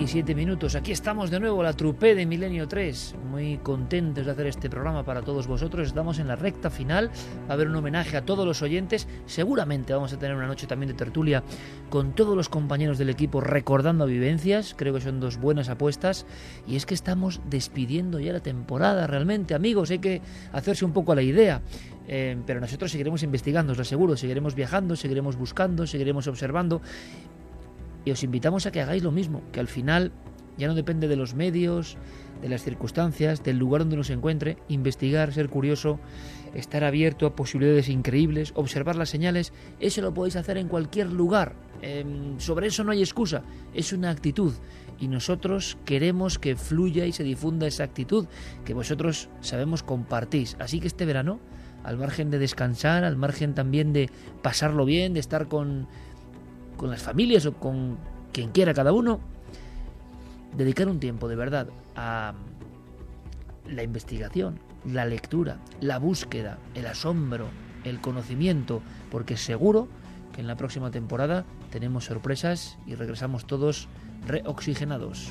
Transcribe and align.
Y 0.00 0.06
7 0.06 0.34
minutos. 0.34 0.74
Aquí 0.76 0.92
estamos 0.92 1.30
de 1.30 1.40
nuevo, 1.40 1.62
la 1.62 1.72
trupe 1.72 2.14
de 2.14 2.24
Milenio 2.24 2.68
3. 2.68 3.16
Muy 3.30 3.58
contentos 3.58 4.26
de 4.26 4.32
hacer 4.32 4.46
este 4.46 4.70
programa 4.70 5.04
para 5.04 5.22
todos 5.22 5.46
vosotros. 5.46 5.88
Estamos 5.88 6.18
en 6.20 6.28
la 6.28 6.36
recta 6.36 6.70
final. 6.70 7.10
Va 7.46 7.50
a 7.50 7.52
haber 7.54 7.68
un 7.68 7.76
homenaje 7.76 8.16
a 8.16 8.24
todos 8.24 8.46
los 8.46 8.62
oyentes. 8.62 9.08
Seguramente 9.26 9.92
vamos 9.92 10.12
a 10.12 10.18
tener 10.18 10.36
una 10.36 10.46
noche 10.46 10.66
también 10.66 10.88
de 10.88 10.94
tertulia 10.94 11.42
con 11.90 12.14
todos 12.14 12.36
los 12.36 12.48
compañeros 12.48 12.98
del 12.98 13.10
equipo 13.10 13.40
recordando 13.40 14.06
vivencias. 14.06 14.74
Creo 14.76 14.94
que 14.94 15.00
son 15.00 15.18
dos 15.18 15.38
buenas 15.38 15.68
apuestas. 15.68 16.26
Y 16.66 16.76
es 16.76 16.86
que 16.86 16.94
estamos 16.94 17.40
despidiendo 17.48 18.20
ya 18.20 18.32
la 18.32 18.40
temporada 18.40 19.06
realmente. 19.06 19.54
Amigos, 19.54 19.90
hay 19.90 19.98
que 19.98 20.22
hacerse 20.52 20.84
un 20.84 20.92
poco 20.92 21.12
a 21.12 21.16
la 21.16 21.22
idea. 21.22 21.62
Eh, 22.06 22.38
pero 22.46 22.60
nosotros 22.60 22.90
seguiremos 22.90 23.22
investigando, 23.22 23.72
os 23.72 23.78
lo 23.78 23.82
aseguro, 23.82 24.16
seguiremos 24.16 24.54
viajando, 24.54 24.96
seguiremos 24.96 25.36
buscando, 25.36 25.86
seguiremos 25.86 26.26
observando 26.26 26.80
y 28.08 28.10
os 28.10 28.22
invitamos 28.22 28.64
a 28.64 28.72
que 28.72 28.80
hagáis 28.80 29.02
lo 29.02 29.12
mismo, 29.12 29.42
que 29.52 29.60
al 29.60 29.68
final 29.68 30.12
ya 30.56 30.66
no 30.66 30.74
depende 30.74 31.08
de 31.08 31.16
los 31.16 31.34
medios, 31.34 31.98
de 32.40 32.48
las 32.48 32.62
circunstancias, 32.62 33.44
del 33.44 33.58
lugar 33.58 33.82
donde 33.82 33.96
uno 33.96 34.04
se 34.04 34.14
encuentre, 34.14 34.56
investigar, 34.68 35.30
ser 35.34 35.50
curioso, 35.50 36.00
estar 36.54 36.84
abierto 36.84 37.26
a 37.26 37.36
posibilidades 37.36 37.90
increíbles, 37.90 38.52
observar 38.54 38.96
las 38.96 39.10
señales, 39.10 39.52
eso 39.78 40.00
lo 40.00 40.14
podéis 40.14 40.36
hacer 40.36 40.56
en 40.56 40.68
cualquier 40.68 41.12
lugar. 41.12 41.54
Em, 41.82 42.40
sobre 42.40 42.68
eso 42.68 42.82
no 42.82 42.92
hay 42.92 43.00
excusa, 43.00 43.42
es 43.74 43.92
una 43.92 44.08
actitud 44.08 44.54
y 44.98 45.08
nosotros 45.08 45.76
queremos 45.84 46.38
que 46.38 46.56
fluya 46.56 47.04
y 47.04 47.12
se 47.12 47.24
difunda 47.24 47.66
esa 47.66 47.84
actitud 47.84 48.26
que 48.64 48.72
vosotros 48.72 49.28
sabemos 49.42 49.82
compartís. 49.82 50.56
Así 50.58 50.80
que 50.80 50.86
este 50.86 51.04
verano, 51.04 51.40
al 51.84 51.98
margen 51.98 52.30
de 52.30 52.38
descansar, 52.38 53.04
al 53.04 53.16
margen 53.16 53.54
también 53.54 53.92
de 53.92 54.10
pasarlo 54.42 54.86
bien, 54.86 55.12
de 55.12 55.20
estar 55.20 55.46
con 55.46 55.86
con 56.78 56.88
las 56.90 57.02
familias 57.02 57.44
o 57.44 57.52
con 57.52 57.98
quien 58.32 58.50
quiera 58.52 58.72
cada 58.72 58.92
uno, 58.92 59.20
dedicar 60.56 60.88
un 60.88 61.00
tiempo 61.00 61.28
de 61.28 61.36
verdad 61.36 61.68
a 61.94 62.32
la 63.66 63.82
investigación, 63.82 64.58
la 64.86 65.04
lectura, 65.04 65.58
la 65.80 65.98
búsqueda, 65.98 66.56
el 66.74 66.86
asombro, 66.86 67.48
el 67.84 68.00
conocimiento, 68.00 68.80
porque 69.10 69.36
seguro 69.36 69.88
que 70.32 70.40
en 70.40 70.46
la 70.46 70.56
próxima 70.56 70.90
temporada 70.90 71.44
tenemos 71.70 72.06
sorpresas 72.06 72.78
y 72.86 72.94
regresamos 72.94 73.46
todos 73.46 73.88
reoxigenados. 74.26 75.28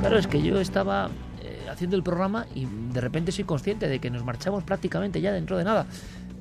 Claro, 0.00 0.16
es 0.16 0.26
que 0.26 0.40
yo 0.40 0.58
estaba 0.60 1.10
eh, 1.42 1.66
haciendo 1.70 1.96
el 1.96 2.02
programa 2.02 2.46
y 2.54 2.66
de 2.92 3.00
repente 3.00 3.32
soy 3.32 3.44
consciente 3.44 3.86
de 3.86 3.98
que 3.98 4.10
nos 4.10 4.24
marchamos 4.24 4.64
prácticamente 4.64 5.20
ya 5.20 5.32
dentro 5.32 5.58
de 5.58 5.64
nada. 5.64 5.86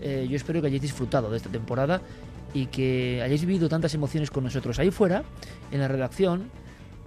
Eh, 0.01 0.27
yo 0.29 0.35
espero 0.35 0.61
que 0.61 0.67
hayáis 0.67 0.81
disfrutado 0.81 1.29
de 1.29 1.37
esta 1.37 1.49
temporada 1.49 2.01
y 2.53 2.67
que 2.67 3.21
hayáis 3.23 3.41
vivido 3.41 3.69
tantas 3.69 3.93
emociones 3.93 4.31
con 4.31 4.43
nosotros 4.43 4.79
ahí 4.79 4.91
fuera, 4.91 5.23
en 5.71 5.79
la 5.79 5.87
redacción, 5.87 6.49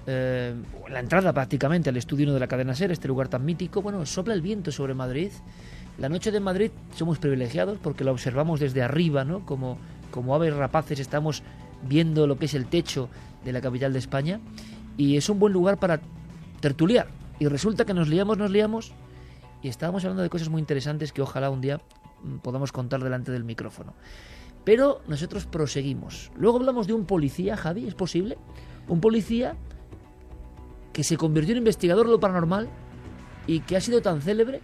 eh, 0.06 0.54
la 0.88 1.00
entrada 1.00 1.32
prácticamente 1.32 1.90
al 1.90 1.96
estudio 1.96 2.26
1 2.26 2.34
de 2.34 2.40
la 2.40 2.48
cadena 2.48 2.74
SER, 2.74 2.92
este 2.92 3.08
lugar 3.08 3.28
tan 3.28 3.44
mítico. 3.44 3.82
Bueno, 3.82 4.04
sopla 4.06 4.34
el 4.34 4.42
viento 4.42 4.72
sobre 4.72 4.94
Madrid. 4.94 5.30
La 5.98 6.08
noche 6.08 6.30
de 6.30 6.40
Madrid 6.40 6.70
somos 6.96 7.18
privilegiados 7.18 7.78
porque 7.78 8.04
la 8.04 8.12
observamos 8.12 8.60
desde 8.60 8.82
arriba, 8.82 9.24
¿no? 9.24 9.44
Como, 9.44 9.78
como 10.10 10.34
aves 10.34 10.54
rapaces 10.54 10.98
estamos 10.98 11.42
viendo 11.82 12.26
lo 12.26 12.38
que 12.38 12.46
es 12.46 12.54
el 12.54 12.66
techo 12.66 13.08
de 13.44 13.52
la 13.52 13.60
capital 13.60 13.92
de 13.92 13.98
España 13.98 14.40
y 14.96 15.16
es 15.16 15.28
un 15.28 15.38
buen 15.38 15.52
lugar 15.52 15.78
para 15.78 16.00
tertuliar. 16.60 17.08
Y 17.38 17.46
resulta 17.46 17.84
que 17.84 17.94
nos 17.94 18.08
liamos, 18.08 18.38
nos 18.38 18.50
liamos 18.50 18.92
y 19.62 19.68
estábamos 19.68 20.04
hablando 20.04 20.22
de 20.22 20.30
cosas 20.30 20.48
muy 20.48 20.60
interesantes 20.60 21.12
que 21.12 21.22
ojalá 21.22 21.50
un 21.50 21.60
día 21.60 21.80
podamos 22.42 22.72
contar 22.72 23.02
delante 23.02 23.32
del 23.32 23.44
micrófono. 23.44 23.94
Pero 24.64 25.00
nosotros 25.08 25.46
proseguimos. 25.46 26.30
Luego 26.36 26.58
hablamos 26.58 26.86
de 26.86 26.92
un 26.92 27.04
policía, 27.04 27.56
Javi, 27.56 27.86
¿es 27.86 27.94
posible? 27.94 28.38
Un 28.88 29.00
policía 29.00 29.56
que 30.92 31.04
se 31.04 31.16
convirtió 31.16 31.52
en 31.52 31.58
investigador 31.58 32.06
de 32.06 32.12
lo 32.12 32.20
paranormal 32.20 32.68
y 33.46 33.60
que 33.60 33.76
ha 33.76 33.80
sido 33.80 34.02
tan 34.02 34.20
célebre 34.20 34.60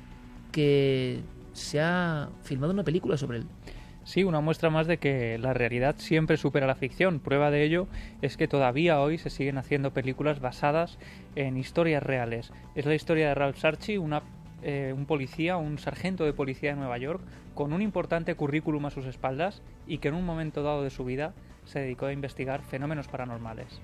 que 0.53 1.23
se 1.53 1.81
ha 1.81 2.31
filmado 2.43 2.73
una 2.73 2.85
película 2.85 3.17
sobre 3.17 3.39
él. 3.39 3.47
Sí, 4.05 4.25
una 4.25 4.41
muestra 4.41 4.71
más 4.71 4.87
de 4.87 4.97
que 4.97 5.37
la 5.37 5.53
realidad 5.53 5.97
siempre 5.99 6.39
supera 6.39 6.67
la 6.67 6.77
ficción. 6.77 7.21
Prueba 7.21 7.51
de 7.51 7.63
ello 7.63 7.89
es 8.23 8.39
que 8.39 8.49
todavía 8.49 9.01
hoy 9.01 9.19
se 9.19 9.29
siguen 9.29 9.59
haciendo 9.59 9.93
películas 9.93 10.41
basadas 10.41 10.99
en 11.35 11.59
historias 11.59 12.03
reales. 12.03 12.51
Es 12.75 12.87
la 12.87 12.95
historia 12.95 13.29
de 13.29 13.35
Ralph 13.35 13.59
Sarchi, 13.59 13.99
una 13.99 14.23
eh, 14.63 14.93
un 14.97 15.07
policía, 15.07 15.57
un 15.57 15.79
sargento 15.79 16.25
de 16.25 16.33
policía 16.33 16.71
de 16.71 16.77
Nueva 16.77 16.99
York, 16.99 17.21
con 17.55 17.73
un 17.73 17.83
importante 17.83 18.35
currículum 18.35 18.87
a 18.87 18.91
sus 18.91 19.07
espaldas 19.07 19.63
y 19.87 19.99
que 19.99 20.09
en 20.09 20.15
un 20.15 20.25
momento 20.25 20.63
dado 20.63 20.83
de 20.83 20.91
su 20.91 21.05
vida 21.05 21.33
se 21.65 21.81
dedicó 21.81 22.07
a 22.07 22.13
investigar 22.13 22.63
fenómenos 22.63 23.09
paranormales. 23.09 23.81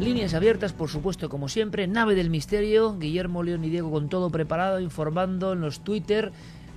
Líneas 0.00 0.34
abiertas, 0.34 0.74
por 0.74 0.90
supuesto, 0.90 1.30
como 1.30 1.48
siempre. 1.48 1.86
Nave 1.86 2.14
del 2.14 2.28
misterio. 2.28 2.98
Guillermo 2.98 3.42
León 3.42 3.64
y 3.64 3.70
Diego 3.70 3.90
con 3.90 4.08
todo 4.10 4.28
preparado, 4.28 4.80
informando 4.80 5.54
en 5.54 5.60
los 5.60 5.80
Twitter. 5.80 6.30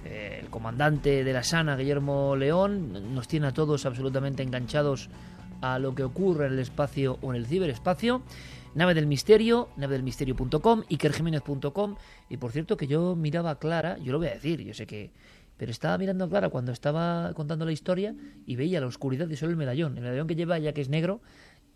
Eh, 0.06 0.40
el 0.42 0.50
comandante 0.50 1.26
de 1.26 1.34
la 1.34 1.44
Sana, 1.44 1.76
Guillermo 1.76 2.38
León, 2.38 3.14
nos 3.14 3.28
tiene 3.28 3.48
a 3.48 3.52
todos 3.52 3.86
absolutamente 3.86 4.44
enganchados 4.44 5.10
a 5.62 5.80
lo 5.80 5.96
que 5.96 6.04
ocurre 6.04 6.48
en 6.48 6.54
el 6.54 6.60
espacio 6.60 7.18
o 7.22 7.34
en 7.34 7.38
el 7.38 7.46
ciberespacio. 7.46 8.22
Nave 8.76 8.94
del 8.94 9.08
Misterio, 9.08 9.70
navedelmisterio.com, 9.78 10.84
ikerjiménez.com. 10.88 11.96
Y 12.30 12.38
por 12.38 12.52
cierto 12.52 12.78
que 12.78 12.88
yo 12.88 13.16
miraba 13.16 13.52
a 13.52 13.60
Clara, 13.60 13.98
yo 13.98 14.12
lo 14.12 14.20
voy 14.20 14.28
a 14.28 14.34
decir, 14.34 14.62
yo 14.62 14.74
sé 14.74 14.86
que... 14.86 15.12
Pero 15.58 15.72
estaba 15.72 15.98
mirando 15.98 16.26
a 16.26 16.30
Clara 16.30 16.50
cuando 16.50 16.72
estaba 16.72 17.34
contando 17.34 17.66
la 17.66 17.72
historia 17.72 18.14
y 18.46 18.56
veía 18.56 18.80
la 18.80 18.86
oscuridad 18.86 19.28
de 19.28 19.36
solo 19.36 19.50
el 19.50 19.58
medallón. 19.58 19.98
El 19.98 20.04
medallón 20.04 20.28
que 20.28 20.36
lleva 20.36 20.60
ya 20.60 20.74
que 20.74 20.82
es 20.82 20.90
negro 20.90 21.22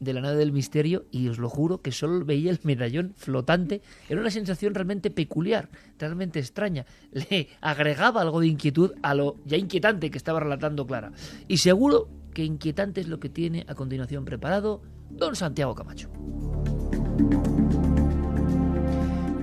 de 0.02 0.14
la 0.14 0.22
nave 0.22 0.36
del 0.36 0.52
misterio 0.52 1.06
y 1.12 1.28
os 1.30 1.38
lo 1.38 1.48
juro 1.48 1.82
que 1.82 1.92
solo 1.92 2.26
veía 2.26 2.52
el 2.52 2.60
medallón 2.64 3.14
flotante. 3.16 3.82
Era 4.10 4.20
una 4.20 4.32
sensación 4.32 4.74
realmente 4.74 5.12
peculiar, 5.12 5.70
realmente 5.98 6.40
extraña. 6.40 6.86
Le 7.12 7.50
agregaba 7.62 8.22
algo 8.22 8.42
de 8.42 8.48
inquietud 8.48 8.94
a 9.02 9.14
lo 9.14 9.38
ya 9.46 9.58
inquietante 9.58 10.12
que 10.12 10.18
estaba 10.18 10.40
relatando 10.40 10.86
Clara. 10.86 11.12
Y 11.48 11.58
seguro 11.58 12.10
que 12.34 12.44
inquietante 12.44 13.02
es 13.02 13.08
lo 13.08 13.20
que 13.20 13.30
tiene 13.30 13.66
a 13.68 13.76
continuación 13.76 14.26
preparado 14.26 14.82
don 15.10 15.36
Santiago 15.36 15.76
Camacho. 15.76 16.10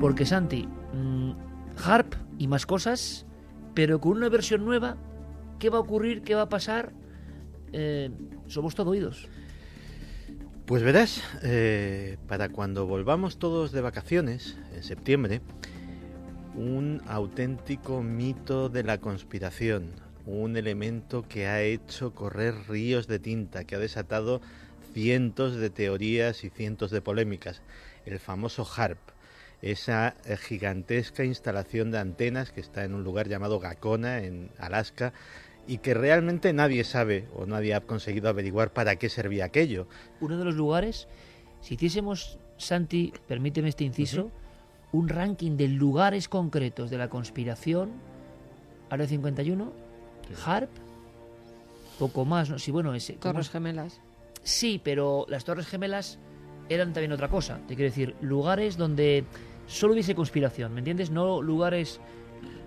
Porque 0.00 0.24
Santi, 0.24 0.68
mm, 0.94 1.32
Harp 1.84 2.14
y 2.38 2.48
más 2.48 2.66
cosas, 2.66 3.26
pero 3.74 4.00
con 4.00 4.12
una 4.12 4.28
versión 4.28 4.64
nueva, 4.64 4.96
¿qué 5.58 5.70
va 5.70 5.78
a 5.78 5.80
ocurrir? 5.80 6.22
¿Qué 6.22 6.34
va 6.34 6.42
a 6.42 6.48
pasar? 6.48 6.92
Eh, 7.72 8.10
somos 8.46 8.74
todo 8.74 8.90
oídos. 8.90 9.28
Pues 10.66 10.82
verás, 10.82 11.22
eh, 11.42 12.18
para 12.28 12.50
cuando 12.50 12.86
volvamos 12.86 13.38
todos 13.38 13.72
de 13.72 13.80
vacaciones, 13.80 14.58
en 14.74 14.82
septiembre, 14.82 15.40
un 16.54 17.00
auténtico 17.06 18.02
mito 18.02 18.68
de 18.68 18.82
la 18.82 18.98
conspiración, 18.98 19.92
un 20.28 20.56
elemento 20.58 21.26
que 21.26 21.46
ha 21.46 21.62
hecho 21.62 22.14
correr 22.14 22.54
ríos 22.68 23.06
de 23.06 23.18
tinta, 23.18 23.64
que 23.64 23.76
ha 23.76 23.78
desatado 23.78 24.42
cientos 24.92 25.56
de 25.56 25.70
teorías 25.70 26.44
y 26.44 26.50
cientos 26.50 26.90
de 26.90 27.00
polémicas, 27.00 27.62
el 28.04 28.18
famoso 28.18 28.66
HARP, 28.66 28.98
esa 29.62 30.14
gigantesca 30.46 31.24
instalación 31.24 31.90
de 31.90 31.98
antenas 31.98 32.52
que 32.52 32.60
está 32.60 32.84
en 32.84 32.94
un 32.94 33.04
lugar 33.04 33.28
llamado 33.28 33.58
Gacona, 33.58 34.18
en 34.18 34.50
Alaska, 34.58 35.14
y 35.66 35.78
que 35.78 35.94
realmente 35.94 36.52
nadie 36.52 36.84
sabe 36.84 37.26
o 37.34 37.46
nadie 37.46 37.74
ha 37.74 37.80
conseguido 37.80 38.28
averiguar 38.28 38.72
para 38.72 38.96
qué 38.96 39.08
servía 39.08 39.46
aquello. 39.46 39.88
Uno 40.20 40.38
de 40.38 40.44
los 40.44 40.54
lugares, 40.54 41.08
si 41.62 41.74
hiciésemos, 41.74 42.38
Santi, 42.58 43.14
permíteme 43.26 43.70
este 43.70 43.84
inciso, 43.84 44.30
un 44.92 45.08
ranking 45.08 45.56
de 45.56 45.68
lugares 45.68 46.28
concretos 46.28 46.90
de 46.90 46.98
la 46.98 47.08
conspiración, 47.08 47.92
Área 48.90 49.06
51, 49.06 49.87
Harp, 50.44 50.70
poco 51.98 52.24
más, 52.24 52.50
¿no? 52.50 52.58
Sí, 52.58 52.70
bueno, 52.70 52.94
ese. 52.94 53.14
¿cómo 53.14 53.32
Torres 53.34 53.46
es? 53.46 53.52
Gemelas. 53.52 54.00
Sí, 54.42 54.80
pero 54.82 55.26
las 55.28 55.44
Torres 55.44 55.66
Gemelas 55.66 56.18
eran 56.68 56.92
también 56.92 57.12
otra 57.12 57.28
cosa. 57.28 57.58
Te 57.66 57.74
quiero 57.74 57.90
decir, 57.90 58.14
lugares 58.20 58.76
donde 58.76 59.24
solo 59.66 59.92
hubiese 59.94 60.14
conspiración, 60.14 60.72
¿me 60.74 60.80
entiendes? 60.80 61.10
No 61.10 61.42
lugares 61.42 62.00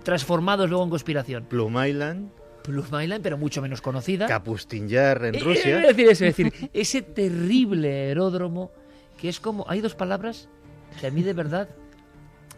transformados 0.04 0.70
luego 0.70 0.84
en 0.84 0.90
conspiración. 0.90 1.46
Plum 1.46 1.84
Island, 1.84 2.30
Plum 2.64 2.86
Island, 3.02 3.22
pero 3.24 3.38
mucho 3.38 3.62
menos 3.62 3.82
conocida. 3.82 4.28
Kapustinjar 4.28 5.26
en 5.26 5.36
Eh, 5.36 5.40
Rusia. 5.40 5.82
eh, 5.82 5.90
Es 5.90 5.96
decir, 5.96 6.10
eso, 6.10 6.26
es 6.26 6.36
decir, 6.38 6.70
ese 6.74 7.02
terrible 7.02 8.08
aeródromo 8.08 8.72
que 9.18 9.30
es 9.30 9.40
como. 9.40 9.66
Hay 9.70 9.82
dos 9.82 9.96
palabras 9.96 10.50
que 11.00 11.08
a 11.08 11.12
mí 11.12 11.22
de 11.24 11.34
verdad 11.34 11.70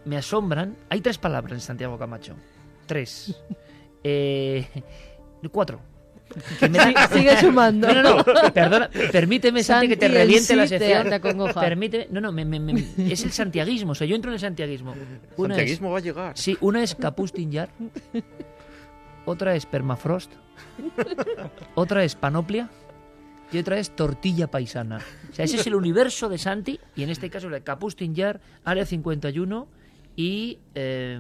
me 0.05 0.17
asombran. 0.17 0.75
Hay 0.89 1.01
tres 1.01 1.17
palabras 1.17 1.53
en 1.53 1.61
Santiago 1.61 1.97
Camacho. 1.99 2.35
Tres. 2.87 3.35
Eh, 4.03 4.65
cuatro. 5.51 5.79
Que 6.59 6.67
me 6.67 6.79
da- 6.79 7.07
Sigue 7.09 7.37
sumando. 7.39 7.93
No, 7.93 8.01
no, 8.01 8.15
no. 8.17 8.53
Perdona, 8.53 8.89
permíteme, 9.11 9.61
Santi, 9.63 9.87
que 9.89 9.97
te 9.97 10.07
reviente 10.07 10.55
la 10.55 10.65
sección. 10.67 11.07
Permíteme. 11.53 12.07
No, 12.09 12.21
no, 12.21 12.31
me- 12.31 12.43
me- 12.45 12.59
me- 12.59 12.85
es 12.97 13.23
el 13.23 13.31
santiaguismo. 13.31 13.91
O 13.91 13.95
sea, 13.95 14.07
yo 14.07 14.15
entro 14.15 14.31
en 14.31 14.33
el 14.35 14.39
santiaguismo. 14.39 14.93
Una 15.37 15.53
es, 15.53 15.57
Santiaguismo 15.59 15.91
va 15.91 15.97
a 15.99 16.01
llegar. 16.01 16.37
sí, 16.37 16.57
una 16.61 16.81
es 16.81 16.95
Capustinjar. 16.95 17.69
Otra 19.25 19.55
es 19.55 19.65
Permafrost. 19.65 20.31
Otra 21.75 22.03
es 22.03 22.15
Panoplia. 22.15 22.69
Y 23.51 23.59
otra 23.59 23.77
es 23.77 23.95
Tortilla 23.95 24.47
Paisana. 24.49 24.97
O 25.29 25.33
sea, 25.35 25.45
ese 25.45 25.57
es 25.57 25.67
el 25.67 25.75
universo 25.75 26.27
de 26.29 26.39
Santi. 26.39 26.79
Y 26.95 27.03
en 27.03 27.09
este 27.11 27.29
caso, 27.29 27.47
el 27.47 27.63
Capustinjar, 27.63 28.41
Área 28.63 28.85
51 28.85 29.67
y. 30.15 30.57
eh, 30.73 31.19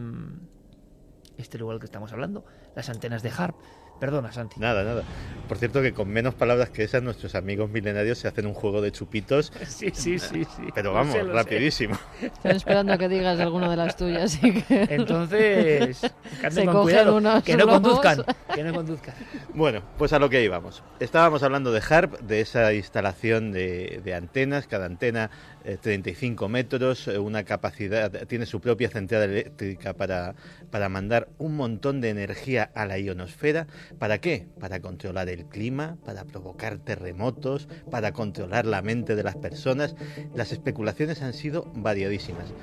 este 1.37 1.57
lugar 1.57 1.75
del 1.75 1.79
que 1.81 1.85
estamos 1.85 2.11
hablando. 2.13 2.45
Las 2.75 2.89
antenas 2.89 3.23
de 3.23 3.31
Harp. 3.35 3.55
Perdona, 3.99 4.33
Santi. 4.33 4.59
Nada, 4.59 4.83
nada. 4.83 5.03
Por 5.47 5.57
cierto 5.57 5.81
que 5.81 5.93
con 5.93 6.09
menos 6.09 6.33
palabras 6.33 6.69
que 6.71 6.83
esas 6.83 7.01
nuestros 7.03 7.35
amigos 7.35 7.69
milenarios 7.69 8.17
se 8.17 8.27
hacen 8.27 8.47
un 8.47 8.53
juego 8.53 8.81
de 8.81 8.91
chupitos, 8.91 9.53
Sí, 9.67 9.91
sí, 9.93 10.19
sí, 10.19 10.43
sí. 10.43 10.63
pero 10.75 10.91
vamos, 10.93 11.13
sé, 11.13 11.19
lo 11.23 11.27
sé. 11.29 11.33
rapidísimo. 11.33 11.97
Están 12.21 12.55
esperando 12.55 12.91
a 12.91 12.97
que 12.97 13.07
digas 13.07 13.39
alguna 13.39 13.69
de 13.69 13.77
las 13.77 13.95
tuyas. 13.95 14.23
Así 14.23 14.61
que... 14.63 14.87
Entonces, 14.89 15.99
Se 15.99 16.65
con 16.65 16.73
cogen 16.73 16.81
cuidado, 16.83 17.15
unos 17.15 17.43
que 17.43 17.53
no 17.55 17.59
lobos. 17.65 17.73
conduzcan, 17.81 18.23
que 18.53 18.63
no 18.63 18.73
conduzcan. 18.73 19.15
Bueno, 19.53 19.83
pues 19.97 20.11
a 20.11 20.19
lo 20.19 20.29
que 20.29 20.43
íbamos. 20.43 20.83
Estábamos 20.99 21.41
hablando 21.43 21.71
de 21.71 21.81
HARP, 21.87 22.19
de 22.21 22.41
esa 22.41 22.73
instalación 22.73 23.51
de, 23.53 24.01
de 24.03 24.15
antenas, 24.15 24.67
cada 24.67 24.85
antena 24.87 25.29
eh, 25.65 25.77
35 25.79 26.49
metros, 26.49 27.07
eh, 27.07 27.17
una 27.17 27.43
capacidad, 27.43 28.11
tiene 28.27 28.45
su 28.45 28.59
propia 28.59 28.89
central 28.89 29.23
eléctrica 29.23 29.93
para, 29.93 30.35
para 30.71 30.89
mandar 30.89 31.29
un 31.37 31.55
montón 31.55 32.01
de 32.01 32.09
energía 32.09 32.71
a 32.75 32.85
la 32.85 32.99
ionosfera. 32.99 33.67
¿Para 33.99 34.19
qué? 34.19 34.47
Para 34.59 34.79
controlar 34.79 35.29
el 35.29 35.45
clima, 35.45 35.97
para 36.05 36.25
provocar 36.25 36.77
terremotos, 36.79 37.67
para 37.89 38.11
controlar 38.11 38.65
la 38.65 38.81
mente 38.81 39.15
de 39.15 39.23
las 39.23 39.35
personas. 39.35 39.95
Las 40.35 40.51
especulaciones 40.51 41.21
han 41.21 41.33
sido 41.33 41.71
variadísimas. 41.75 42.53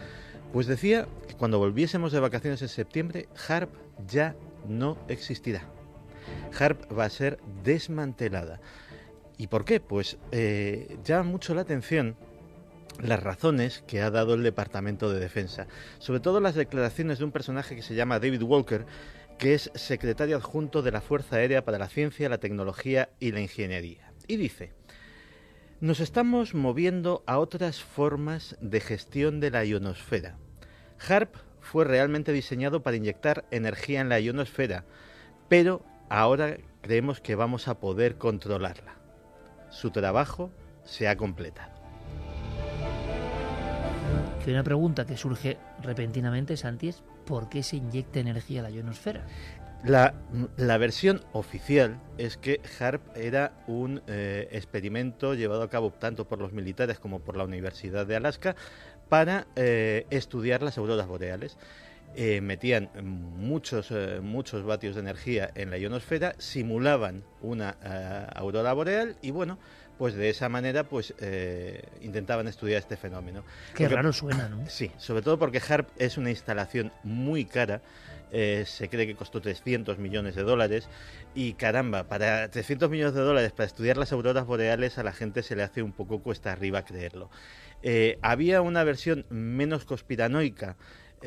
Pues 0.53 0.67
decía 0.67 1.07
que 1.29 1.35
cuando 1.35 1.59
volviésemos 1.59 2.13
de 2.13 2.21
vacaciones 2.21 2.61
en 2.63 2.69
septiembre, 2.69 3.29
HARP 3.49 3.71
ya 4.09 4.35
no 4.69 4.99
existirá. 5.09 5.63
HARP 6.59 6.99
va 6.99 7.05
a 7.05 7.11
ser 7.11 7.39
desmantelada. 7.63 8.61
¿Y 9.39 9.47
por 9.47 9.65
qué? 9.65 9.81
Pues 9.81 10.19
eh, 10.33 10.99
llama 11.05 11.23
mucho 11.23 11.55
la 11.55 11.63
atención 11.63 12.17
las 13.03 13.23
razones 13.23 13.83
que 13.87 14.01
ha 14.01 14.11
dado 14.11 14.35
el 14.35 14.43
Departamento 14.43 15.13
de 15.13 15.21
Defensa, 15.21 15.67
sobre 15.99 16.21
todo 16.21 16.41
las 16.41 16.55
declaraciones 16.55 17.19
de 17.19 17.25
un 17.25 17.33
personaje 17.33 17.77
que 17.77 17.83
se 17.83 17.95
llama 17.95 18.19
David 18.19 18.43
Walker, 18.43 18.87
que 19.39 19.55
es 19.55 19.71
secretario 19.75 20.37
adjunto 20.37 20.83
de 20.83 20.93
la 20.93 21.01
Fuerza 21.01 21.37
Aérea 21.37 21.65
para 21.65 21.79
la 21.79 21.89
Ciencia, 21.89 22.29
la 22.29 22.39
Tecnología 22.39 23.11
y 23.19 23.33
la 23.33 23.41
Ingeniería. 23.41 24.13
Y 24.27 24.37
dice, 24.37 24.73
nos 25.81 26.01
estamos 26.01 26.55
moviendo 26.55 27.25
a 27.27 27.39
otras 27.39 27.83
formas 27.83 28.57
de 28.61 28.81
gestión 28.81 29.41
de 29.41 29.51
la 29.51 29.65
ionosfera. 29.65 30.37
HARP 31.09 31.35
fue 31.61 31.85
realmente 31.85 32.33
diseñado 32.33 32.83
para 32.83 32.99
inyectar 32.99 33.47
energía 33.51 34.03
en 34.03 34.11
la 34.11 34.21
ionosfera, 34.21 34.85
pero 35.49 35.83
ahora 36.11 36.59
creemos 36.83 37.21
que 37.21 37.35
vamos 37.35 37.67
a 37.67 37.81
poder 37.81 38.17
controlarla. 38.17 38.97
Su 39.71 39.91
trabajo 39.91 40.51
se 40.85 41.09
ha 41.09 41.17
completado. 41.17 41.80
Que 44.45 44.53
una 44.53 44.63
pregunta 44.65 45.05
que 45.05 45.19
surge 45.19 45.59
repentinamente, 45.83 46.57
Santi, 46.57 46.89
es 46.89 47.03
¿por 47.27 47.51
qué 47.51 47.63
se 47.63 47.77
inyecta 47.77 48.21
energía 48.21 48.61
a 48.61 48.63
la 48.65 48.71
ionosfera? 48.71 49.27
La, 49.85 50.15
la 50.57 50.79
versión 50.79 51.23
oficial 51.33 51.99
es 52.19 52.37
que 52.37 52.61
HARP 52.79 53.17
era 53.17 53.53
un 53.67 54.03
eh, 54.07 54.49
experimento 54.53 55.35
llevado 55.35 55.63
a 55.63 55.71
cabo 55.71 55.91
tanto 55.91 56.27
por 56.27 56.39
los 56.39 56.53
militares 56.53 56.99
como 56.99 57.21
por 57.21 57.37
la 57.37 57.45
Universidad 57.45 58.07
de 58.07 58.17
Alaska 58.17 58.57
para 59.09 59.47
eh, 59.57 60.07
estudiar 60.11 60.63
las 60.63 60.79
auroras 60.79 61.07
boreales. 61.07 61.59
Eh, 62.15 62.41
metían 62.41 62.91
muchos, 63.03 63.93
muchos 64.23 64.65
vatios 64.65 64.97
de 64.97 65.03
energía 65.03 65.51
en 65.55 65.71
la 65.71 65.79
ionosfera, 65.79 66.35
simulaban 66.39 67.25
una 67.41 67.71
aurora 68.35 68.73
boreal 68.73 69.17
y 69.23 69.31
bueno, 69.31 69.59
pues 70.01 70.15
de 70.15 70.31
esa 70.31 70.49
manera 70.49 70.85
pues 70.85 71.13
eh, 71.21 71.83
intentaban 72.01 72.49
estudiar 72.49 72.79
este 72.79 72.97
fenómeno. 72.97 73.45
Qué 73.75 73.85
Porque- 73.85 73.97
raro 73.97 74.15
suena, 74.15 74.49
¿no? 74.49 74.65
Sí, 74.67 74.91
sobre 74.97 75.21
todo 75.21 75.39
porque 75.39 75.61
HARP 75.61 75.91
es 75.99 76.17
una 76.17 76.31
instalación 76.31 76.91
muy 77.05 77.45
cara. 77.45 77.83
eh, 78.33 78.65
se 78.65 78.89
cree 78.89 79.07
que 79.09 79.15
costó 79.17 79.41
300 79.43 79.99
millones 79.99 80.37
de 80.37 80.43
dólares. 80.45 80.89
Y 81.35 81.53
caramba, 81.55 82.05
para 82.05 82.49
300 82.49 82.89
millones 82.89 83.13
de 83.15 83.21
dólares 83.21 83.53
para 83.53 83.67
estudiar 83.67 83.99
las 83.99 84.13
auroras 84.13 84.47
boreales 84.47 84.97
a 84.97 85.03
la 85.03 85.13
gente 85.13 85.43
se 85.43 85.55
le 85.55 85.65
hace 85.65 85.83
un 85.83 85.93
poco 85.93 86.23
cuesta 86.23 86.51
arriba 86.53 86.83
creerlo. 86.87 87.29
Eh, 87.83 88.19
había 88.23 88.63
una 88.63 88.85
versión 88.85 89.27
menos 89.29 89.85
conspiranoica, 89.85 90.77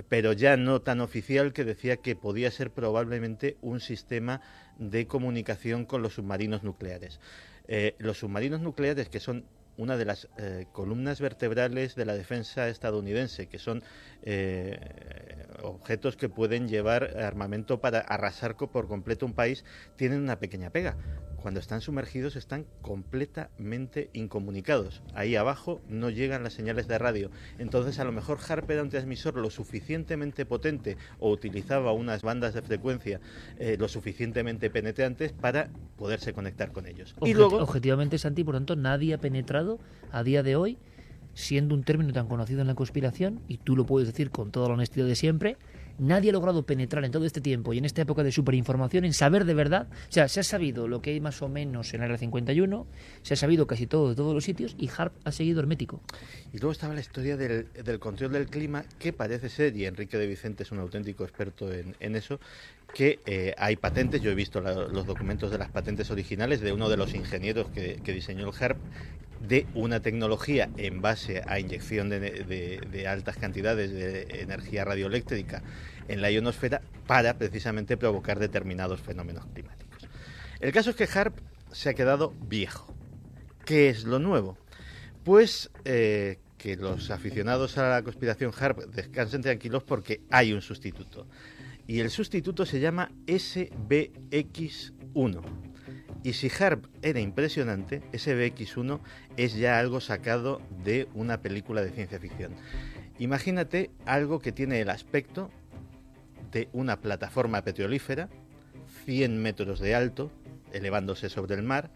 pero 0.09 0.33
ya 0.33 0.57
no 0.57 0.81
tan 0.81 0.99
oficial, 1.01 1.53
que 1.53 1.63
decía 1.65 1.97
que 1.97 2.15
podía 2.15 2.49
ser 2.49 2.71
probablemente 2.71 3.57
un 3.61 3.81
sistema 3.81 4.41
de 4.79 5.05
comunicación 5.05 5.85
con 5.85 6.01
los 6.01 6.13
submarinos 6.15 6.63
nucleares. 6.63 7.19
Eh, 7.67 7.95
los 7.97 8.19
submarinos 8.19 8.61
nucleares, 8.61 9.09
que 9.09 9.19
son 9.19 9.45
una 9.77 9.97
de 9.97 10.05
las 10.05 10.27
eh, 10.37 10.67
columnas 10.71 11.19
vertebrales 11.19 11.95
de 11.95 12.05
la 12.05 12.13
defensa 12.13 12.67
estadounidense, 12.67 13.47
que 13.47 13.57
son 13.57 13.83
eh, 14.21 14.77
objetos 15.63 16.15
que 16.15 16.29
pueden 16.29 16.67
llevar 16.67 17.17
armamento 17.17 17.79
para 17.81 17.99
arrasar 17.99 18.55
por 18.55 18.87
completo 18.87 19.25
un 19.25 19.33
país, 19.33 19.65
tienen 19.95 20.21
una 20.21 20.39
pequeña 20.39 20.69
pega. 20.69 20.97
Cuando 21.43 21.59
están 21.59 21.81
sumergidos 21.81 22.37
están 22.37 22.65
completamente 22.81 24.09
incomunicados. 24.13 25.03
Ahí 25.13 25.35
abajo 25.35 25.81
no 25.89 26.09
llegan 26.09 26.41
las 26.41 26.53
señales 26.53 26.87
de 26.87 26.97
radio. 26.97 27.31
Entonces 27.57 27.99
a 27.99 28.05
lo 28.05 28.13
mejor 28.13 28.37
HARP 28.47 28.71
era 28.71 28.81
un 28.81 28.87
transmisor 28.87 29.35
lo 29.35 29.49
suficientemente 29.49 30.45
potente 30.45 30.95
o 31.19 31.29
utilizaba 31.29 31.91
unas 31.91 32.21
bandas 32.21 32.53
de 32.53 32.61
frecuencia 32.61 33.19
eh, 33.59 33.75
lo 33.77 33.89
suficientemente 33.89 34.69
penetrantes 34.69 35.33
para 35.33 35.69
poderse 35.97 36.31
conectar 36.31 36.71
con 36.71 36.87
ellos. 36.87 37.13
Y 37.23 37.33
luego 37.33 37.57
Objetivamente, 37.57 38.17
Santi, 38.17 38.45
por 38.45 38.53
lo 38.53 38.61
tanto, 38.61 38.77
nadie 38.77 39.13
ha 39.13 39.17
penetrado 39.17 39.79
a 40.13 40.23
día 40.23 40.43
de 40.43 40.55
hoy, 40.55 40.77
siendo 41.33 41.75
un 41.75 41.83
término 41.83 42.13
tan 42.13 42.29
conocido 42.29 42.61
en 42.61 42.67
la 42.67 42.75
conspiración, 42.75 43.41
y 43.49 43.57
tú 43.57 43.75
lo 43.75 43.85
puedes 43.85 44.07
decir 44.07 44.31
con 44.31 44.51
toda 44.51 44.69
la 44.69 44.75
honestidad 44.75 45.07
de 45.07 45.15
siempre, 45.17 45.57
nadie 45.99 46.29
ha 46.29 46.33
logrado 46.33 46.65
penetrar 46.65 47.03
en 47.05 47.11
todo 47.11 47.25
este 47.25 47.41
tiempo 47.41 47.73
y 47.73 47.77
en 47.77 47.85
esta 47.85 48.01
época 48.01 48.23
de 48.23 48.31
superinformación 48.31 49.05
en 49.05 49.13
saber 49.13 49.45
de 49.45 49.53
verdad. 49.53 49.87
O 49.91 50.11
sea, 50.11 50.27
se 50.27 50.39
ha 50.39 50.43
sabido 50.43 50.87
lo 50.87 51.01
que 51.01 51.11
hay 51.11 51.19
más 51.21 51.41
o 51.41 51.49
menos 51.49 51.93
en 51.93 52.01
el 52.01 52.05
Área 52.05 52.17
51, 52.17 52.87
se 53.21 53.33
ha 53.33 53.37
sabido 53.37 53.67
casi 53.67 53.87
todo 53.87 54.09
de 54.09 54.15
todos 54.15 54.33
los 54.33 54.43
sitios 54.43 54.75
y 54.77 54.89
Harp 54.97 55.13
ha 55.23 55.31
seguido 55.31 55.59
hermético. 55.59 56.01
Y 56.53 56.57
luego 56.57 56.71
estaba 56.71 56.93
la 56.93 57.01
historia 57.01 57.37
del, 57.37 57.67
del 57.83 57.99
control 57.99 58.31
del 58.33 58.47
clima, 58.47 58.83
que 58.99 59.13
parece 59.13 59.49
ser, 59.49 59.75
y 59.75 59.85
Enrique 59.85 60.17
de 60.17 60.27
Vicente 60.27 60.63
es 60.63 60.71
un 60.71 60.79
auténtico 60.79 61.23
experto 61.23 61.71
en, 61.71 61.95
en 61.99 62.15
eso, 62.15 62.39
que 62.93 63.19
eh, 63.25 63.53
hay 63.57 63.75
patentes, 63.75 64.21
yo 64.21 64.29
he 64.29 64.35
visto 64.35 64.61
la- 64.61 64.73
los 64.73 65.05
documentos 65.07 65.49
de 65.51 65.57
las 65.57 65.69
patentes 65.69 66.11
originales 66.11 66.61
de 66.61 66.71
uno 66.73 66.89
de 66.89 66.97
los 66.97 67.13
ingenieros 67.15 67.69
que, 67.69 67.99
que 68.03 68.13
diseñó 68.13 68.47
el 68.47 68.53
HARP, 68.59 68.77
de 69.43 69.67
una 69.75 69.99
tecnología 69.99 70.71
en 70.77 71.01
base 71.01 71.43
a 71.45 71.59
inyección 71.59 72.09
de, 72.09 73.05
altas 73.07 73.37
cantidades 73.37 73.91
de 73.91 74.41
energía 74.41 74.83
radioeléctrica 74.85 75.61
en 76.07 76.21
la 76.21 76.31
ionosfera 76.31 76.81
para 77.07 77.37
precisamente 77.37 77.97
provocar 77.97 78.39
determinados 78.39 79.01
fenómenos 79.01 79.45
climáticos. 79.47 80.07
El 80.59 80.71
caso 80.71 80.91
es 80.91 80.95
que 80.95 81.09
HARP 81.13 81.37
se 81.71 81.89
ha 81.89 81.93
quedado 81.93 82.33
viejo. 82.47 82.95
¿Qué 83.65 83.89
es 83.89 84.05
lo 84.05 84.19
nuevo? 84.19 84.57
Pues 85.23 85.71
eh, 85.83 86.39
que 86.57 86.77
los 86.77 87.11
aficionados 87.11 87.77
a 87.77 87.89
la 87.89 88.01
conspiración 88.01 88.53
HARP 88.57 88.79
descansen 88.93 89.41
tranquilos 89.41 89.83
porque 89.83 90.21
hay 90.31 90.53
un 90.53 90.61
sustituto. 90.61 91.27
Y 91.85 91.99
el 91.99 92.09
sustituto 92.09 92.65
se 92.65 92.79
llama 92.79 93.11
SBX1. 93.25 95.41
Y 96.23 96.33
si 96.33 96.49
HARP 96.49 96.85
era 97.01 97.19
impresionante, 97.19 98.01
SBX1 98.13 98.99
es 99.35 99.55
ya 99.55 99.77
algo 99.77 99.99
sacado 99.99 100.61
de 100.83 101.09
una 101.13 101.41
película 101.41 101.81
de 101.81 101.91
ciencia 101.91 102.17
ficción. 102.17 102.53
Imagínate 103.19 103.91
algo 104.05 104.39
que 104.39 104.53
tiene 104.53 104.79
el 104.79 104.89
aspecto 104.89 105.51
de 106.51 106.69
una 106.71 107.01
plataforma 107.01 107.61
petrolífera, 107.63 108.29
100 109.05 109.41
metros 109.41 109.79
de 109.81 109.95
alto, 109.95 110.31
elevándose 110.71 111.29
sobre 111.29 111.55
el 111.55 111.63
mar, 111.63 111.91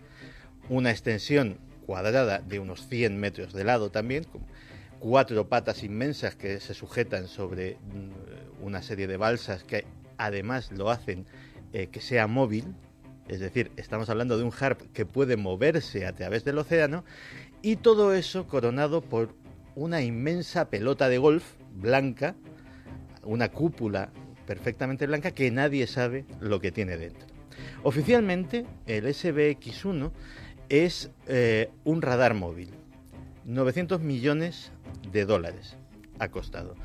una 0.68 0.92
extensión 0.92 1.58
cuadrada 1.86 2.40
de 2.40 2.60
unos 2.60 2.86
100 2.88 3.18
metros 3.18 3.54
de 3.54 3.64
lado 3.64 3.92
también, 3.92 4.26
cuatro 5.00 5.48
patas 5.48 5.84
inmensas 5.84 6.36
que 6.36 6.60
se 6.60 6.74
sujetan 6.74 7.28
sobre 7.28 7.76
mm, 7.76 8.66
una 8.66 8.82
serie 8.82 9.08
de 9.08 9.16
balsas 9.16 9.64
que 9.64 9.86
además 10.18 10.72
lo 10.72 10.90
hacen 10.90 11.26
eh, 11.72 11.88
que 11.88 12.02
sea 12.02 12.28
móvil, 12.28 12.76
es 13.28 13.40
decir, 13.40 13.72
estamos 13.78 14.10
hablando 14.10 14.38
de 14.38 14.44
un 14.44 14.54
harp 14.58 14.82
que 14.94 15.06
puede 15.06 15.38
moverse 15.38 16.06
a 16.06 16.14
través 16.14 16.44
del 16.44 16.58
océano, 16.58 17.04
y 17.62 17.78
todo 17.78 18.14
eso 18.14 18.48
coronado 18.48 19.02
por 19.02 19.36
una 19.76 20.02
inmensa 20.02 20.70
pelota 20.70 21.10
de 21.10 21.18
golf 21.18 21.44
blanca, 21.74 22.36
una 23.24 23.50
cúpula 23.50 24.12
perfectamente 24.46 25.06
blanca 25.06 25.32
que 25.32 25.52
nadie 25.52 25.88
sabe 25.88 26.26
lo 26.40 26.60
que 26.60 26.72
tiene 26.72 26.98
dentro. 26.98 27.28
Oficialmente, 27.84 28.66
el 28.86 29.06
SBX-1 29.06 30.12
es 30.70 31.12
eh, 31.28 31.70
un 31.84 32.02
radar 32.02 32.34
móvil. 32.34 32.72
900 33.46 34.02
millones 34.02 34.72
de 35.12 35.26
dólares 35.26 35.78
ha 36.20 36.30
costado. 36.30 36.76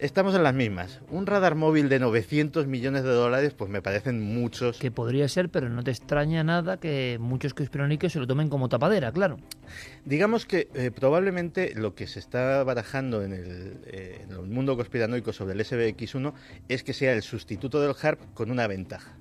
Estamos 0.00 0.34
en 0.34 0.42
las 0.42 0.54
mismas. 0.54 1.00
Un 1.08 1.24
radar 1.24 1.54
móvil 1.54 1.88
de 1.88 2.00
900 2.00 2.66
millones 2.66 3.04
de 3.04 3.10
dólares, 3.10 3.54
pues 3.54 3.70
me 3.70 3.80
parecen 3.80 4.20
muchos. 4.20 4.78
Que 4.78 4.90
podría 4.90 5.28
ser, 5.28 5.50
pero 5.50 5.68
no 5.68 5.84
te 5.84 5.92
extraña 5.92 6.42
nada 6.42 6.78
que 6.78 7.16
muchos 7.20 7.54
conspiranoicos 7.54 8.12
se 8.12 8.18
lo 8.18 8.26
tomen 8.26 8.48
como 8.48 8.68
tapadera, 8.68 9.12
claro. 9.12 9.38
Digamos 10.04 10.46
que 10.46 10.68
eh, 10.74 10.90
probablemente 10.90 11.74
lo 11.76 11.94
que 11.94 12.08
se 12.08 12.18
está 12.18 12.64
barajando 12.64 13.22
en 13.22 13.32
el, 13.32 13.78
eh, 13.86 14.20
en 14.24 14.32
el 14.32 14.42
mundo 14.42 14.76
conspiranoico 14.76 15.32
sobre 15.32 15.54
el 15.54 15.60
SBX1 15.60 16.32
es 16.68 16.82
que 16.82 16.92
sea 16.92 17.12
el 17.12 17.22
sustituto 17.22 17.80
del 17.80 17.94
HARP 18.00 18.20
con 18.34 18.50
una 18.50 18.66
ventaja. 18.66 19.16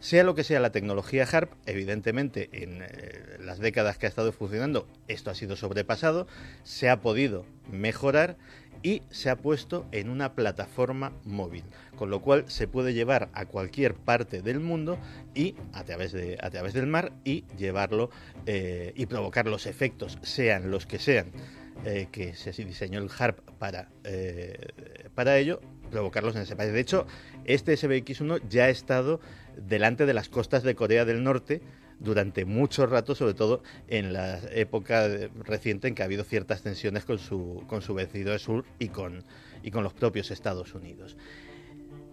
Sea 0.00 0.24
lo 0.24 0.34
que 0.34 0.44
sea 0.44 0.60
la 0.60 0.72
tecnología 0.72 1.26
HARP, 1.30 1.52
evidentemente 1.66 2.48
en 2.52 2.80
eh, 2.82 3.36
las 3.38 3.58
décadas 3.58 3.98
que 3.98 4.06
ha 4.06 4.08
estado 4.08 4.32
funcionando 4.32 4.88
esto 5.08 5.30
ha 5.30 5.34
sido 5.34 5.56
sobrepasado, 5.56 6.26
se 6.62 6.88
ha 6.88 7.02
podido 7.02 7.44
mejorar 7.70 8.38
y 8.82 9.02
se 9.10 9.30
ha 9.30 9.36
puesto 9.36 9.86
en 9.92 10.08
una 10.08 10.34
plataforma 10.34 11.12
móvil, 11.24 11.64
con 11.96 12.10
lo 12.10 12.20
cual 12.20 12.44
se 12.48 12.66
puede 12.66 12.94
llevar 12.94 13.28
a 13.34 13.46
cualquier 13.46 13.94
parte 13.94 14.42
del 14.42 14.60
mundo 14.60 14.98
y 15.34 15.54
a 15.72 15.84
través, 15.84 16.12
de, 16.12 16.38
a 16.40 16.50
través 16.50 16.72
del 16.72 16.86
mar 16.86 17.12
y 17.24 17.44
llevarlo 17.56 18.10
eh, 18.46 18.92
y 18.96 19.06
provocar 19.06 19.46
los 19.46 19.66
efectos, 19.66 20.18
sean 20.22 20.70
los 20.70 20.86
que 20.86 20.98
sean, 20.98 21.32
eh, 21.84 22.08
que 22.10 22.34
se 22.34 22.52
diseñó 22.52 23.00
el 23.00 23.10
HARP 23.16 23.38
para, 23.58 23.88
eh, 24.04 24.68
para 25.14 25.38
ello, 25.38 25.60
provocarlos 25.90 26.36
en 26.36 26.42
ese 26.42 26.56
país. 26.56 26.72
De 26.72 26.80
hecho, 26.80 27.06
este 27.44 27.74
SBX1 27.74 28.48
ya 28.48 28.64
ha 28.64 28.68
estado 28.70 29.20
delante 29.56 30.06
de 30.06 30.14
las 30.14 30.28
costas 30.28 30.62
de 30.62 30.74
Corea 30.74 31.04
del 31.04 31.22
Norte 31.22 31.60
durante 32.00 32.44
mucho 32.44 32.86
rato, 32.86 33.14
sobre 33.14 33.34
todo 33.34 33.62
en 33.86 34.12
la 34.12 34.40
época 34.52 35.06
reciente 35.44 35.86
en 35.86 35.94
que 35.94 36.02
ha 36.02 36.06
habido 36.06 36.24
ciertas 36.24 36.62
tensiones 36.62 37.04
con 37.04 37.18
su, 37.18 37.62
con 37.68 37.82
su 37.82 37.94
vecino 37.94 38.36
sur 38.38 38.64
y 38.78 38.88
con, 38.88 39.22
y 39.62 39.70
con 39.70 39.84
los 39.84 39.92
propios 39.92 40.30
Estados 40.30 40.74
Unidos. 40.74 41.16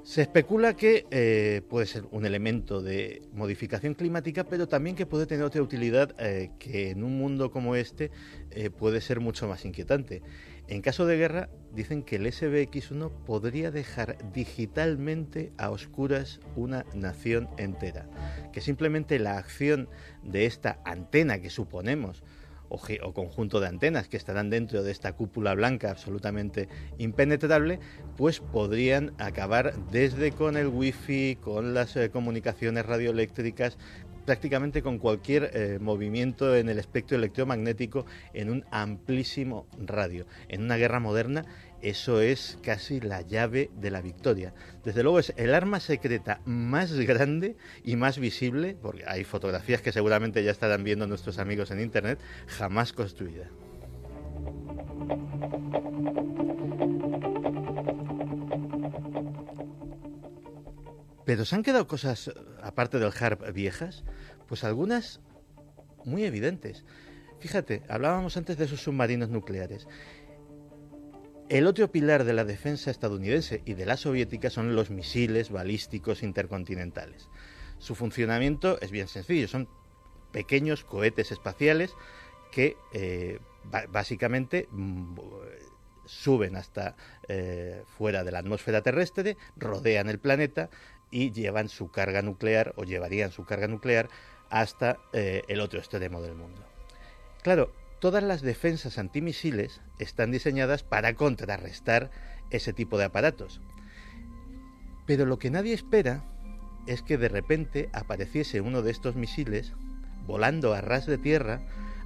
Se 0.03 0.21
especula 0.21 0.73
que 0.73 1.05
eh, 1.11 1.61
puede 1.67 1.85
ser 1.85 2.05
un 2.11 2.25
elemento 2.25 2.81
de 2.81 3.23
modificación 3.33 3.93
climática, 3.93 4.45
pero 4.45 4.65
también 4.65 4.95
que 4.95 5.05
puede 5.05 5.25
tener 5.25 5.43
otra 5.43 5.61
utilidad 5.61 6.15
eh, 6.17 6.51
que 6.59 6.91
en 6.91 7.03
un 7.03 7.17
mundo 7.17 7.51
como 7.51 7.75
este 7.75 8.09
eh, 8.51 8.69
puede 8.69 9.01
ser 9.01 9.19
mucho 9.19 9.49
más 9.49 9.65
inquietante. 9.65 10.21
En 10.67 10.81
caso 10.81 11.05
de 11.05 11.15
guerra, 11.15 11.49
dicen 11.71 12.03
que 12.03 12.17
el 12.17 12.25
SBX-1 12.25 13.23
podría 13.25 13.71
dejar 13.71 14.17
digitalmente 14.33 15.53
a 15.57 15.69
oscuras 15.69 16.41
una 16.57 16.85
nación 16.93 17.47
entera. 17.57 18.09
Que 18.51 18.59
simplemente 18.59 19.17
la 19.17 19.37
acción 19.37 19.87
de 20.23 20.45
esta 20.45 20.81
antena 20.83 21.39
que 21.39 21.49
suponemos, 21.49 22.21
o, 22.69 22.81
o 23.03 23.13
conjunto 23.13 23.59
de 23.59 23.67
antenas 23.67 24.09
que 24.09 24.17
estarán 24.17 24.49
dentro 24.49 24.83
de 24.83 24.91
esta 24.91 25.13
cúpula 25.13 25.53
blanca 25.55 25.89
absolutamente 25.89 26.67
impenetrable, 26.97 27.79
pues 28.17 28.39
podrían 28.39 29.13
acabar 29.19 29.73
desde 29.91 30.31
con 30.31 30.57
el 30.57 30.67
wifi, 30.67 31.37
con 31.39 31.73
las 31.73 31.95
eh, 31.95 32.09
comunicaciones 32.09 32.85
radioeléctricas, 32.85 33.77
prácticamente 34.27 34.81
con 34.83 34.99
cualquier 34.99 35.51
eh, 35.53 35.79
movimiento 35.79 36.53
en 36.53 36.67
el 36.67 36.79
espectro 36.79 37.15
electromagnético 37.15 38.05
en 38.33 38.49
un 38.49 38.65
amplísimo 38.71 39.67
radio. 39.79 40.25
En 40.49 40.63
una 40.63 40.75
guerra 40.75 40.99
moderna 40.99 41.45
eso 41.81 42.19
es 42.19 42.57
casi 42.61 42.99
la 42.99 43.21
llave 43.21 43.69
de 43.79 43.89
la 43.89 44.01
victoria. 44.01 44.53
Desde 44.83 45.01
luego 45.01 45.19
es 45.19 45.33
el 45.37 45.53
arma 45.53 45.79
secreta 45.79 46.41
más 46.43 46.91
grande 46.91 47.55
y 47.85 47.95
más 47.95 48.19
visible, 48.19 48.75
porque 48.81 49.05
hay 49.07 49.23
fotografías 49.23 49.81
que 49.81 49.93
seguramente 49.93 50.43
ya 50.43 50.51
estarán 50.51 50.83
viendo 50.83 51.07
nuestros 51.07 51.39
amigos 51.39 51.71
en 51.71 51.79
internet, 51.79 52.19
jamás 52.47 52.91
construida. 52.91 53.49
Pero 61.27 61.43
se 61.43 61.55
han 61.55 61.63
quedado 61.63 61.87
cosas, 61.87 62.31
aparte 62.63 62.99
del 62.99 63.11
HARP, 63.11 63.51
viejas, 63.51 64.05
pues 64.47 64.63
algunas 64.63 65.19
muy 66.05 66.23
evidentes. 66.23 66.85
Fíjate, 67.41 67.83
hablábamos 67.89 68.37
antes 68.37 68.57
de 68.57 68.63
esos 68.63 68.81
submarinos 68.81 69.27
nucleares. 69.27 69.89
El 71.49 71.67
otro 71.67 71.91
pilar 71.91 72.23
de 72.23 72.31
la 72.31 72.45
defensa 72.45 72.91
estadounidense 72.91 73.61
y 73.65 73.73
de 73.73 73.85
la 73.85 73.97
soviética 73.97 74.49
son 74.49 74.73
los 74.73 74.89
misiles 74.89 75.51
balísticos 75.51 76.23
intercontinentales. 76.23 77.27
Su 77.77 77.93
funcionamiento 77.93 78.79
es 78.79 78.91
bien 78.91 79.09
sencillo, 79.09 79.49
son 79.49 79.67
pequeños 80.31 80.85
cohetes 80.85 81.33
espaciales 81.33 81.91
que 82.53 82.77
eh, 82.93 83.39
básicamente 83.89 84.69
mm, 84.71 85.17
suben 86.05 86.55
hasta 86.55 86.95
eh, 87.27 87.83
fuera 87.97 88.23
de 88.23 88.31
la 88.31 88.39
atmósfera 88.39 88.81
terrestre, 88.81 89.35
rodean 89.57 90.07
el 90.07 90.19
planeta 90.19 90.69
y 91.11 91.31
llevan 91.31 91.69
su 91.69 91.91
carga 91.91 92.21
nuclear 92.21 92.73
o 92.75 92.83
llevarían 92.83 93.31
su 93.31 93.45
carga 93.45 93.67
nuclear 93.67 94.09
hasta 94.49 94.97
eh, 95.13 95.43
el 95.47 95.59
otro 95.59 95.79
extremo 95.79 96.21
del 96.21 96.35
mundo. 96.35 96.61
Claro, 97.43 97.71
todas 97.99 98.23
las 98.23 98.41
defensas 98.41 98.97
antimisiles 98.97 99.81
están 99.99 100.31
diseñadas 100.31 100.83
para 100.83 101.13
contrarrestar 101.13 102.11
ese 102.49 102.73
tipo 102.73 102.97
de 102.97 103.05
aparatos. 103.05 103.61
Pero 105.05 105.25
lo 105.25 105.39
que 105.39 105.49
nadie 105.49 105.73
espera 105.73 106.23
es 106.85 107.01
que 107.01 107.17
de 107.17 107.29
repente 107.29 107.89
apareciese 107.93 108.61
uno 108.61 108.81
de 108.81 108.91
estos 108.91 109.15
misiles 109.15 109.73
volando 110.25 110.73
a 110.73 110.81
ras 110.81 111.05
de 111.05 111.17
tierra 111.17 111.61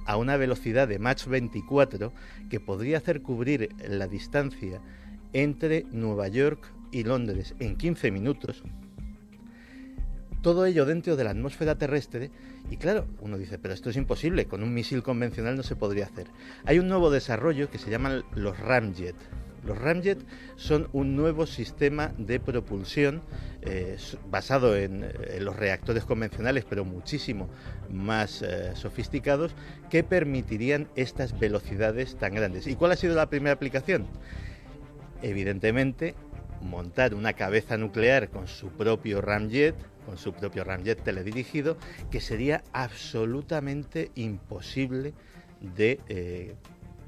a 0.06 0.16
una 0.16 0.36
velocidad 0.36 0.88
de 0.88 0.98
Mach 0.98 1.26
24 1.26 2.12
que 2.50 2.60
podría 2.60 2.98
hacer 2.98 3.22
cubrir 3.22 3.74
la 3.88 4.08
distancia 4.08 4.80
entre 5.32 5.84
Nueva 5.90 6.28
York 6.28 6.72
y 6.90 7.04
Londres 7.04 7.54
en 7.58 7.76
15 7.76 8.10
minutos. 8.10 8.62
Todo 10.42 10.66
ello 10.66 10.84
dentro 10.84 11.14
de 11.14 11.24
la 11.24 11.30
atmósfera 11.30 11.76
terrestre 11.76 12.30
y 12.68 12.76
claro, 12.76 13.06
uno 13.20 13.38
dice, 13.38 13.58
pero 13.58 13.74
esto 13.74 13.90
es 13.90 13.96
imposible, 13.96 14.46
con 14.46 14.62
un 14.62 14.74
misil 14.74 15.02
convencional 15.02 15.56
no 15.56 15.62
se 15.62 15.76
podría 15.76 16.06
hacer. 16.06 16.26
Hay 16.64 16.80
un 16.80 16.88
nuevo 16.88 17.10
desarrollo 17.10 17.70
que 17.70 17.78
se 17.78 17.90
llaman 17.90 18.24
los 18.34 18.58
Ramjet. 18.58 19.14
Los 19.64 19.78
Ramjet 19.78 20.18
son 20.56 20.88
un 20.92 21.14
nuevo 21.14 21.46
sistema 21.46 22.12
de 22.18 22.40
propulsión 22.40 23.22
eh, 23.60 23.96
basado 24.28 24.76
en, 24.76 25.04
eh, 25.04 25.12
en 25.36 25.44
los 25.44 25.54
reactores 25.54 26.04
convencionales, 26.04 26.64
pero 26.68 26.84
muchísimo 26.84 27.48
más 27.88 28.42
eh, 28.42 28.72
sofisticados, 28.74 29.54
que 29.90 30.02
permitirían 30.02 30.88
estas 30.96 31.38
velocidades 31.38 32.16
tan 32.16 32.34
grandes. 32.34 32.66
¿Y 32.66 32.74
cuál 32.74 32.90
ha 32.90 32.96
sido 32.96 33.14
la 33.14 33.30
primera 33.30 33.54
aplicación? 33.54 34.06
Evidentemente, 35.22 36.16
montar 36.62 37.14
una 37.14 37.34
cabeza 37.34 37.76
nuclear 37.76 38.30
con 38.30 38.48
su 38.48 38.68
propio 38.70 39.20
ramjet, 39.20 39.76
con 40.04 40.18
su 40.18 40.32
propio 40.32 40.64
ramjet 40.64 41.02
teledirigido, 41.02 41.76
que 42.10 42.20
sería 42.20 42.62
absolutamente 42.72 44.10
imposible 44.14 45.14
de 45.60 46.00
eh, 46.08 46.54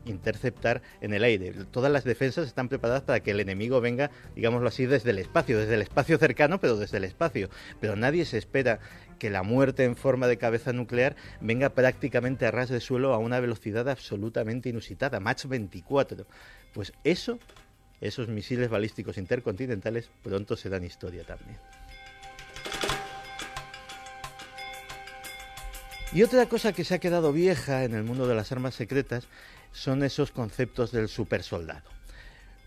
interceptar 0.04 0.82
en 1.00 1.14
el 1.14 1.24
aire. 1.24 1.52
Todas 1.70 1.90
las 1.90 2.04
defensas 2.04 2.46
están 2.46 2.68
preparadas 2.68 3.02
para 3.02 3.20
que 3.20 3.30
el 3.30 3.40
enemigo 3.40 3.80
venga, 3.80 4.10
digámoslo 4.34 4.68
así, 4.68 4.86
desde 4.86 5.10
el 5.10 5.18
espacio, 5.18 5.58
desde 5.58 5.74
el 5.74 5.82
espacio 5.82 6.18
cercano, 6.18 6.60
pero 6.60 6.76
desde 6.76 6.98
el 6.98 7.04
espacio. 7.04 7.48
Pero 7.80 7.96
nadie 7.96 8.24
se 8.24 8.38
espera 8.38 8.80
que 9.18 9.30
la 9.30 9.42
muerte 9.42 9.84
en 9.84 9.96
forma 9.96 10.26
de 10.26 10.38
cabeza 10.38 10.72
nuclear 10.72 11.16
venga 11.40 11.70
prácticamente 11.70 12.46
a 12.46 12.50
ras 12.50 12.68
de 12.68 12.80
suelo 12.80 13.14
a 13.14 13.18
una 13.18 13.40
velocidad 13.40 13.88
absolutamente 13.88 14.68
inusitada, 14.68 15.20
Mach 15.20 15.44
24. 15.46 16.26
Pues 16.72 16.92
eso, 17.04 17.38
esos 18.00 18.28
misiles 18.28 18.68
balísticos 18.68 19.18
intercontinentales 19.18 20.10
pronto 20.22 20.56
serán 20.56 20.84
historia 20.84 21.24
también. 21.24 21.58
Y 26.14 26.22
otra 26.22 26.46
cosa 26.46 26.72
que 26.72 26.84
se 26.84 26.94
ha 26.94 27.00
quedado 27.00 27.32
vieja 27.32 27.82
en 27.82 27.92
el 27.92 28.04
mundo 28.04 28.28
de 28.28 28.36
las 28.36 28.52
armas 28.52 28.76
secretas 28.76 29.26
son 29.72 30.04
esos 30.04 30.30
conceptos 30.30 30.92
del 30.92 31.08
supersoldado. 31.08 31.82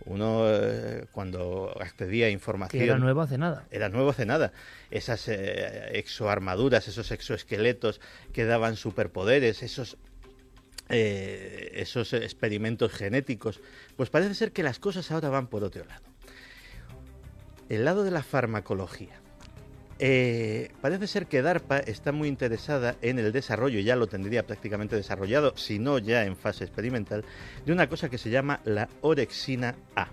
Uno 0.04 0.44
eh, 0.46 1.06
cuando 1.14 1.74
accedía 1.80 2.26
a 2.26 2.30
información... 2.30 2.84
Era 2.84 2.98
nuevo 2.98 3.22
hace 3.22 3.38
nada. 3.38 3.66
Era 3.72 3.88
nuevo 3.88 4.10
hace 4.10 4.26
nada. 4.26 4.52
Esas 4.92 5.30
eh, 5.30 5.98
exoarmaduras, 5.98 6.90
esos 6.90 7.10
exoesqueletos 7.12 8.02
que 8.34 8.44
daban 8.44 8.76
superpoderes, 8.76 9.64
esos 9.64 9.98
eh, 10.90 11.72
esos 11.76 12.12
experimentos 12.12 12.92
genéticos, 12.92 13.62
pues 13.96 14.10
parece 14.10 14.36
ser 14.36 14.52
que 14.52 14.64
las 14.64 14.80
cosas 14.80 15.10
ahora 15.10 15.30
van 15.30 15.48
por 15.48 15.64
otro 15.64 15.86
lado. 15.86 16.04
El 17.70 17.86
lado 17.86 18.04
de 18.04 18.12
la 18.12 18.24
farmacología. 18.24 19.22
Eh, 20.00 20.70
parece 20.82 21.08
ser 21.08 21.26
que 21.26 21.42
DARPA 21.42 21.80
está 21.80 22.12
muy 22.12 22.28
interesada 22.28 22.96
en 23.02 23.18
el 23.18 23.32
desarrollo, 23.32 23.80
ya 23.80 23.96
lo 23.96 24.08
tendría 24.08 24.46
prácticamente 24.46 24.96
desarrollado, 24.96 25.54
si 25.58 25.80
no 25.80 25.98
ya 25.98 26.24
en 26.26 26.36
fase 26.36 26.64
experimental, 26.64 27.26
de 27.66 27.72
una 27.74 27.90
cosa 27.90 28.10
que 28.10 28.18
se 28.20 28.30
llama 28.30 28.60
la 28.64 28.90
orexina 29.02 29.76
A. 29.96 30.10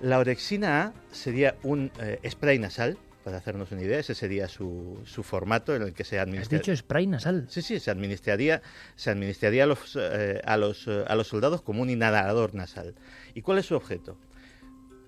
La 0.00 0.18
orexina 0.18 0.82
A 0.82 0.92
sería 1.10 1.56
un 1.62 1.90
eh, 2.00 2.20
spray 2.30 2.58
nasal, 2.58 2.96
para 3.24 3.36
hacernos 3.38 3.70
una 3.70 3.82
idea, 3.82 3.98
ese 4.00 4.14
sería 4.16 4.48
su, 4.48 5.00
su 5.04 5.22
formato 5.22 5.74
en 5.76 5.82
el 5.82 5.94
que 5.94 6.02
se 6.04 6.18
Has 6.18 6.26
administra. 6.26 6.58
dicho 6.58 6.76
spray 6.76 7.06
nasal. 7.06 7.46
Sí, 7.48 7.62
sí, 7.62 7.78
se 7.80 7.90
administraría, 7.90 8.62
se 8.96 9.10
administraría 9.10 9.64
a 9.64 9.66
los, 9.66 9.96
eh, 10.00 10.40
a, 10.44 10.56
los, 10.56 10.88
a 10.88 11.14
los 11.14 11.28
soldados 11.28 11.62
como 11.62 11.82
un 11.82 11.90
inhalador 11.90 12.54
nasal. 12.54 12.94
¿Y 13.34 13.42
cuál 13.42 13.58
es 13.58 13.66
su 13.66 13.76
objeto? 13.76 14.16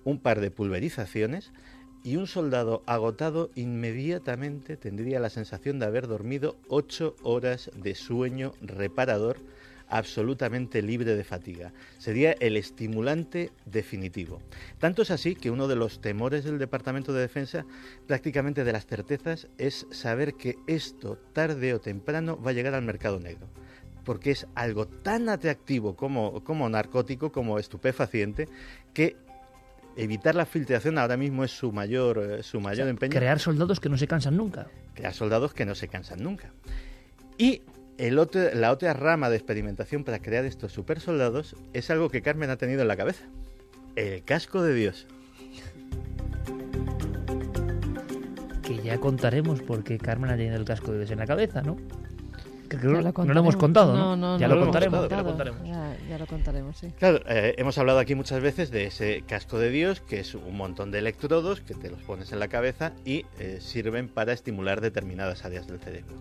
Un 0.05 0.19
par 0.19 0.39
de 0.39 0.49
pulverizaciones 0.51 1.51
y 2.05 2.17
un 2.17 2.27
soldado 2.27 2.83
agotado 2.85 3.49
inmediatamente 3.55 4.77
tendría 4.77 5.19
la 5.19 5.31
sensación 5.31 5.79
de 5.79 5.87
haber 5.87 6.07
dormido 6.07 6.55
ocho 6.67 7.15
horas 7.23 7.71
de 7.75 7.95
sueño 7.95 8.53
reparador 8.61 9.37
absolutamente 9.87 10.83
libre 10.83 11.15
de 11.15 11.23
fatiga. 11.23 11.73
Sería 11.97 12.33
el 12.33 12.57
estimulante 12.57 13.51
definitivo. 13.65 14.39
Tanto 14.77 15.01
es 15.01 15.09
así 15.09 15.35
que 15.35 15.49
uno 15.49 15.67
de 15.67 15.75
los 15.75 15.99
temores 15.99 16.43
del 16.43 16.59
Departamento 16.59 17.11
de 17.11 17.21
Defensa, 17.21 17.65
prácticamente 18.05 18.63
de 18.63 18.73
las 18.73 18.85
certezas, 18.85 19.47
es 19.57 19.87
saber 19.89 20.35
que 20.35 20.57
esto 20.67 21.17
tarde 21.33 21.73
o 21.73 21.81
temprano 21.81 22.39
va 22.39 22.51
a 22.51 22.53
llegar 22.53 22.75
al 22.75 22.83
mercado 22.83 23.19
negro. 23.19 23.47
Porque 24.03 24.29
es 24.29 24.45
algo 24.53 24.87
tan 24.87 25.27
atractivo 25.27 25.95
como, 25.95 26.43
como 26.43 26.69
narcótico, 26.69 27.31
como 27.31 27.57
estupefaciente, 27.57 28.47
que 28.93 29.15
evitar 29.95 30.35
la 30.35 30.45
filtración 30.45 30.97
ahora 30.97 31.17
mismo 31.17 31.43
es 31.43 31.51
su 31.51 31.71
mayor, 31.71 32.17
eh, 32.17 32.43
su 32.43 32.59
mayor 32.59 32.87
empeño 32.87 33.11
Crear 33.11 33.39
soldados 33.39 33.79
que 33.79 33.89
no 33.89 33.97
se 33.97 34.07
cansan 34.07 34.35
nunca. 34.37 34.67
crear 34.93 35.13
soldados 35.13 35.53
que 35.53 35.65
no 35.65 35.75
se 35.75 35.87
cansan 35.87 36.23
nunca. 36.23 36.51
Y 37.37 37.61
el 37.97 38.19
otro, 38.19 38.53
la 38.53 38.71
otra 38.71 38.93
rama 38.93 39.29
de 39.29 39.37
experimentación 39.37 40.03
para 40.03 40.19
crear 40.19 40.45
estos 40.45 40.73
super 40.73 40.99
soldados 40.99 41.55
es 41.73 41.89
algo 41.89 42.09
que 42.09 42.21
Carmen 42.21 42.49
ha 42.49 42.57
tenido 42.57 42.81
en 42.81 42.87
la 42.87 42.97
cabeza. 42.97 43.25
El 43.95 44.23
casco 44.23 44.61
de 44.61 44.73
Dios. 44.73 45.07
Que 48.63 48.81
ya 48.81 48.97
contaremos 48.99 49.61
porque 49.61 49.97
Carmen 49.97 50.31
ha 50.31 50.35
tenido 50.35 50.55
el 50.55 50.65
casco 50.65 50.91
de 50.91 50.99
Dios 50.99 51.11
en 51.11 51.19
la 51.19 51.27
cabeza, 51.27 51.61
¿no? 51.61 51.77
Que 52.69 52.77
creo- 52.77 52.91
Ya 52.93 52.97
no 52.97 53.03
lo 53.03 53.13
contaremos. 53.13 53.43
hemos 53.43 53.55
contado, 53.57 53.93
¿no? 53.93 54.15
No, 54.15 54.15
no, 54.15 54.39
ya 54.39 54.47
no 54.47 54.55
lo 54.55 54.61
contaremos, 54.63 54.99
contado, 55.01 55.09
ya 55.09 55.23
lo 55.23 55.29
contaremos. 55.29 55.67
Ya, 55.67 55.97
ya 56.09 56.17
lo 56.17 56.25
contaremos, 56.25 56.77
sí. 56.77 56.87
Claro, 56.97 57.19
eh, 57.27 57.53
hemos 57.57 57.77
hablado 57.77 57.99
aquí 57.99 58.15
muchas 58.15 58.41
veces 58.41 58.71
de 58.71 58.85
ese 58.85 59.23
casco 59.27 59.59
de 59.59 59.69
Dios, 59.69 60.01
que 60.01 60.19
es 60.19 60.33
un 60.35 60.57
montón 60.57 60.91
de 60.91 60.99
electrodos 60.99 61.61
que 61.61 61.75
te 61.75 61.89
los 61.91 62.01
pones 62.01 62.31
en 62.31 62.39
la 62.39 62.47
cabeza 62.47 62.93
y 63.05 63.25
eh, 63.39 63.59
sirven 63.61 64.07
para 64.09 64.33
estimular 64.33 64.81
determinadas 64.81 65.45
áreas 65.45 65.67
del 65.67 65.79
cerebro. 65.79 66.15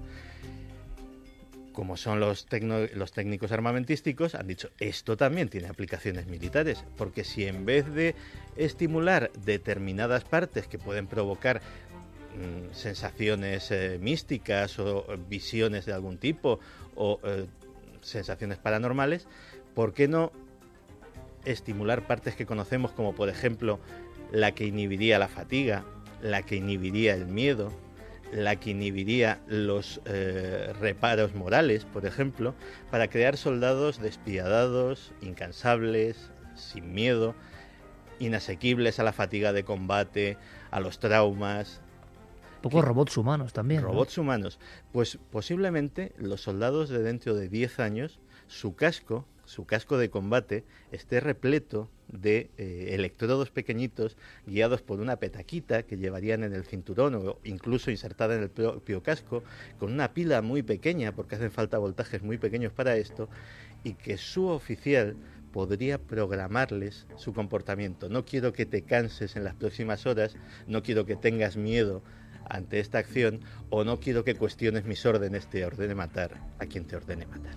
Como 1.73 1.97
son 1.97 2.21
los, 2.21 2.47
tecno- 2.49 2.89
los 2.95 3.11
técnicos 3.13 3.51
armamentísticos, 3.51 4.37
han 4.37 4.47
dicho, 4.47 4.69
esto 4.79 5.17
también 5.17 5.49
tiene 5.49 5.67
aplicaciones 5.67 6.27
militares, 6.29 6.85
porque 6.97 7.25
si 7.25 7.47
en 7.47 7.65
vez 7.67 7.93
de 7.93 8.15
estimular 8.55 9.33
determinadas 9.45 10.23
partes 10.23 10.69
que 10.69 10.79
pueden 10.79 11.09
provocar 11.09 11.61
mm, 12.35 12.73
sensaciones 12.73 13.71
eh, 13.71 13.99
místicas 14.01 14.79
o 14.79 15.07
eh, 15.13 15.19
visiones 15.29 15.87
de 15.87 15.93
algún 15.93 16.19
tipo 16.19 16.61
o 16.95 17.21
eh, 17.25 17.47
sensaciones 18.01 18.59
paranormales, 18.59 19.27
¿por 19.75 19.95
qué 19.95 20.09
no 20.09 20.33
estimular 21.45 22.07
partes 22.07 22.37
que 22.37 22.47
conocemos 22.47 22.93
como 22.93 23.15
por 23.15 23.29
ejemplo 23.29 23.79
la 24.33 24.53
que 24.53 24.67
inhibiría 24.67 25.19
la 25.19 25.29
fatiga, 25.29 25.85
la 26.23 26.43
que 26.43 26.57
inhibiría 26.57 27.15
el 27.15 27.27
miedo, 27.27 27.73
la 28.33 28.57
que 28.57 28.71
inhibiría 28.71 29.41
los 29.47 30.01
reparos 30.81 31.35
morales, 31.35 31.85
por 31.85 32.05
ejemplo, 32.07 32.55
para 32.91 33.09
crear 33.09 33.37
soldados 33.37 34.01
despiadados, 34.01 35.13
incansables, 35.21 36.31
sin 36.55 36.95
miedo, 36.95 37.35
inasequibles 38.19 38.99
a 38.99 39.05
la 39.05 39.13
fatiga 39.13 39.53
de 39.53 39.65
combate, 39.65 40.37
a 40.71 40.81
los 40.81 40.99
traumas, 40.99 41.81
poco 42.65 42.83
robots 42.83 43.17
humanos 43.17 43.53
también. 43.53 43.83
¿no? 43.83 43.89
robots 43.89 44.17
humanos. 44.17 44.59
Pues 44.93 45.19
posiblemente 45.31 46.13
los 46.19 46.41
soldados 46.41 46.89
de 46.89 47.03
dentro 47.03 47.35
de 47.35 47.49
10 47.49 47.79
años, 47.81 48.21
su 48.47 48.75
casco, 48.75 49.27
su 49.45 49.67
casco 49.67 49.99
de 49.99 50.09
combate, 50.09 50.65
esté 50.91 51.21
repleto 51.21 51.91
de 52.09 52.51
eh, 52.57 52.91
electrodos 52.93 53.51
pequeñitos 53.51 54.17
guiados 54.47 54.81
por 54.81 55.01
una 55.01 55.17
petaquita 55.17 55.83
que 55.83 55.99
llevarían 55.99 56.43
en 56.43 56.55
el 56.55 56.65
cinturón 56.65 57.15
o 57.15 57.39
incluso 57.45 57.91
insertada 57.91 58.35
en 58.35 58.43
el 58.43 58.51
propio 58.51 59.03
casco, 59.03 59.43
con 59.79 59.93
una 59.93 60.15
pila 60.15 60.41
muy 60.41 60.63
pequeña, 60.63 61.13
porque 61.13 61.35
hacen 61.35 61.51
falta 61.51 61.77
voltajes 61.79 62.23
muy 62.23 62.39
pequeños 62.39 62.73
para 62.73 62.97
esto, 62.97 63.29
y 63.83 63.95
que 63.95 64.17
su 64.17 64.47
oficial 64.47 65.17
podría 65.53 65.99
programarles 65.99 67.07
su 67.17 67.33
comportamiento. 67.33 68.09
No 68.09 68.25
quiero 68.25 68.53
que 68.53 68.67
te 68.67 68.83
canses 68.83 69.37
en 69.37 69.45
las 69.45 69.55
próximas 69.55 70.07
horas, 70.07 70.37
no 70.67 70.83
quiero 70.83 71.05
que 71.05 71.15
tengas 71.15 71.57
miedo 71.57 72.03
ante 72.49 72.81
esta 72.81 72.99
acción 72.99 73.41
o 73.71 73.85
no 73.85 74.01
quiero 74.01 74.25
que 74.25 74.35
cuestiones 74.35 74.85
mis 74.85 75.05
órdenes, 75.07 75.47
te 75.47 75.65
ordene 75.65 75.95
matar 75.95 76.33
a 76.59 76.67
quien 76.67 76.87
te 76.87 76.97
ordene 76.97 77.27
matar. 77.27 77.55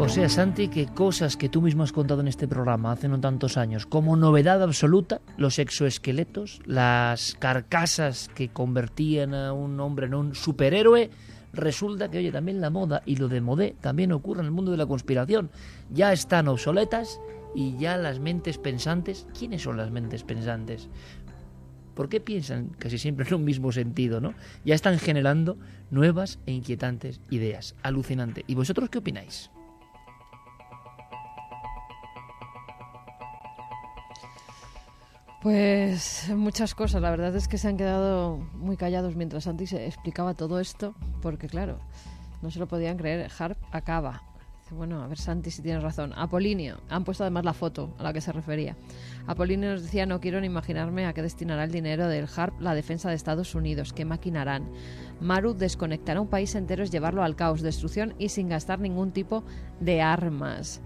O 0.00 0.08
sea, 0.08 0.28
Santi, 0.28 0.68
que 0.68 0.86
cosas 0.86 1.36
que 1.36 1.48
tú 1.48 1.60
mismo 1.60 1.82
has 1.82 1.90
contado 1.90 2.20
en 2.20 2.28
este 2.28 2.46
programa 2.46 2.92
hace 2.92 3.08
no 3.08 3.18
tantos 3.18 3.56
años, 3.56 3.84
como 3.84 4.14
novedad 4.14 4.62
absoluta, 4.62 5.20
los 5.36 5.58
exoesqueletos, 5.58 6.60
las 6.66 7.34
carcasas 7.40 8.30
que 8.32 8.48
convertían 8.48 9.34
a 9.34 9.52
un 9.52 9.80
hombre 9.80 10.06
en 10.06 10.14
un 10.14 10.34
superhéroe, 10.36 11.10
resulta 11.58 12.10
que, 12.10 12.18
oye, 12.18 12.32
también 12.32 12.60
la 12.60 12.70
moda 12.70 13.02
y 13.04 13.16
lo 13.16 13.28
de 13.28 13.40
modé 13.40 13.76
también 13.80 14.12
ocurre 14.12 14.40
en 14.40 14.46
el 14.46 14.52
mundo 14.52 14.70
de 14.70 14.78
la 14.78 14.86
conspiración. 14.86 15.50
Ya 15.90 16.12
están 16.12 16.48
obsoletas 16.48 17.20
y 17.54 17.76
ya 17.76 17.96
las 17.96 18.20
mentes 18.20 18.58
pensantes, 18.58 19.26
¿quiénes 19.36 19.62
son 19.62 19.76
las 19.76 19.90
mentes 19.90 20.24
pensantes? 20.24 20.88
¿Por 21.94 22.08
qué 22.08 22.20
piensan 22.20 22.68
casi 22.78 22.96
siempre 22.96 23.26
en 23.26 23.34
un 23.34 23.44
mismo 23.44 23.72
sentido, 23.72 24.20
no? 24.20 24.34
Ya 24.64 24.74
están 24.74 24.98
generando 24.98 25.58
nuevas 25.90 26.38
e 26.46 26.52
inquietantes 26.52 27.20
ideas. 27.28 27.74
Alucinante. 27.82 28.44
¿Y 28.46 28.54
vosotros 28.54 28.88
qué 28.88 28.98
opináis? 28.98 29.50
Pues 35.48 36.30
muchas 36.36 36.74
cosas. 36.74 37.00
La 37.00 37.08
verdad 37.08 37.34
es 37.34 37.48
que 37.48 37.56
se 37.56 37.68
han 37.68 37.78
quedado 37.78 38.36
muy 38.52 38.76
callados 38.76 39.16
mientras 39.16 39.44
Santi 39.44 39.66
se 39.66 39.86
explicaba 39.86 40.34
todo 40.34 40.60
esto, 40.60 40.94
porque 41.22 41.48
claro, 41.48 41.78
no 42.42 42.50
se 42.50 42.58
lo 42.58 42.68
podían 42.68 42.98
creer. 42.98 43.30
Harp 43.38 43.56
acaba. 43.72 44.24
Bueno, 44.70 45.02
a 45.02 45.06
ver 45.06 45.16
Santi 45.16 45.50
si 45.50 45.62
tienes 45.62 45.82
razón. 45.82 46.12
Apolinio, 46.14 46.82
han 46.90 47.02
puesto 47.02 47.24
además 47.24 47.46
la 47.46 47.54
foto 47.54 47.94
a 47.98 48.02
la 48.02 48.12
que 48.12 48.20
se 48.20 48.30
refería. 48.30 48.76
Apolinio 49.26 49.70
nos 49.70 49.84
decía, 49.84 50.04
no 50.04 50.20
quiero 50.20 50.38
ni 50.38 50.48
imaginarme 50.48 51.06
a 51.06 51.14
qué 51.14 51.22
destinará 51.22 51.64
el 51.64 51.72
dinero 51.72 52.08
del 52.08 52.28
Harp 52.36 52.60
la 52.60 52.74
defensa 52.74 53.08
de 53.08 53.14
Estados 53.14 53.54
Unidos, 53.54 53.94
qué 53.94 54.04
maquinarán. 54.04 54.68
Maru 55.18 55.54
desconectar 55.54 56.18
a 56.18 56.20
un 56.20 56.28
país 56.28 56.54
entero 56.56 56.84
es 56.84 56.90
llevarlo 56.90 57.22
al 57.22 57.36
caos, 57.36 57.62
destrucción 57.62 58.14
y 58.18 58.28
sin 58.28 58.50
gastar 58.50 58.80
ningún 58.80 59.12
tipo 59.12 59.44
de 59.80 60.02
armas. 60.02 60.82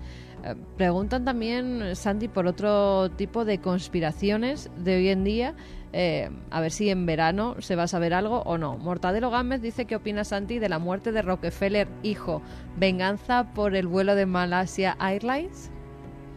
Preguntan 0.77 1.25
también, 1.25 1.95
Sandy, 1.95 2.29
por 2.29 2.47
otro 2.47 3.11
tipo 3.13 3.45
de 3.45 3.59
conspiraciones 3.59 4.71
de 4.77 4.97
hoy 4.97 5.09
en 5.09 5.25
día. 5.25 5.55
eh, 5.93 6.31
a 6.51 6.61
ver 6.61 6.71
si 6.71 6.89
en 6.89 7.05
verano 7.05 7.57
se 7.61 7.77
va 7.77 7.83
a 7.83 7.87
saber 7.89 8.15
algo 8.15 8.43
o 8.43 8.57
no. 8.57 8.79
Mortadelo 8.79 9.31
Gámez 9.31 9.61
dice 9.61 9.85
qué 9.85 9.97
opina 9.97 10.25
Santi 10.25 10.59
de 10.59 10.71
la 10.71 10.79
muerte 10.79 11.13
de 11.13 11.21
Rockefeller, 11.23 11.87
hijo. 12.03 12.41
¿Venganza 12.77 13.53
por 13.53 13.77
el 13.77 13.87
vuelo 13.87 14.15
de 14.15 14.25
Malasia 14.25 14.97
Airlines? 14.99 15.71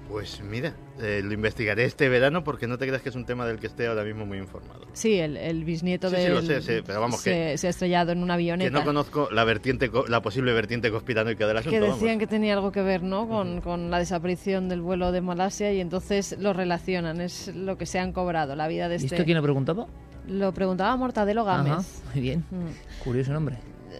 Pues 0.09 0.39
mira, 0.41 0.73
eh, 0.99 1.21
lo 1.23 1.33
investigaré 1.33 1.83
este 1.83 2.07
verano 2.09 2.43
porque 2.43 2.67
no 2.67 2.77
te 2.77 2.85
creas 2.87 3.01
que 3.01 3.09
es 3.09 3.15
un 3.15 3.25
tema 3.25 3.45
del 3.47 3.59
que 3.59 3.65
esté 3.67 3.87
ahora 3.87 4.03
mismo 4.03 4.25
muy 4.25 4.37
informado. 4.37 4.85
Sí, 4.93 5.15
el, 5.19 5.35
el 5.35 5.63
bisnieto 5.65 6.09
Sí, 6.09 6.15
de 6.15 6.21
sí, 6.27 6.31
lo 6.31 6.41
sé, 6.43 6.61
sí, 6.61 6.83
pero 6.85 7.01
vamos, 7.01 7.19
se, 7.21 7.31
que- 7.31 7.57
se 7.57 7.67
ha 7.67 7.69
estrellado 7.71 8.11
en 8.11 8.19
una 8.19 8.35
Que 8.35 8.41
avioneta. 8.43 8.69
no 8.69 8.85
conozco 8.85 9.27
la 9.31 9.43
vertiente, 9.43 9.89
la 10.07 10.21
posible 10.21 10.53
vertiente 10.53 10.91
conspiranoica 10.91 11.47
del 11.47 11.57
asunto. 11.57 11.71
que 11.75 11.79
vamos. 11.81 11.99
decían 11.99 12.19
que 12.19 12.27
tenía 12.27 12.53
algo 12.53 12.71
que 12.71 12.81
ver 12.83 13.01
¿no? 13.01 13.27
con, 13.27 13.61
con 13.61 13.89
la 13.89 13.97
desaparición 13.97 14.69
del 14.69 14.81
vuelo 14.81 15.11
de 15.11 15.21
Malasia 15.21 15.73
y 15.73 15.81
entonces 15.81 16.37
lo 16.39 16.53
relacionan, 16.53 17.19
es 17.19 17.47
lo 17.55 17.77
que 17.77 17.87
se 17.87 17.97
han 17.99 18.13
cobrado, 18.13 18.55
la 18.55 18.67
vida 18.67 18.87
de 18.87 18.95
¿Y 18.95 18.97
este... 18.97 19.15
esto 19.15 19.25
quién 19.25 19.37
lo 19.37 19.43
preguntaba? 19.43 19.87
Lo 20.27 20.53
preguntaba 20.53 20.95
Mortadelo 20.97 21.43
Gámez. 21.45 21.71
Ajá, 21.73 21.83
muy 22.13 22.21
bien. 22.21 22.45
Mm. 22.51 23.03
Curioso 23.03 23.33
nombre. 23.33 23.57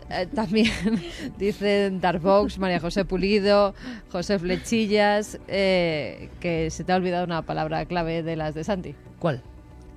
Eh, 0.10 0.28
también 0.34 0.72
dicen 1.38 2.00
Darbox, 2.00 2.60
María 2.60 2.80
José 2.80 3.06
Pulido, 3.06 3.74
José 4.12 4.38
Flechillas, 4.38 5.40
eh, 5.48 6.30
que 6.40 6.70
se 6.70 6.84
te 6.84 6.94
ha 6.94 6.96
olvidado 6.96 7.26
una 7.26 7.42
palabra 7.42 7.86
clave 7.86 8.22
de 8.24 8.36
las 8.36 8.54
de 8.54 8.64
Santi. 8.64 8.96
¿Cuál? 9.20 9.42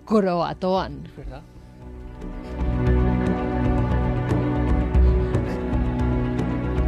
Croatoan. 0.07 1.05
Es 1.05 1.17
verdad. 1.17 1.43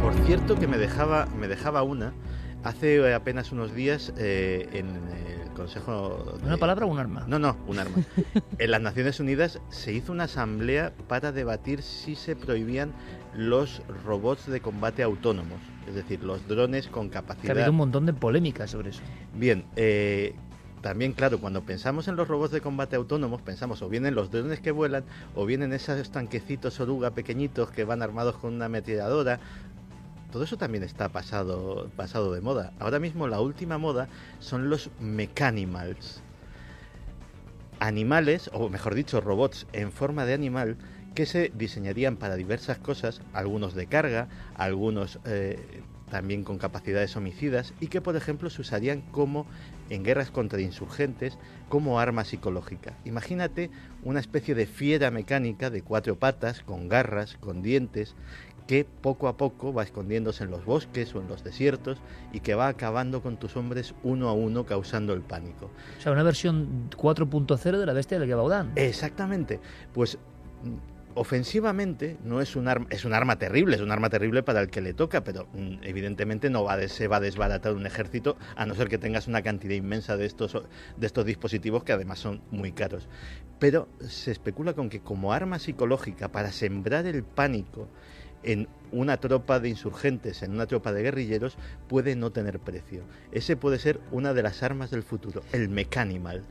Por 0.01 0.13
cierto 0.25 0.55
que 0.55 0.67
me 0.67 0.77
dejaba, 0.77 1.27
me 1.39 1.47
dejaba 1.47 1.83
una 1.83 2.13
hace 2.63 3.13
apenas 3.13 3.51
unos 3.51 3.73
días 3.73 4.13
eh, 4.17 4.69
en 4.73 4.87
el 4.87 5.51
Consejo... 5.53 6.35
de- 6.39 6.45
¿Una 6.47 6.57
palabra 6.57 6.85
o 6.85 6.89
un 6.89 6.99
arma? 6.99 7.25
No, 7.27 7.39
no, 7.39 7.57
un 7.67 7.79
arma. 7.79 7.97
en 8.57 8.71
las 8.71 8.81
Naciones 8.81 9.19
Unidas 9.19 9.59
se 9.69 9.93
hizo 9.93 10.11
una 10.11 10.25
asamblea 10.25 10.93
para 11.07 11.31
debatir 11.31 11.81
si 11.81 12.15
se 12.15 12.35
prohibían 12.35 12.91
los 13.35 13.81
robots 14.05 14.47
de 14.47 14.61
combate 14.61 15.03
autónomos, 15.03 15.59
es 15.87 15.95
decir, 15.95 16.23
los 16.23 16.47
drones 16.47 16.87
con 16.87 17.09
Que 17.09 17.17
ha 17.17 17.21
capacidad... 17.21 17.51
habido 17.51 17.71
un 17.71 17.77
montón 17.77 18.05
de 18.05 18.13
polémicas 18.13 18.71
sobre 18.71 18.89
eso. 18.89 19.01
Bien, 19.33 19.65
eh, 19.75 20.35
también 20.81 21.13
claro, 21.13 21.39
cuando 21.39 21.61
pensamos 21.61 22.07
en 22.07 22.15
los 22.15 22.27
robots 22.27 22.51
de 22.51 22.59
combate 22.61 22.95
autónomos, 22.95 23.41
pensamos 23.41 23.81
o 23.81 23.89
bien 23.89 24.05
en 24.05 24.15
los 24.15 24.31
drones 24.31 24.59
que 24.59 24.71
vuelan, 24.71 25.03
o 25.35 25.45
bien 25.45 25.61
en 25.63 25.73
esos 25.73 26.09
tanquecitos 26.11 26.79
oruga 26.79 27.11
pequeñitos 27.11 27.69
que 27.71 27.83
van 27.83 28.01
armados 28.01 28.35
con 28.37 28.53
una 28.55 28.65
ametralladora. 28.65 29.39
Todo 30.31 30.43
eso 30.43 30.57
también 30.57 30.83
está 30.83 31.09
pasado, 31.09 31.89
pasado 31.95 32.33
de 32.33 32.41
moda. 32.41 32.73
Ahora 32.79 32.99
mismo 32.99 33.27
la 33.27 33.41
última 33.41 33.77
moda 33.77 34.07
son 34.39 34.69
los 34.69 34.89
mechanimals. 34.99 36.21
Animales, 37.79 38.49
o 38.53 38.69
mejor 38.69 38.95
dicho, 38.95 39.21
robots 39.21 39.67
en 39.73 39.91
forma 39.91 40.25
de 40.25 40.33
animal 40.33 40.77
que 41.15 41.25
se 41.25 41.51
diseñarían 41.53 42.15
para 42.15 42.35
diversas 42.35 42.77
cosas, 42.77 43.21
algunos 43.33 43.73
de 43.73 43.87
carga, 43.87 44.29
algunos 44.55 45.19
eh, 45.25 45.83
también 46.11 46.43
con 46.43 46.57
capacidades 46.57 47.15
homicidas 47.15 47.73
y 47.79 47.87
que 47.87 48.01
por 48.01 48.15
ejemplo 48.15 48.49
se 48.49 48.61
usarían 48.61 49.01
como 49.11 49.47
en 49.89 50.03
guerras 50.03 50.29
contra 50.29 50.61
insurgentes 50.61 51.37
como 51.69 51.99
arma 51.99 52.25
psicológica. 52.25 52.93
Imagínate 53.05 53.71
una 54.03 54.19
especie 54.19 54.53
de 54.53 54.67
fiera 54.67 55.09
mecánica 55.09 55.69
de 55.69 55.81
cuatro 55.81 56.17
patas, 56.17 56.61
con 56.61 56.89
garras, 56.89 57.37
con 57.39 57.61
dientes, 57.61 58.13
que 58.71 58.85
poco 58.85 59.27
a 59.27 59.35
poco 59.35 59.73
va 59.73 59.83
escondiéndose 59.83 60.45
en 60.45 60.49
los 60.49 60.63
bosques 60.63 61.13
o 61.13 61.19
en 61.19 61.27
los 61.27 61.43
desiertos 61.43 61.97
y 62.31 62.39
que 62.39 62.55
va 62.55 62.69
acabando 62.69 63.21
con 63.21 63.35
tus 63.35 63.57
hombres 63.57 63.93
uno 64.01 64.29
a 64.29 64.33
uno 64.33 64.65
causando 64.65 65.11
el 65.11 65.19
pánico. 65.19 65.69
O 65.97 66.01
sea, 66.01 66.13
una 66.13 66.23
versión 66.23 66.89
4.0 66.95 67.77
de 67.77 67.85
la 67.85 67.91
bestia 67.91 68.17
del 68.17 68.29
Gabaudán. 68.29 68.71
Exactamente. 68.77 69.59
Pues 69.91 70.17
mm, 70.63 71.19
ofensivamente 71.19 72.15
no 72.23 72.39
es 72.39 72.55
un 72.55 72.69
arma, 72.69 72.87
es 72.91 73.03
un 73.03 73.13
arma 73.13 73.37
terrible, 73.37 73.75
es 73.75 73.81
un 73.81 73.91
arma 73.91 74.09
terrible 74.09 74.41
para 74.41 74.61
el 74.61 74.69
que 74.69 74.79
le 74.79 74.93
toca, 74.93 75.21
pero 75.25 75.49
mm, 75.51 75.83
evidentemente 75.83 76.49
no 76.49 76.63
va 76.63 76.87
se 76.87 77.09
va 77.09 77.17
a 77.17 77.19
desbaratar 77.19 77.73
un 77.73 77.85
ejército 77.85 78.37
a 78.55 78.65
no 78.65 78.73
ser 78.73 78.87
que 78.87 78.97
tengas 78.97 79.27
una 79.27 79.41
cantidad 79.41 79.75
inmensa 79.75 80.15
de 80.15 80.25
estos 80.27 80.53
de 80.95 81.05
estos 81.05 81.25
dispositivos 81.25 81.83
que 81.83 81.91
además 81.91 82.19
son 82.19 82.41
muy 82.51 82.71
caros. 82.71 83.09
Pero 83.59 83.89
se 83.99 84.31
especula 84.31 84.71
con 84.71 84.87
que 84.87 85.01
como 85.01 85.33
arma 85.33 85.59
psicológica 85.59 86.31
para 86.31 86.53
sembrar 86.53 87.05
el 87.05 87.23
pánico 87.23 87.89
en 88.43 88.67
una 88.91 89.17
tropa 89.17 89.59
de 89.59 89.69
insurgentes, 89.69 90.43
en 90.43 90.51
una 90.51 90.65
tropa 90.67 90.91
de 90.91 91.03
guerrilleros, 91.03 91.57
puede 91.87 92.15
no 92.15 92.31
tener 92.31 92.59
precio. 92.59 93.03
Ese 93.31 93.55
puede 93.55 93.79
ser 93.79 93.99
una 94.11 94.33
de 94.33 94.43
las 94.43 94.63
armas 94.63 94.91
del 94.91 95.03
futuro, 95.03 95.41
el 95.53 95.69
mecanimal. 95.69 96.43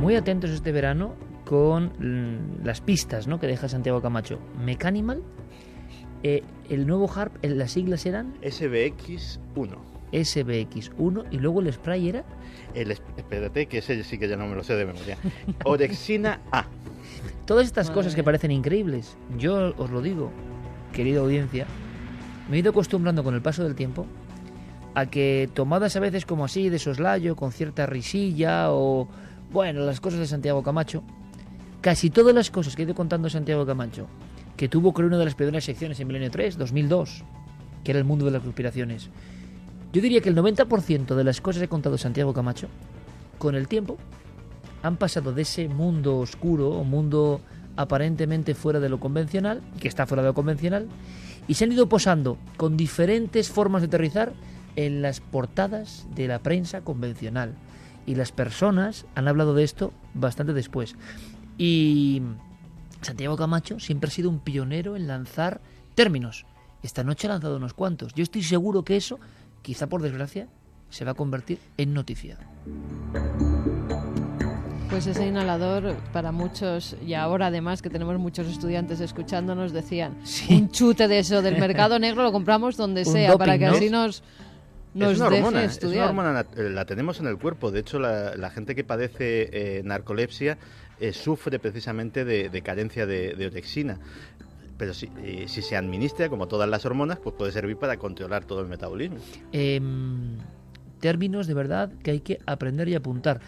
Muy 0.00 0.14
atentos 0.16 0.50
este 0.50 0.72
verano 0.72 1.14
con 1.44 1.92
las 2.64 2.80
pistas 2.80 3.26
¿no? 3.26 3.38
que 3.40 3.46
deja 3.46 3.68
Santiago 3.68 4.00
Camacho. 4.00 4.38
Mecanimal, 4.64 5.22
eh, 6.22 6.42
el 6.68 6.86
nuevo 6.86 7.10
Harp, 7.12 7.32
eh, 7.42 7.48
las 7.50 7.72
siglas 7.72 8.06
eran 8.06 8.34
SBX-1. 8.42 9.76
SBX1 10.12 11.26
y 11.30 11.38
luego 11.38 11.60
el 11.60 11.72
spray 11.72 12.08
era 12.08 12.24
El, 12.74 12.90
es- 12.90 13.02
espérate, 13.16 13.66
que 13.66 13.78
ese 13.78 14.02
sí 14.02 14.18
que 14.18 14.26
ya 14.28 14.36
no 14.36 14.46
me 14.48 14.56
lo 14.56 14.64
sé 14.64 14.74
de 14.74 14.84
memoria. 14.84 15.16
Orexina 15.64 16.40
A. 16.50 16.66
Todas 17.44 17.66
estas 17.66 17.88
Madre 17.88 17.94
cosas 17.94 18.14
que 18.14 18.24
parecen 18.24 18.50
increíbles, 18.50 19.16
yo 19.38 19.74
os 19.76 19.90
lo 19.90 20.00
digo, 20.02 20.30
querida 20.92 21.20
audiencia, 21.20 21.66
me 22.48 22.56
he 22.56 22.60
ido 22.60 22.70
acostumbrando 22.70 23.24
con 23.24 23.34
el 23.34 23.42
paso 23.42 23.64
del 23.64 23.74
tiempo 23.74 24.06
a 24.94 25.06
que 25.06 25.48
tomadas 25.54 25.96
a 25.96 26.00
veces 26.00 26.26
como 26.26 26.44
así 26.44 26.68
de 26.68 26.78
soslayo, 26.78 27.36
con 27.36 27.52
cierta 27.52 27.86
risilla 27.86 28.72
o, 28.72 29.08
bueno, 29.52 29.80
las 29.80 30.00
cosas 30.00 30.20
de 30.20 30.26
Santiago 30.26 30.62
Camacho, 30.62 31.02
casi 31.80 32.10
todas 32.10 32.34
las 32.34 32.50
cosas 32.50 32.74
que 32.74 32.82
he 32.82 32.84
ido 32.84 32.94
contando 32.94 33.30
Santiago 33.30 33.64
Camacho, 33.66 34.06
que 34.56 34.68
tuvo 34.68 34.92
creo 34.92 35.08
una 35.08 35.18
de 35.18 35.24
las 35.24 35.34
primeras 35.34 35.64
secciones 35.64 36.00
en 36.00 36.08
Milenio 36.08 36.30
3, 36.30 36.58
2002, 36.58 37.24
que 37.84 37.92
era 37.92 37.98
el 37.98 38.04
mundo 38.04 38.24
de 38.24 38.32
las 38.32 38.42
conspiraciones, 38.42 39.10
yo 39.92 40.00
diría 40.00 40.20
que 40.20 40.28
el 40.28 40.36
90% 40.36 41.14
de 41.14 41.24
las 41.24 41.40
cosas 41.40 41.60
que 41.60 41.64
he 41.64 41.68
contado 41.68 41.98
Santiago 41.98 42.32
Camacho, 42.32 42.68
con 43.38 43.54
el 43.54 43.68
tiempo, 43.68 43.96
han 44.82 44.96
pasado 44.96 45.32
de 45.32 45.42
ese 45.42 45.68
mundo 45.68 46.18
oscuro 46.18 46.70
o 46.70 46.84
mundo 46.84 47.40
aparentemente 47.76 48.54
fuera 48.54 48.80
de 48.80 48.88
lo 48.88 49.00
convencional, 49.00 49.62
que 49.80 49.88
está 49.88 50.06
fuera 50.06 50.22
de 50.22 50.28
lo 50.28 50.34
convencional, 50.34 50.88
y 51.48 51.54
se 51.54 51.64
han 51.64 51.72
ido 51.72 51.88
posando 51.88 52.38
con 52.56 52.76
diferentes 52.76 53.50
formas 53.50 53.82
de 53.82 53.86
aterrizar 53.88 54.32
en 54.76 55.02
las 55.02 55.20
portadas 55.20 56.06
de 56.14 56.28
la 56.28 56.40
prensa 56.40 56.82
convencional. 56.82 57.54
Y 58.06 58.14
las 58.14 58.32
personas 58.32 59.06
han 59.14 59.28
hablado 59.28 59.54
de 59.54 59.64
esto 59.64 59.92
bastante 60.14 60.52
después. 60.52 60.96
Y 61.58 62.22
Santiago 63.02 63.36
Camacho 63.36 63.78
siempre 63.78 64.08
ha 64.08 64.10
sido 64.12 64.30
un 64.30 64.40
pionero 64.40 64.96
en 64.96 65.06
lanzar 65.06 65.60
términos. 65.94 66.46
Esta 66.82 67.04
noche 67.04 67.26
ha 67.26 67.30
lanzado 67.30 67.56
unos 67.56 67.74
cuantos. 67.74 68.14
Yo 68.14 68.22
estoy 68.22 68.42
seguro 68.42 68.84
que 68.84 68.96
eso, 68.96 69.18
quizá 69.62 69.86
por 69.86 70.02
desgracia, 70.02 70.48
se 70.88 71.04
va 71.04 71.12
a 71.12 71.14
convertir 71.14 71.58
en 71.76 71.94
noticia. 71.94 72.38
Pues 74.90 75.06
ese 75.06 75.24
inhalador 75.28 75.94
para 76.12 76.32
muchos, 76.32 76.96
y 77.06 77.14
ahora 77.14 77.46
además 77.46 77.80
que 77.80 77.88
tenemos 77.90 78.18
muchos 78.18 78.48
estudiantes 78.48 79.00
escuchándonos, 79.00 79.72
decían, 79.72 80.16
Sí. 80.24 80.52
un 80.54 80.70
chute 80.70 81.06
de 81.06 81.20
eso 81.20 81.42
del 81.42 81.58
mercado 81.58 81.98
negro 82.00 82.24
lo 82.24 82.32
compramos 82.32 82.76
donde 82.76 83.02
Un 83.06 83.12
sea, 83.12 83.38
para 83.38 83.56
que 83.56 83.66
¿no? 83.66 83.72
así 83.72 83.88
nos, 83.88 84.24
nos 84.94 85.12
es 85.12 85.18
una 85.18 85.26
hormona, 85.28 85.46
es 85.46 85.52
una 85.52 85.64
estudiar. 85.64 86.08
hormona 86.08 86.44
eh, 86.56 86.70
la 86.70 86.84
tenemos 86.86 87.20
en 87.20 87.28
el 87.28 87.38
cuerpo. 87.38 87.70
De 87.70 87.80
hecho, 87.80 88.00
la, 88.00 88.34
la 88.36 88.50
gente 88.50 88.74
que 88.74 88.82
padece 88.82 89.48
eh, 89.52 89.82
narcolepsia 89.84 90.58
eh, 90.98 91.12
sufre 91.12 91.60
precisamente 91.60 92.24
de, 92.24 92.48
de 92.48 92.62
carencia 92.62 93.06
de, 93.06 93.34
de 93.34 93.46
orexina. 93.46 93.98
Pero 94.76 94.92
si, 94.92 95.08
eh, 95.22 95.44
si 95.46 95.62
se 95.62 95.76
administra, 95.76 96.28
como 96.28 96.48
todas 96.48 96.68
las 96.68 96.84
hormonas, 96.84 97.18
pues 97.20 97.36
puede 97.36 97.52
servir 97.52 97.76
para 97.76 97.96
controlar 97.96 98.44
todo 98.44 98.60
el 98.60 98.66
metabolismo. 98.66 99.18
em, 99.52 100.36
términos 100.98 101.46
de 101.46 101.54
verdad 101.54 101.90
que 102.02 102.10
hay 102.10 102.20
que 102.20 102.40
aprender 102.44 102.88
y 102.88 102.94
apuntar. 102.94 103.40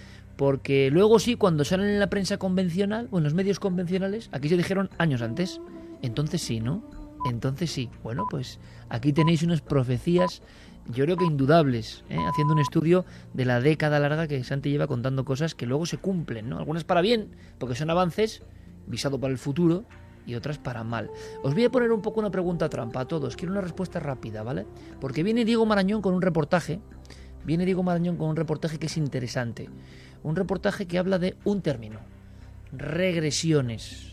Porque 0.42 0.90
luego 0.90 1.20
sí, 1.20 1.36
cuando 1.36 1.64
salen 1.64 1.86
en 1.86 2.00
la 2.00 2.10
prensa 2.10 2.36
convencional 2.36 3.06
o 3.12 3.18
en 3.18 3.22
los 3.22 3.32
medios 3.32 3.60
convencionales, 3.60 4.28
aquí 4.32 4.48
se 4.48 4.56
dijeron 4.56 4.90
años 4.98 5.22
antes. 5.22 5.60
Entonces 6.02 6.42
sí, 6.42 6.58
¿no? 6.58 6.82
Entonces 7.30 7.70
sí. 7.70 7.88
Bueno, 8.02 8.26
pues 8.28 8.58
aquí 8.88 9.12
tenéis 9.12 9.44
unas 9.44 9.60
profecías, 9.60 10.42
yo 10.88 11.04
creo 11.04 11.16
que 11.16 11.26
indudables, 11.26 12.02
¿eh? 12.08 12.18
haciendo 12.28 12.54
un 12.54 12.58
estudio 12.58 13.04
de 13.34 13.44
la 13.44 13.60
década 13.60 14.00
larga 14.00 14.26
que 14.26 14.42
Santi 14.42 14.70
lleva 14.70 14.88
contando 14.88 15.24
cosas 15.24 15.54
que 15.54 15.64
luego 15.64 15.86
se 15.86 15.98
cumplen, 15.98 16.48
¿no? 16.48 16.58
Algunas 16.58 16.82
para 16.82 17.02
bien, 17.02 17.28
porque 17.58 17.76
son 17.76 17.90
avances, 17.90 18.42
visado 18.88 19.20
para 19.20 19.30
el 19.30 19.38
futuro, 19.38 19.84
y 20.26 20.34
otras 20.34 20.58
para 20.58 20.82
mal. 20.82 21.08
Os 21.44 21.54
voy 21.54 21.66
a 21.66 21.70
poner 21.70 21.92
un 21.92 22.02
poco 22.02 22.18
una 22.18 22.32
pregunta 22.32 22.68
trampa 22.68 23.02
a 23.02 23.06
todos. 23.06 23.36
Quiero 23.36 23.52
una 23.52 23.60
respuesta 23.60 24.00
rápida, 24.00 24.42
¿vale? 24.42 24.66
Porque 25.00 25.22
viene 25.22 25.44
Diego 25.44 25.66
Marañón 25.66 26.02
con 26.02 26.14
un 26.14 26.20
reportaje. 26.20 26.80
Viene 27.44 27.64
Diego 27.64 27.84
Marañón 27.84 28.16
con 28.16 28.28
un 28.28 28.36
reportaje 28.36 28.78
que 28.78 28.86
es 28.86 28.96
interesante. 28.96 29.68
Un 30.22 30.36
reportaje 30.36 30.86
que 30.86 30.98
habla 30.98 31.18
de 31.18 31.36
un 31.44 31.62
término. 31.62 31.98
Regresiones. 32.72 34.08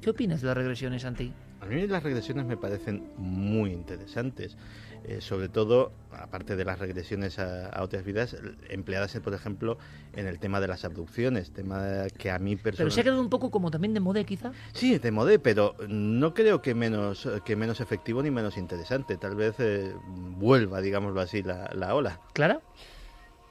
¿Qué 0.00 0.10
opinas 0.10 0.40
de 0.40 0.46
las 0.48 0.56
regresiones, 0.56 1.02
Santi? 1.02 1.32
A 1.60 1.66
mí 1.66 1.86
las 1.86 2.02
regresiones 2.02 2.44
me 2.46 2.56
parecen 2.56 3.08
muy 3.16 3.72
interesantes, 3.72 4.56
eh, 5.04 5.20
sobre 5.20 5.48
todo, 5.48 5.90
aparte 6.12 6.54
de 6.54 6.64
las 6.64 6.78
regresiones 6.78 7.38
a, 7.38 7.70
a 7.70 7.82
otras 7.82 8.04
vidas, 8.04 8.36
empleadas, 8.68 9.18
por 9.24 9.32
ejemplo, 9.34 9.78
en 10.12 10.26
el 10.26 10.38
tema 10.38 10.60
de 10.60 10.68
las 10.68 10.84
abducciones, 10.84 11.50
tema 11.52 12.04
que 12.18 12.30
a 12.30 12.38
mí 12.38 12.56
Pero 12.56 12.76
se 12.76 12.82
ha 12.82 12.86
personalmente... 12.86 13.02
quedado 13.04 13.20
un 13.22 13.30
poco 13.30 13.50
como 13.50 13.70
también 13.70 13.94
de 13.94 14.00
moda, 14.00 14.22
quizá. 14.24 14.52
Sí, 14.74 14.98
de 14.98 15.10
modé, 15.10 15.38
pero 15.38 15.74
no 15.88 16.34
creo 16.34 16.60
que 16.60 16.74
menos, 16.74 17.28
que 17.44 17.56
menos 17.56 17.80
efectivo 17.80 18.22
ni 18.22 18.30
menos 18.30 18.58
interesante. 18.58 19.16
Tal 19.16 19.34
vez 19.34 19.54
eh, 19.58 19.92
vuelva, 20.06 20.80
digámoslo 20.80 21.20
así, 21.20 21.42
la, 21.42 21.70
la 21.74 21.94
ola. 21.94 22.20
¿Clara? 22.34 22.60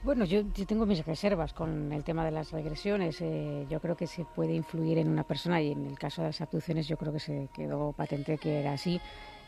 Bueno, 0.06 0.24
yo, 0.24 0.42
yo 0.54 0.68
tengo 0.68 0.86
mis 0.86 1.04
reservas 1.04 1.52
con 1.52 1.92
el 1.92 2.04
tema 2.04 2.24
de 2.24 2.30
las 2.30 2.52
regresiones. 2.52 3.20
Eh, 3.22 3.66
yo 3.72 3.80
creo 3.80 3.98
que 3.98 4.06
se 4.06 4.24
puede 4.24 4.54
influir 4.54 5.00
en 5.00 5.10
una 5.10 5.24
persona 5.24 5.60
y 5.64 5.72
en 5.72 5.84
el 5.88 5.98
caso 5.98 6.22
de 6.22 6.28
las 6.28 6.40
abducciones 6.42 6.88
yo 6.88 6.96
creo 6.96 7.12
que 7.12 7.20
se 7.20 7.50
quedó 7.52 7.92
patente 7.92 8.38
que 8.38 8.60
era 8.60 8.74
así, 8.74 9.02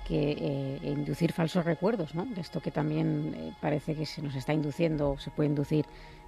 que 0.08 0.32
eh, 0.32 0.80
inducir 0.82 1.32
falsos 1.32 1.64
recuerdos, 1.64 2.16
¿no? 2.16 2.26
De 2.26 2.42
esto 2.42 2.60
que 2.60 2.72
también 2.72 3.36
eh, 3.38 3.54
parece 3.62 3.94
que 3.94 4.08
se 4.08 4.24
nos 4.24 4.34
está 4.34 4.52
induciendo, 4.52 5.12
o 5.12 5.20
se 5.20 5.30
puede 5.30 5.50
inducir 5.50 5.86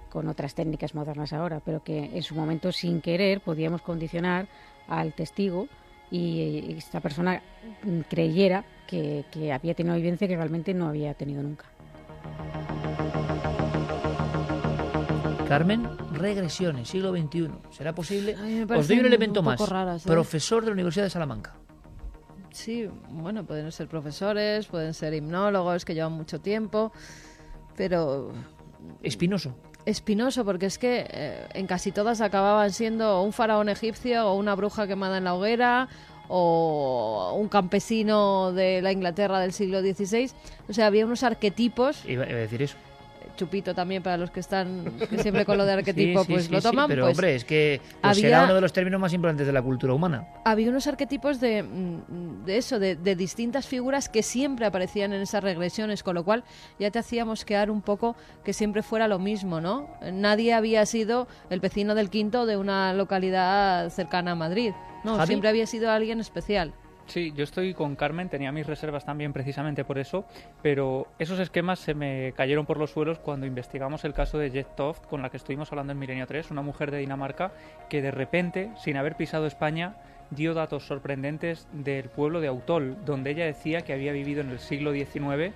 con 0.08 0.28
otras 0.28 0.54
técnicas 0.54 0.94
modernas 0.94 1.32
ahora, 1.32 1.58
pero 1.58 1.82
que 1.82 2.16
en 2.16 2.22
su 2.22 2.36
momento 2.36 2.70
sin 2.70 3.00
querer 3.00 3.40
podíamos 3.40 3.82
condicionar 3.82 4.46
al 4.86 5.12
testigo 5.12 5.66
y 6.08 6.76
esta 6.78 7.00
persona 7.00 7.42
creyera 8.08 8.64
que, 8.86 9.24
que 9.32 9.52
había 9.52 9.74
tenido 9.74 9.96
vivencia 9.96 10.28
que 10.28 10.36
realmente 10.36 10.72
no 10.72 10.86
había 10.86 11.14
tenido 11.14 11.42
nunca. 11.42 11.64
Carmen, 15.50 15.84
regresiones, 16.12 16.88
siglo 16.88 17.10
XXI. 17.10 17.50
¿Será 17.72 17.92
posible? 17.92 18.36
Os 18.72 18.86
doy 18.86 19.00
un 19.00 19.06
elemento 19.06 19.40
un 19.40 19.46
más. 19.46 19.68
raras, 19.68 20.06
¿eh? 20.06 20.08
Profesor 20.08 20.62
de 20.62 20.68
la 20.68 20.74
Universidad 20.74 21.06
de 21.06 21.10
Salamanca. 21.10 21.56
Sí, 22.52 22.88
bueno, 23.08 23.44
pueden 23.44 23.72
ser 23.72 23.88
profesores, 23.88 24.68
pueden 24.68 24.94
ser 24.94 25.12
himnólogos 25.12 25.84
que 25.84 25.92
llevan 25.92 26.12
mucho 26.12 26.40
tiempo, 26.40 26.92
pero 27.76 28.30
Espinoso. 29.02 29.56
espinoso 29.86 30.44
porque 30.44 30.66
es 30.66 30.78
que 30.78 31.04
eh, 31.10 31.48
en 31.54 31.66
casi 31.66 31.90
todas 31.90 32.20
acababan 32.20 32.70
siendo 32.70 33.20
un 33.20 33.32
faraón 33.32 33.68
egipcio 33.68 34.28
o 34.28 34.36
una 34.36 34.54
bruja 34.54 34.86
quemada 34.86 35.18
en 35.18 35.24
la 35.24 35.34
hoguera 35.34 35.88
o 36.28 37.34
un 37.36 37.48
campesino 37.48 38.52
de 38.52 38.82
la 38.82 38.92
Inglaterra 38.92 39.40
del 39.40 39.52
siglo 39.52 39.80
XVI. 39.80 40.30
O 40.68 40.72
sea, 40.72 40.86
había 40.86 41.04
unos 41.04 41.24
arquetipos, 41.24 42.04
iba 42.06 42.22
a 42.22 42.28
decir 42.28 42.62
eso. 42.62 42.76
Chupito 43.36 43.74
también 43.74 44.02
para 44.02 44.16
los 44.16 44.30
que 44.30 44.40
están 44.40 44.84
que 45.10 45.18
siempre 45.22 45.44
con 45.44 45.56
lo 45.58 45.64
de 45.64 45.72
arquetipo, 45.74 46.20
Sí, 46.20 46.26
sí, 46.26 46.32
pues 46.32 46.44
sí, 46.46 46.52
lo 46.52 46.60
sí, 46.60 46.66
toman, 46.68 46.88
pero 46.88 47.04
pues 47.04 47.16
hombre, 47.18 47.34
es 47.36 47.44
que 47.44 47.80
pues, 47.82 47.94
había- 48.02 48.14
será 48.28 48.44
uno 48.44 48.54
de 48.54 48.60
los 48.60 48.72
términos 48.72 49.00
más 49.00 49.12
importantes 49.12 49.46
de 49.46 49.52
la 49.52 49.62
cultura 49.62 49.92
humana. 49.94 50.26
había 50.44 50.68
unos 50.70 50.86
arquetipos 50.86 51.40
de, 51.40 51.62
mm, 51.62 52.44
de 52.44 52.56
eso, 52.56 52.78
de, 52.78 52.96
de 52.96 53.16
distintas 53.16 53.66
figuras 53.66 54.08
que 54.08 54.22
siempre 54.22 54.66
aparecían 54.66 55.12
en 55.12 55.22
esas 55.22 55.42
regresiones, 55.42 56.02
con 56.02 56.14
lo 56.14 56.24
cual 56.24 56.44
ya 56.78 56.90
te 56.90 56.98
hacía 56.98 57.24
mosquear 57.24 57.70
un 57.70 57.82
poco 57.82 58.16
que 58.44 58.52
siempre 58.52 58.82
fuera 58.82 59.08
lo 59.08 59.18
mismo, 59.18 59.60
¿no? 59.60 59.88
Nadie 60.12 60.54
había 60.54 60.84
sido 60.86 61.28
el 61.50 61.60
vecino 61.60 61.94
del 61.94 62.10
quinto 62.10 62.46
de 62.46 62.56
una 62.56 62.92
localidad 62.92 63.90
cercana 63.90 64.32
a 64.32 64.34
Madrid, 64.34 64.72
no, 65.04 65.16
Javi. 65.16 65.26
siempre 65.28 65.48
había 65.48 65.66
sido 65.66 65.90
alguien 65.90 66.20
especial. 66.20 66.72
Sí, 67.10 67.32
yo 67.34 67.42
estoy 67.42 67.74
con 67.74 67.96
Carmen, 67.96 68.28
tenía 68.28 68.52
mis 68.52 68.68
reservas 68.68 69.04
también 69.04 69.32
precisamente 69.32 69.84
por 69.84 69.98
eso, 69.98 70.24
pero 70.62 71.08
esos 71.18 71.40
esquemas 71.40 71.80
se 71.80 71.92
me 71.92 72.32
cayeron 72.36 72.66
por 72.66 72.76
los 72.76 72.92
suelos 72.92 73.18
cuando 73.18 73.46
investigamos 73.46 74.04
el 74.04 74.14
caso 74.14 74.38
de 74.38 74.52
Jet 74.52 74.76
Toft, 74.76 75.06
con 75.06 75.20
la 75.20 75.28
que 75.28 75.36
estuvimos 75.36 75.72
hablando 75.72 75.92
en 75.92 75.98
Milenio 75.98 76.28
3, 76.28 76.52
una 76.52 76.62
mujer 76.62 76.92
de 76.92 76.98
Dinamarca 76.98 77.50
que 77.88 78.00
de 78.00 78.12
repente, 78.12 78.70
sin 78.76 78.96
haber 78.96 79.16
pisado 79.16 79.48
España, 79.48 79.96
dio 80.30 80.54
datos 80.54 80.84
sorprendentes 80.86 81.66
del 81.72 82.10
pueblo 82.10 82.40
de 82.40 82.46
Autol, 82.46 82.96
donde 83.04 83.32
ella 83.32 83.44
decía 83.44 83.80
que 83.80 83.92
había 83.92 84.12
vivido 84.12 84.40
en 84.42 84.50
el 84.50 84.60
siglo 84.60 84.92
XIX, 84.92 85.52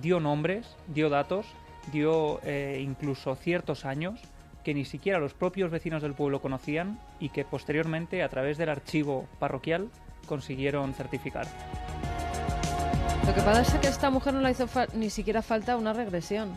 dio 0.00 0.20
nombres, 0.20 0.76
dio 0.86 1.08
datos, 1.08 1.44
dio 1.90 2.38
eh, 2.44 2.78
incluso 2.80 3.34
ciertos 3.34 3.84
años 3.84 4.20
que 4.62 4.74
ni 4.74 4.84
siquiera 4.84 5.18
los 5.18 5.34
propios 5.34 5.72
vecinos 5.72 6.02
del 6.02 6.14
pueblo 6.14 6.40
conocían 6.40 7.00
y 7.18 7.30
que 7.30 7.44
posteriormente, 7.44 8.22
a 8.22 8.28
través 8.28 8.58
del 8.58 8.70
archivo 8.70 9.26
parroquial, 9.40 9.90
consiguieron 10.24 10.94
certificar. 10.94 11.46
Lo 13.26 13.34
que 13.34 13.40
pasa 13.40 13.62
es 13.62 13.72
que 13.80 13.86
a 13.86 13.90
esta 13.90 14.10
mujer 14.10 14.34
no 14.34 14.40
le 14.40 14.50
hizo 14.50 14.66
fa- 14.66 14.86
ni 14.94 15.08
siquiera 15.08 15.40
falta 15.40 15.76
una 15.78 15.94
regresión, 15.94 16.50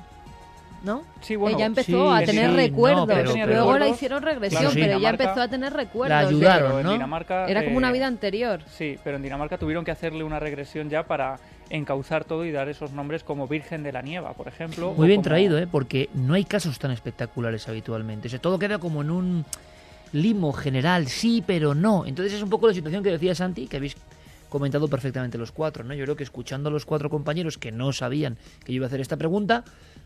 ¿no? 0.83 1.03
Sí, 1.21 1.37
bueno, 1.37 1.55
ella 1.57 1.65
empezó 1.65 2.11
sí, 2.11 2.17
a 2.17 2.19
sí, 2.19 2.25
tener 2.25 2.49
no, 2.49 2.55
recuerdos, 2.57 3.07
pero- 3.07 3.33
luego 3.33 3.45
pero- 3.73 3.79
la 3.79 3.87
hicieron 3.87 4.21
regresión, 4.21 4.61
Claro, 4.61 4.73
sí. 4.73 4.81
pero 4.81 4.97
ella 4.97 5.09
empezó 5.11 5.41
a 5.41 5.47
tener 5.47 5.71
recuerdos. 5.73 6.09
La 6.09 6.21
de- 6.23 6.27
ayudaron. 6.27 6.77
en 6.79 6.83
¿no? 6.85 6.91
Dinamarca 6.91 7.45
Era 7.47 7.61
como 7.63 7.75
eh, 7.75 7.77
una 7.77 7.91
vida 7.93 8.05
anterior. 8.07 8.61
Sí, 8.69 8.97
pero 9.03 9.15
en 9.15 9.23
Dinamarca 9.23 9.57
tuvieron 9.57 9.85
que 9.85 9.91
hacerle 9.91 10.25
una 10.25 10.39
regresión 10.41 10.89
ya 10.89 11.03
para 11.03 11.39
encauzar 11.69 12.25
todo 12.25 12.43
y 12.45 12.51
dar 12.51 12.67
esos 12.67 12.91
nombres 12.91 13.23
como 13.23 13.47
Virgen 13.47 13.83
de 13.83 13.93
la 13.93 14.01
Nieva, 14.01 14.33
por 14.33 14.49
ejemplo. 14.49 14.93
Muy 14.93 15.07
bien 15.07 15.19
como- 15.21 15.29
traído, 15.29 15.57
¿eh? 15.57 15.67
porque 15.67 16.09
no 16.13 16.33
hay 16.33 16.43
casos 16.43 16.79
tan 16.79 16.91
espectaculares 16.91 17.67
habitualmente. 17.69 18.27
O 18.27 18.29
sea, 18.29 18.39
todo 18.39 18.59
queda 18.59 18.77
como 18.77 19.01
en 19.01 19.09
un 19.11 19.45
limo 20.11 20.53
general, 20.53 21.07
sí, 21.07 21.43
pero 21.45 21.75
no. 21.75 22.05
Entonces 22.05 22.33
es 22.33 22.41
un 22.41 22.49
poco 22.49 22.67
la 22.67 22.73
situación 22.73 23.03
que 23.03 23.11
decía 23.11 23.35
Santi, 23.35 23.67
que 23.67 23.77
habéis 23.77 23.95
comentado 24.49 24.87
perfectamente 24.87 25.37
los 25.37 25.51
cuatro. 25.51 25.83
¿no? 25.83 25.93
Yo 25.93 26.03
creo 26.03 26.15
que 26.15 26.23
escuchando 26.23 26.69
a 26.69 26.71
los 26.71 26.85
cuatro 26.85 27.09
compañeros 27.09 27.57
que 27.57 27.71
no 27.71 27.91
sabían 27.93 28.37
que 28.63 28.73
yo 28.73 28.77
iba 28.77 28.85
a 28.85 28.87
hacer 28.87 29.01
esta 29.01 29.17
pregunta, 29.17 29.63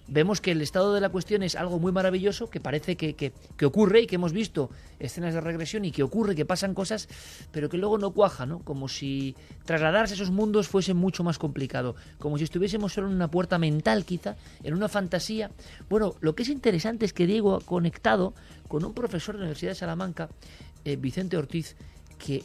vemos 0.07 0.41
que 0.41 0.51
el 0.51 0.61
estado 0.61 0.93
de 0.93 0.99
la 1.01 1.09
cuestión 1.09 1.43
es 1.43 1.55
algo 1.55 1.79
muy 1.79 1.91
maravilloso, 1.91 2.49
que 2.49 2.59
parece 2.59 2.97
que, 2.97 3.13
que- 3.15 3.31
que 3.55 3.65
ocurre 3.65 4.01
y 4.01 4.07
que 4.07 4.15
hemos 4.15 4.33
visto 4.33 4.69
escenas 4.99 5.33
de 5.33 5.41
regresión 5.41 5.85
y 5.85 5.91
que 5.91 6.03
ocurre, 6.03 6.35
que 6.35 6.45
pasan 6.45 6.73
cosas, 6.73 7.07
pero 7.51 7.69
que 7.69 7.77
luego 7.77 7.97
no 7.97 8.11
cuaja, 8.11 8.45
¿no? 8.45 8.59
Como 8.59 8.87
si 8.89 9.35
trasladarse 9.65 10.13
a 10.13 10.15
esos 10.15 10.31
mundos 10.31 10.67
fuese 10.67 10.93
mucho 10.93 11.23
más 11.23 11.37
complicado, 11.37 11.95
como 12.19 12.37
si 12.37 12.43
estuviésemos 12.43 12.93
solo 12.93 13.07
en 13.07 13.13
una 13.15 13.29
puerta 13.29 13.57
mental 13.57 14.03
quizá, 14.05 14.35
en 14.63 14.73
una 14.73 14.89
fantasía. 14.89 15.51
Bueno, 15.89 16.15
lo 16.19 16.35
que 16.35 16.43
es 16.43 16.49
interesante 16.49 17.05
es 17.05 17.13
que 17.13 17.25
Diego 17.27 17.55
ha 17.55 17.61
conectado 17.61 18.33
con 18.67 18.83
un 18.83 18.93
profesor 18.93 19.35
de 19.35 19.39
la 19.39 19.45
Universidad 19.45 19.71
de 19.71 19.75
Salamanca, 19.75 20.29
eh, 20.83 20.95
Vicente 20.97 21.37
Ortiz, 21.37 21.75
que 22.17 22.43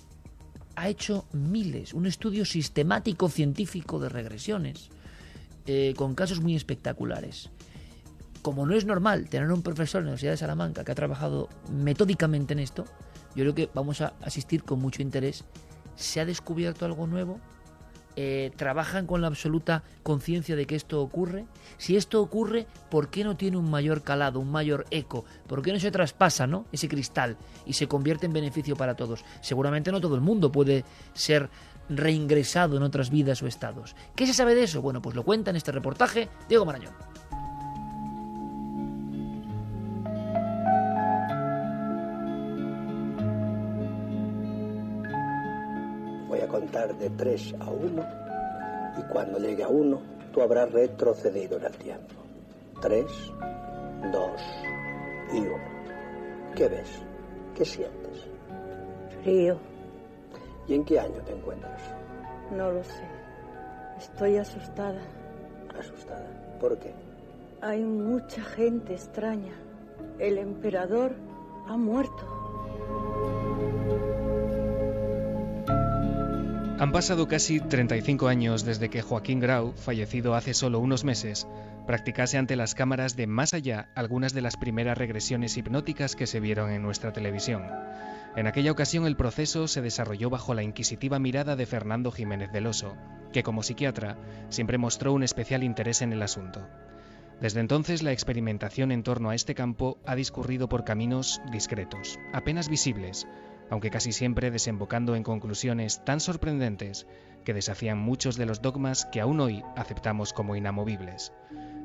ha 0.76 0.88
hecho 0.88 1.24
miles, 1.32 1.94
un 1.94 2.06
estudio 2.06 2.44
sistemático 2.44 3.28
científico 3.28 3.98
de 3.98 4.08
regresiones, 4.08 4.90
eh, 5.66 5.94
con 5.96 6.14
casos 6.14 6.40
muy 6.40 6.54
espectaculares. 6.54 7.50
Como 8.42 8.66
no 8.66 8.74
es 8.74 8.84
normal 8.84 9.28
tener 9.28 9.50
un 9.50 9.62
profesor 9.62 10.00
en 10.00 10.06
la 10.06 10.10
Universidad 10.10 10.32
de 10.32 10.36
Salamanca 10.36 10.84
que 10.84 10.92
ha 10.92 10.94
trabajado 10.94 11.48
metódicamente 11.72 12.52
en 12.52 12.60
esto, 12.60 12.84
yo 13.34 13.42
creo 13.42 13.54
que 13.54 13.70
vamos 13.74 14.00
a 14.00 14.12
asistir 14.22 14.62
con 14.62 14.78
mucho 14.80 15.02
interés. 15.02 15.44
¿Se 15.96 16.20
ha 16.20 16.26
descubierto 16.26 16.84
algo 16.84 17.06
nuevo? 17.06 17.40
Eh, 18.18 18.50
¿Trabajan 18.56 19.06
con 19.06 19.20
la 19.20 19.26
absoluta 19.26 19.82
conciencia 20.02 20.56
de 20.56 20.66
que 20.66 20.74
esto 20.74 21.02
ocurre? 21.02 21.44
Si 21.76 21.96
esto 21.96 22.22
ocurre, 22.22 22.66
¿por 22.90 23.10
qué 23.10 23.24
no 23.24 23.36
tiene 23.36 23.58
un 23.58 23.70
mayor 23.70 24.02
calado, 24.02 24.40
un 24.40 24.50
mayor 24.50 24.86
eco? 24.90 25.26
¿Por 25.46 25.60
qué 25.60 25.72
no 25.72 25.78
se 25.78 25.90
traspasa 25.90 26.46
¿no? 26.46 26.64
ese 26.72 26.88
cristal 26.88 27.36
y 27.66 27.74
se 27.74 27.88
convierte 27.88 28.24
en 28.24 28.32
beneficio 28.32 28.74
para 28.74 28.96
todos? 28.96 29.22
Seguramente 29.42 29.92
no 29.92 30.00
todo 30.00 30.14
el 30.14 30.22
mundo 30.22 30.50
puede 30.50 30.84
ser 31.12 31.50
reingresado 31.90 32.78
en 32.78 32.82
otras 32.82 33.10
vidas 33.10 33.42
o 33.42 33.46
estados. 33.46 33.94
¿Qué 34.14 34.26
se 34.26 34.34
sabe 34.34 34.54
de 34.54 34.64
eso? 34.64 34.80
Bueno, 34.80 35.02
pues 35.02 35.14
lo 35.14 35.22
cuenta 35.22 35.50
en 35.50 35.56
este 35.56 35.72
reportaje 35.72 36.28
Diego 36.48 36.64
Marañón. 36.64 36.94
Contar 46.76 46.98
de 46.98 47.10
3 47.10 47.54
a 47.60 47.70
1 47.70 48.06
y 48.98 49.02
cuando 49.12 49.38
llegue 49.38 49.62
a 49.62 49.68
1 49.68 50.00
tú 50.32 50.42
habrás 50.42 50.70
retrocedido 50.72 51.56
en 51.56 51.64
el 51.64 51.76
tiempo. 51.76 52.14
3, 52.82 53.06
2 54.12 54.30
y 55.32 55.38
1. 55.38 55.54
¿Qué 56.54 56.68
ves? 56.68 57.02
¿Qué 57.54 57.64
sientes? 57.64 58.28
Frío, 59.22 59.58
¿Y 60.68 60.74
en 60.74 60.84
qué 60.84 60.98
año 61.00 61.20
te 61.24 61.32
encuentras? 61.32 61.80
no 62.50 62.70
lo 62.70 62.84
sé. 62.84 63.02
Estoy 63.98 64.36
asustada. 64.36 65.00
Asustada. 65.78 66.26
¿Por 66.60 66.78
qué? 66.78 66.92
Hay 67.62 67.82
mucha 67.82 68.42
gente 68.42 68.92
extraña. 68.92 69.54
El 70.18 70.38
emperador 70.38 71.14
ha 71.66 71.76
muerto. 71.76 72.45
Han 76.78 76.92
pasado 76.92 77.26
casi 77.26 77.58
35 77.58 78.28
años 78.28 78.62
desde 78.66 78.90
que 78.90 79.00
Joaquín 79.00 79.40
Grau, 79.40 79.72
fallecido 79.72 80.34
hace 80.34 80.52
solo 80.52 80.78
unos 80.78 81.04
meses, 81.04 81.48
practicase 81.86 82.36
ante 82.36 82.54
las 82.54 82.74
cámaras 82.74 83.16
de 83.16 83.26
Más 83.26 83.54
Allá 83.54 83.88
algunas 83.94 84.34
de 84.34 84.42
las 84.42 84.58
primeras 84.58 84.98
regresiones 84.98 85.56
hipnóticas 85.56 86.16
que 86.16 86.26
se 86.26 86.38
vieron 86.38 86.70
en 86.70 86.82
nuestra 86.82 87.14
televisión. 87.14 87.62
En 88.36 88.46
aquella 88.46 88.72
ocasión 88.72 89.06
el 89.06 89.16
proceso 89.16 89.68
se 89.68 89.80
desarrolló 89.80 90.28
bajo 90.28 90.52
la 90.52 90.62
inquisitiva 90.62 91.18
mirada 91.18 91.56
de 91.56 91.64
Fernando 91.64 92.12
Jiménez 92.12 92.52
del 92.52 92.66
Oso, 92.66 92.94
que 93.32 93.42
como 93.42 93.62
psiquiatra 93.62 94.18
siempre 94.50 94.76
mostró 94.76 95.14
un 95.14 95.22
especial 95.22 95.64
interés 95.64 96.02
en 96.02 96.12
el 96.12 96.20
asunto. 96.20 96.68
Desde 97.40 97.60
entonces 97.60 98.02
la 98.02 98.12
experimentación 98.12 98.92
en 98.92 99.02
torno 99.02 99.30
a 99.30 99.34
este 99.34 99.54
campo 99.54 99.96
ha 100.04 100.14
discurrido 100.14 100.68
por 100.68 100.84
caminos 100.84 101.40
discretos, 101.50 102.18
apenas 102.34 102.68
visibles, 102.68 103.26
aunque 103.70 103.90
casi 103.90 104.12
siempre 104.12 104.50
desembocando 104.50 105.16
en 105.16 105.22
conclusiones 105.22 106.04
tan 106.04 106.20
sorprendentes 106.20 107.06
que 107.44 107.54
desafían 107.54 107.98
muchos 107.98 108.36
de 108.36 108.46
los 108.46 108.62
dogmas 108.62 109.06
que 109.06 109.20
aún 109.20 109.40
hoy 109.40 109.62
aceptamos 109.76 110.32
como 110.32 110.56
inamovibles. 110.56 111.32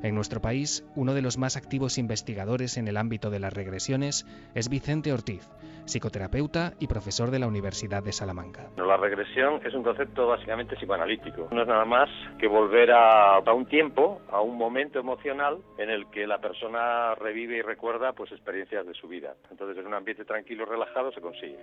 En 0.02 0.16
nuestro 0.16 0.40
país, 0.40 0.84
uno 0.96 1.14
de 1.14 1.22
los 1.22 1.38
más 1.38 1.56
activos 1.56 1.96
investigadores 1.96 2.76
en 2.76 2.88
el 2.88 2.96
ámbito 2.96 3.30
de 3.30 3.38
las 3.38 3.52
regresiones 3.52 4.26
es 4.54 4.68
Vicente 4.68 5.12
Ortiz, 5.12 5.48
psicoterapeuta 5.84 6.72
y 6.80 6.88
profesor 6.88 7.30
de 7.30 7.38
la 7.38 7.46
Universidad 7.46 8.02
de 8.02 8.12
Salamanca. 8.12 8.68
La 8.76 8.96
regresión 8.96 9.60
es 9.64 9.72
un 9.74 9.84
concepto 9.84 10.26
básicamente 10.26 10.74
psicoanalítico. 10.74 11.48
No 11.52 11.62
es 11.62 11.68
nada 11.68 11.84
más 11.84 12.08
que 12.38 12.48
volver 12.48 12.90
a, 12.90 13.36
a 13.36 13.52
un 13.52 13.66
tiempo, 13.66 14.20
a 14.30 14.40
un 14.40 14.56
momento 14.56 14.98
emocional 14.98 15.58
en 15.78 15.90
el 15.90 16.10
que 16.10 16.26
la 16.26 16.38
persona 16.38 17.14
revive 17.14 17.58
y 17.58 17.62
recuerda 17.62 18.12
pues 18.12 18.32
experiencias 18.32 18.84
de 18.84 18.94
su 18.94 19.06
vida. 19.06 19.34
Entonces, 19.50 19.78
en 19.78 19.86
un 19.86 19.94
ambiente 19.94 20.24
tranquilo, 20.24 20.64
relajado, 20.64 21.12
se 21.12 21.20
consigue. 21.20 21.58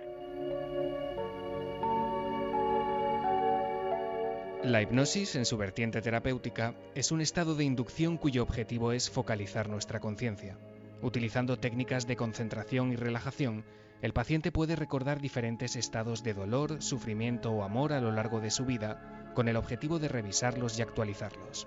La 4.62 4.82
hipnosis, 4.82 5.36
en 5.36 5.46
su 5.46 5.56
vertiente 5.56 6.02
terapéutica, 6.02 6.74
es 6.94 7.12
un 7.12 7.22
estado 7.22 7.54
de 7.54 7.64
inducción 7.64 8.18
cuyo 8.18 8.42
objetivo 8.42 8.92
es 8.92 9.08
focalizar 9.08 9.70
nuestra 9.70 10.00
conciencia. 10.00 10.58
Utilizando 11.00 11.58
técnicas 11.58 12.06
de 12.06 12.16
concentración 12.16 12.92
y 12.92 12.96
relajación, 12.96 13.64
el 14.02 14.12
paciente 14.12 14.52
puede 14.52 14.76
recordar 14.76 15.18
diferentes 15.18 15.76
estados 15.76 16.22
de 16.22 16.34
dolor, 16.34 16.82
sufrimiento 16.82 17.50
o 17.52 17.62
amor 17.62 17.94
a 17.94 18.02
lo 18.02 18.12
largo 18.12 18.40
de 18.40 18.50
su 18.50 18.66
vida, 18.66 19.32
con 19.34 19.48
el 19.48 19.56
objetivo 19.56 19.98
de 19.98 20.08
revisarlos 20.08 20.78
y 20.78 20.82
actualizarlos. 20.82 21.66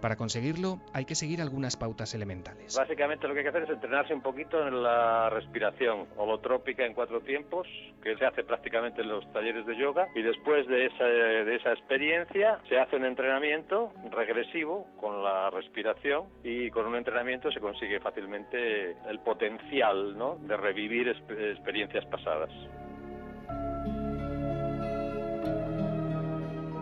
Para 0.00 0.16
conseguirlo 0.16 0.78
hay 0.92 1.04
que 1.04 1.14
seguir 1.14 1.40
algunas 1.40 1.76
pautas 1.76 2.14
elementales. 2.14 2.76
Básicamente 2.76 3.28
lo 3.28 3.34
que 3.34 3.40
hay 3.40 3.44
que 3.44 3.50
hacer 3.50 3.62
es 3.64 3.70
entrenarse 3.70 4.14
un 4.14 4.22
poquito 4.22 4.66
en 4.66 4.82
la 4.82 5.28
respiración 5.30 6.06
holotrópica 6.16 6.86
en 6.86 6.94
cuatro 6.94 7.20
tiempos, 7.20 7.66
que 8.02 8.16
se 8.16 8.24
hace 8.24 8.44
prácticamente 8.44 9.02
en 9.02 9.08
los 9.08 9.30
talleres 9.32 9.66
de 9.66 9.76
yoga, 9.76 10.08
y 10.14 10.22
después 10.22 10.66
de 10.66 10.86
esa, 10.86 11.04
de 11.04 11.54
esa 11.54 11.72
experiencia 11.72 12.58
se 12.68 12.78
hace 12.78 12.96
un 12.96 13.04
entrenamiento 13.04 13.92
regresivo 14.10 14.86
con 14.98 15.22
la 15.22 15.50
respiración 15.50 16.24
y 16.42 16.70
con 16.70 16.86
un 16.86 16.96
entrenamiento 16.96 17.50
se 17.52 17.60
consigue 17.60 18.00
fácilmente 18.00 18.96
el 19.08 19.20
potencial 19.20 20.16
¿no? 20.16 20.36
de 20.36 20.56
revivir 20.56 21.08
experiencias 21.08 22.04
pasadas. 22.06 22.50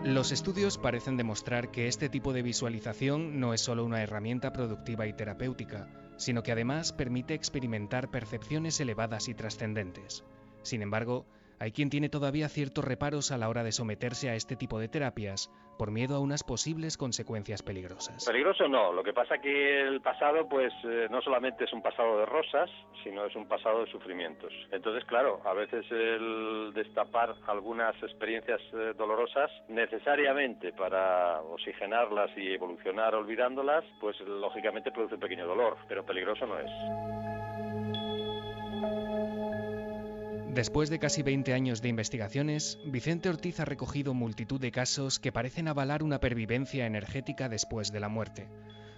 Los 0.03 0.31
estudios 0.31 0.77
parecen 0.77 1.17
demostrar 1.17 1.71
que 1.71 1.87
este 1.87 2.07
tipo 2.07 2.31
de 2.31 2.41
visualización 2.41 3.41
no 3.41 3.53
es 3.53 3.59
solo 3.59 3.83
una 3.83 4.01
herramienta 4.01 4.53
productiva 4.53 5.07
y 5.07 5.13
terapéutica, 5.13 5.89
sino 6.15 6.41
que 6.41 6.53
además 6.53 6.93
permite 6.93 7.33
experimentar 7.33 8.09
percepciones 8.09 8.79
elevadas 8.79 9.27
y 9.27 9.33
trascendentes. 9.33 10.23
Sin 10.61 10.81
embargo, 10.81 11.25
hay 11.59 11.71
quien 11.71 11.89
tiene 11.89 12.09
todavía 12.09 12.47
ciertos 12.49 12.85
reparos 12.85 13.31
a 13.31 13.37
la 13.37 13.49
hora 13.49 13.63
de 13.63 13.71
someterse 13.71 14.29
a 14.29 14.35
este 14.35 14.55
tipo 14.55 14.79
de 14.79 14.87
terapias 14.87 15.51
por 15.77 15.91
miedo 15.91 16.15
a 16.15 16.19
unas 16.19 16.43
posibles 16.43 16.97
consecuencias 16.97 17.63
peligrosas. 17.63 18.25
Peligroso 18.25 18.67
no, 18.67 18.91
lo 18.91 19.03
que 19.03 19.13
pasa 19.13 19.37
que 19.37 19.81
el 19.81 20.01
pasado 20.01 20.47
pues 20.47 20.73
eh, 20.83 21.07
no 21.09 21.21
solamente 21.21 21.63
es 21.63 21.73
un 21.73 21.81
pasado 21.81 22.19
de 22.19 22.25
rosas, 22.25 22.69
sino 23.03 23.25
es 23.25 23.35
un 23.35 23.47
pasado 23.47 23.85
de 23.85 23.91
sufrimientos. 23.91 24.51
Entonces, 24.71 25.05
claro, 25.05 25.41
a 25.45 25.53
veces 25.53 25.85
el 25.89 26.71
destapar 26.73 27.35
algunas 27.47 27.95
experiencias 28.03 28.59
eh, 28.73 28.93
dolorosas 28.97 29.51
necesariamente 29.69 30.73
para 30.73 31.41
oxigenarlas 31.41 32.29
y 32.37 32.53
evolucionar 32.53 33.15
olvidándolas, 33.15 33.85
pues 34.01 34.19
lógicamente 34.21 34.91
produce 34.91 35.15
un 35.15 35.21
pequeño 35.21 35.47
dolor, 35.47 35.77
pero 35.87 36.05
peligroso 36.05 36.45
no 36.45 36.59
es. 36.59 37.38
Después 40.53 40.89
de 40.89 40.97
casi 40.97 41.21
20 41.21 41.53
años 41.53 41.81
de 41.83 41.89
investigaciones, 41.89 42.79
Vicente 42.83 43.29
Ortiz 43.29 43.59
ha 43.59 43.65
recogido 43.65 44.15
multitud 44.15 44.59
de 44.59 44.71
casos 44.71 45.19
que 45.19 45.31
parecen 45.31 45.67
avalar 45.67 46.01
una 46.01 46.19
pervivencia 46.19 46.87
energética 46.87 47.49
después 47.49 47.91
de 47.91 47.99
la 47.99 48.09
muerte. 48.09 48.47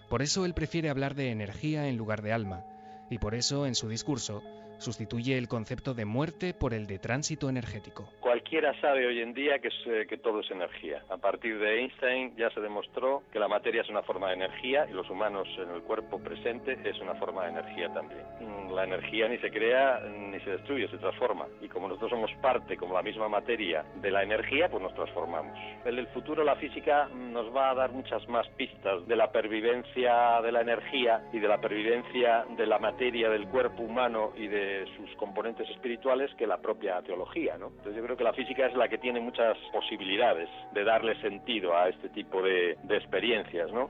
Por 0.09 0.21
eso 0.21 0.45
él 0.45 0.53
prefiere 0.53 0.89
hablar 0.89 1.13
de 1.13 1.29
energía 1.29 1.89
en 1.89 1.97
lugar 1.97 2.21
de 2.21 2.31
alma, 2.31 2.65
y 3.09 3.17
por 3.17 3.35
eso 3.35 3.65
en 3.65 3.75
su 3.75 3.89
discurso 3.89 4.41
sustituye 4.81 5.37
el 5.37 5.47
concepto 5.47 5.93
de 5.93 6.05
muerte 6.05 6.53
por 6.53 6.73
el 6.73 6.87
de 6.87 6.99
tránsito 6.99 7.49
energético. 7.49 8.09
Cualquiera 8.19 8.73
sabe 8.81 9.05
hoy 9.05 9.21
en 9.21 9.33
día 9.33 9.59
que, 9.59 9.69
eh, 9.85 10.05
que, 10.07 10.17
todo 10.17 10.41
es 10.41 10.51
energía. 10.51 11.03
A 11.09 11.17
partir 11.17 11.59
de 11.59 11.79
Einstein 11.79 12.35
ya 12.35 12.49
se 12.49 12.59
demostró 12.59 13.23
que 13.31 13.39
la 13.39 13.47
materia 13.47 13.81
es 13.81 13.89
una 13.89 14.01
forma 14.01 14.29
de 14.29 14.33
energía 14.35 14.87
y 14.89 14.93
los 14.93 15.09
humanos 15.09 15.47
en 15.57 15.69
el 15.69 15.81
cuerpo 15.81 16.19
presente 16.19 16.77
es 16.83 16.99
una 16.99 17.15
forma 17.15 17.43
de 17.45 17.51
energía 17.51 17.93
también. 17.93 18.23
Mm, 18.39 18.73
la 18.73 18.83
energía 18.83 19.27
ni 19.27 19.37
se 19.37 19.51
crea 19.51 19.99
ni 19.99 20.39
se 20.41 20.51
destruye, 20.51 20.87
se 20.87 20.97
transforma. 20.97 21.45
Y 21.61 21.67
como 21.67 21.87
nosotros 21.87 22.11
somos 22.11 22.31
parte, 22.41 22.75
como 22.77 22.93
la 22.93 23.03
misma 23.03 23.29
materia, 23.29 23.85
de 24.01 24.11
la 24.11 24.23
energía, 24.23 24.69
pues 24.69 24.81
nos 24.81 24.93
transformamos. 24.95 25.57
En 25.85 25.97
el 25.97 26.07
futuro 26.07 26.43
la 26.43 26.55
física 26.55 27.07
nos 27.09 27.55
va 27.55 27.71
a 27.71 27.75
dar 27.75 27.91
muchas 27.91 28.27
más 28.27 28.47
pistas 28.49 29.07
de 29.07 29.15
la 29.15 29.31
pervivencia 29.31 30.41
de 30.41 30.51
la 30.51 30.61
energía 30.61 31.21
y 31.31 31.39
de 31.39 31.47
la 31.47 31.59
pervivencia 31.59 32.45
de 32.57 32.65
la 32.65 32.79
materia 32.79 33.29
del 33.29 33.47
cuerpo 33.47 33.83
humano 33.83 34.31
y 34.35 34.47
de 34.47 34.70
sus 34.95 35.15
componentes 35.17 35.69
espirituales 35.69 36.33
que 36.35 36.47
la 36.47 36.57
propia 36.57 37.01
teología, 37.01 37.57
¿no? 37.57 37.67
Entonces 37.67 37.95
yo 37.95 38.03
creo 38.03 38.17
que 38.17 38.23
la 38.23 38.33
física 38.33 38.67
es 38.67 38.75
la 38.75 38.87
que 38.87 38.97
tiene 38.97 39.19
muchas 39.19 39.57
posibilidades 39.71 40.49
de 40.73 40.83
darle 40.83 41.19
sentido 41.21 41.75
a 41.75 41.89
este 41.89 42.09
tipo 42.09 42.41
de, 42.41 42.77
de 42.83 42.97
experiencias, 42.97 43.71
¿no? 43.71 43.89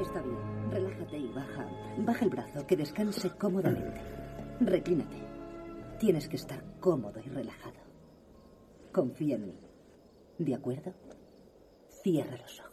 Está 0.00 0.20
bien, 0.20 0.70
relájate 0.70 1.16
y 1.16 1.28
baja. 1.28 1.66
Baja 1.98 2.24
el 2.24 2.30
brazo, 2.30 2.66
que 2.66 2.76
descanse 2.76 3.30
cómodamente. 3.38 4.00
Reclínate. 4.60 5.16
Tienes 5.98 6.28
que 6.28 6.36
estar 6.36 6.60
cómodo 6.80 7.20
y 7.24 7.28
relajado. 7.28 7.80
Confía 8.92 9.36
en 9.36 9.46
mí. 9.46 9.60
¿De 10.38 10.54
acuerdo? 10.54 10.92
Cierra 12.02 12.36
los 12.36 12.60
ojos. 12.60 12.71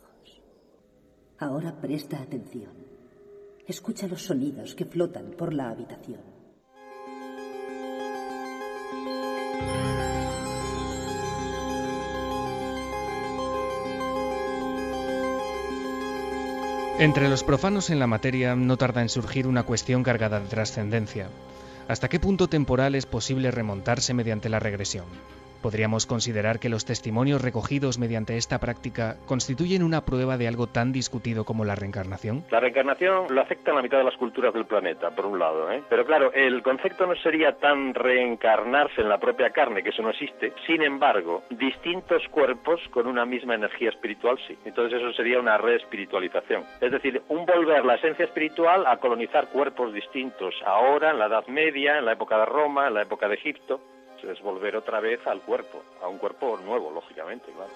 Ahora 1.42 1.74
presta 1.80 2.18
atención. 2.22 2.74
Escucha 3.66 4.08
los 4.08 4.24
sonidos 4.24 4.76
que 4.76 4.84
flotan 4.84 5.32
por 5.38 5.54
la 5.54 5.70
habitación. 5.70 6.20
Entre 17.00 17.30
los 17.30 17.46
profanos 17.46 17.90
en 17.90 18.00
la 18.00 18.08
materia 18.08 18.58
no 18.58 18.76
tarda 18.76 19.02
en 19.02 19.08
surgir 19.08 19.48
una 19.48 19.64
cuestión 19.64 20.04
cargada 20.04 20.42
de 20.42 20.48
trascendencia. 20.50 21.30
¿Hasta 21.88 22.10
qué 22.10 22.20
punto 22.20 22.50
temporal 22.50 22.96
es 22.96 23.06
posible 23.06 23.50
remontarse 23.52 24.14
mediante 24.14 24.50
la 24.50 24.60
regresión? 24.60 25.06
Podríamos 25.62 26.06
considerar 26.06 26.60
que 26.60 26.70
los 26.70 26.86
testimonios 26.86 27.42
recogidos 27.42 28.00
mediante 28.00 28.38
esta 28.38 28.60
práctica 28.60 29.18
constituyen 29.26 29.84
una 29.84 30.06
prueba 30.06 30.38
de 30.38 30.48
algo 30.48 30.68
tan 30.68 30.94
discutido 30.94 31.44
como 31.44 31.66
la 31.66 31.76
reencarnación. 31.76 32.46
La 32.50 32.62
reencarnación 32.62 33.28
lo 33.30 33.42
afecta 33.42 33.72
a 33.72 33.76
la 33.76 33.82
mitad 33.82 33.98
de 33.98 34.06
las 34.06 34.16
culturas 34.16 34.54
del 34.54 34.66
planeta, 34.66 35.10
por 35.12 35.26
un 35.26 35.38
lado. 35.38 35.70
¿eh? 35.72 35.84
Pero 35.90 36.06
claro, 36.06 36.32
el 36.34 36.64
concepto 36.64 37.06
no 37.06 37.16
sería 37.16 37.58
tan 37.58 37.94
reencarnarse 37.94 39.02
en 39.02 39.10
la 39.10 39.20
propia 39.20 39.50
carne, 39.50 39.84
que 39.84 39.90
eso 39.90 40.02
no 40.02 40.12
existe. 40.12 40.54
Sin 40.66 40.82
embargo, 40.82 41.44
distintos 41.50 42.24
cuerpos 42.32 42.80
con 42.92 43.08
una 43.08 43.26
misma 43.26 43.56
energía 43.56 43.90
espiritual 43.90 44.38
sí. 44.48 44.58
Entonces 44.64 45.02
eso 45.02 45.12
sería 45.14 45.40
una 45.40 45.58
reespiritualización. 45.58 46.64
Es 46.80 46.92
decir, 46.92 47.22
un 47.28 47.46
volver 47.46 47.84
la 47.84 47.96
esencia 47.96 48.26
espiritual 48.26 48.86
a 48.88 48.98
colonizar 48.98 49.50
cuerpos 49.50 49.94
distintos. 49.94 50.56
Ahora, 50.66 51.12
en 51.12 51.20
la 51.20 51.26
Edad 51.26 51.48
Media, 51.48 51.98
en 51.98 52.06
la 52.06 52.14
época 52.14 52.38
de 52.38 52.46
Roma, 52.46 52.88
en 52.88 52.94
la 52.94 53.02
época 53.02 53.28
de 53.28 53.36
Egipto 53.36 53.82
es 54.24 54.42
volver 54.42 54.76
otra 54.76 55.00
vez 55.00 55.26
al 55.28 55.42
cuerpo, 55.42 55.84
a 56.02 56.08
un 56.08 56.18
cuerpo 56.18 56.58
nuevo, 56.58 56.92
lógicamente, 56.92 57.52
claro. 57.52 57.72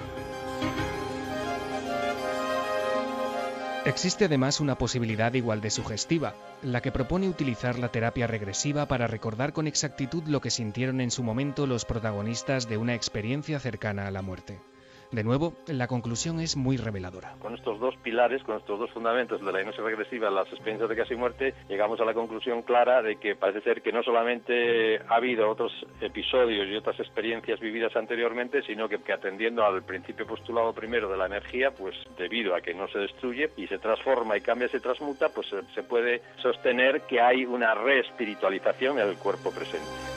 Existe 3.85 4.25
además 4.25 4.61
una 4.61 4.77
posibilidad 4.77 5.33
igual 5.33 5.59
de 5.59 5.69
sugestiva, 5.69 6.33
la 6.61 6.81
que 6.81 6.93
propone 6.93 7.27
utilizar 7.27 7.77
la 7.77 7.89
terapia 7.89 8.27
regresiva 8.27 8.85
para 8.85 9.07
recordar 9.07 9.51
con 9.51 9.67
exactitud 9.67 10.23
lo 10.25 10.39
que 10.39 10.51
sintieron 10.51 11.01
en 11.01 11.11
su 11.11 11.21
momento 11.21 11.67
los 11.67 11.83
protagonistas 11.83 12.69
de 12.69 12.77
una 12.77 12.95
experiencia 12.95 13.59
cercana 13.59 14.07
a 14.07 14.11
la 14.11 14.21
muerte. 14.21 14.57
De 15.13 15.23
nuevo, 15.23 15.53
la 15.67 15.85
conclusión 15.85 16.39
es 16.39 16.57
muy 16.57 16.75
reveladora. 16.75 17.35
Con 17.37 17.53
estos 17.53 17.79
dos 17.79 17.95
pilares, 17.97 18.41
con 18.41 18.57
estos 18.57 18.79
dos 18.79 18.89
fundamentos 18.89 19.45
de 19.45 19.51
la 19.51 19.59
hipnosis 19.59 19.83
regresiva, 19.83 20.31
las 20.31 20.47
experiencias 20.47 20.89
de 20.89 20.95
casi 20.95 21.15
muerte, 21.15 21.53
llegamos 21.69 22.01
a 22.01 22.05
la 22.05 22.15
conclusión 22.15 22.63
clara 22.63 23.03
de 23.03 23.17
que 23.17 23.35
parece 23.35 23.61
ser 23.61 23.83
que 23.83 23.91
no 23.91 24.01
solamente 24.01 24.97
ha 25.07 25.17
habido 25.17 25.47
otros 25.51 25.71
episodios 26.01 26.67
y 26.67 26.75
otras 26.75 26.99
experiencias 26.99 27.59
vividas 27.59 27.95
anteriormente, 27.95 28.63
sino 28.63 28.89
que, 28.89 28.97
que 29.03 29.13
atendiendo 29.13 29.63
al 29.63 29.83
principio 29.83 30.25
postulado 30.25 30.73
primero 30.73 31.07
de 31.07 31.17
la 31.17 31.27
energía, 31.27 31.69
pues 31.69 31.95
debido 32.17 32.55
a 32.55 32.61
que 32.61 32.73
no 32.73 32.87
se 32.87 32.97
destruye 32.97 33.51
y 33.55 33.67
se 33.67 33.77
transforma 33.77 34.35
y 34.35 34.41
cambia, 34.41 34.67
se 34.67 34.79
transmuta, 34.79 35.29
pues 35.29 35.45
se, 35.47 35.61
se 35.75 35.83
puede 35.83 36.23
sostener 36.41 37.01
que 37.01 37.21
hay 37.21 37.45
una 37.45 37.75
reespiritualización 37.75 38.97
en 38.97 39.09
el 39.09 39.17
cuerpo 39.17 39.51
presente. 39.51 40.12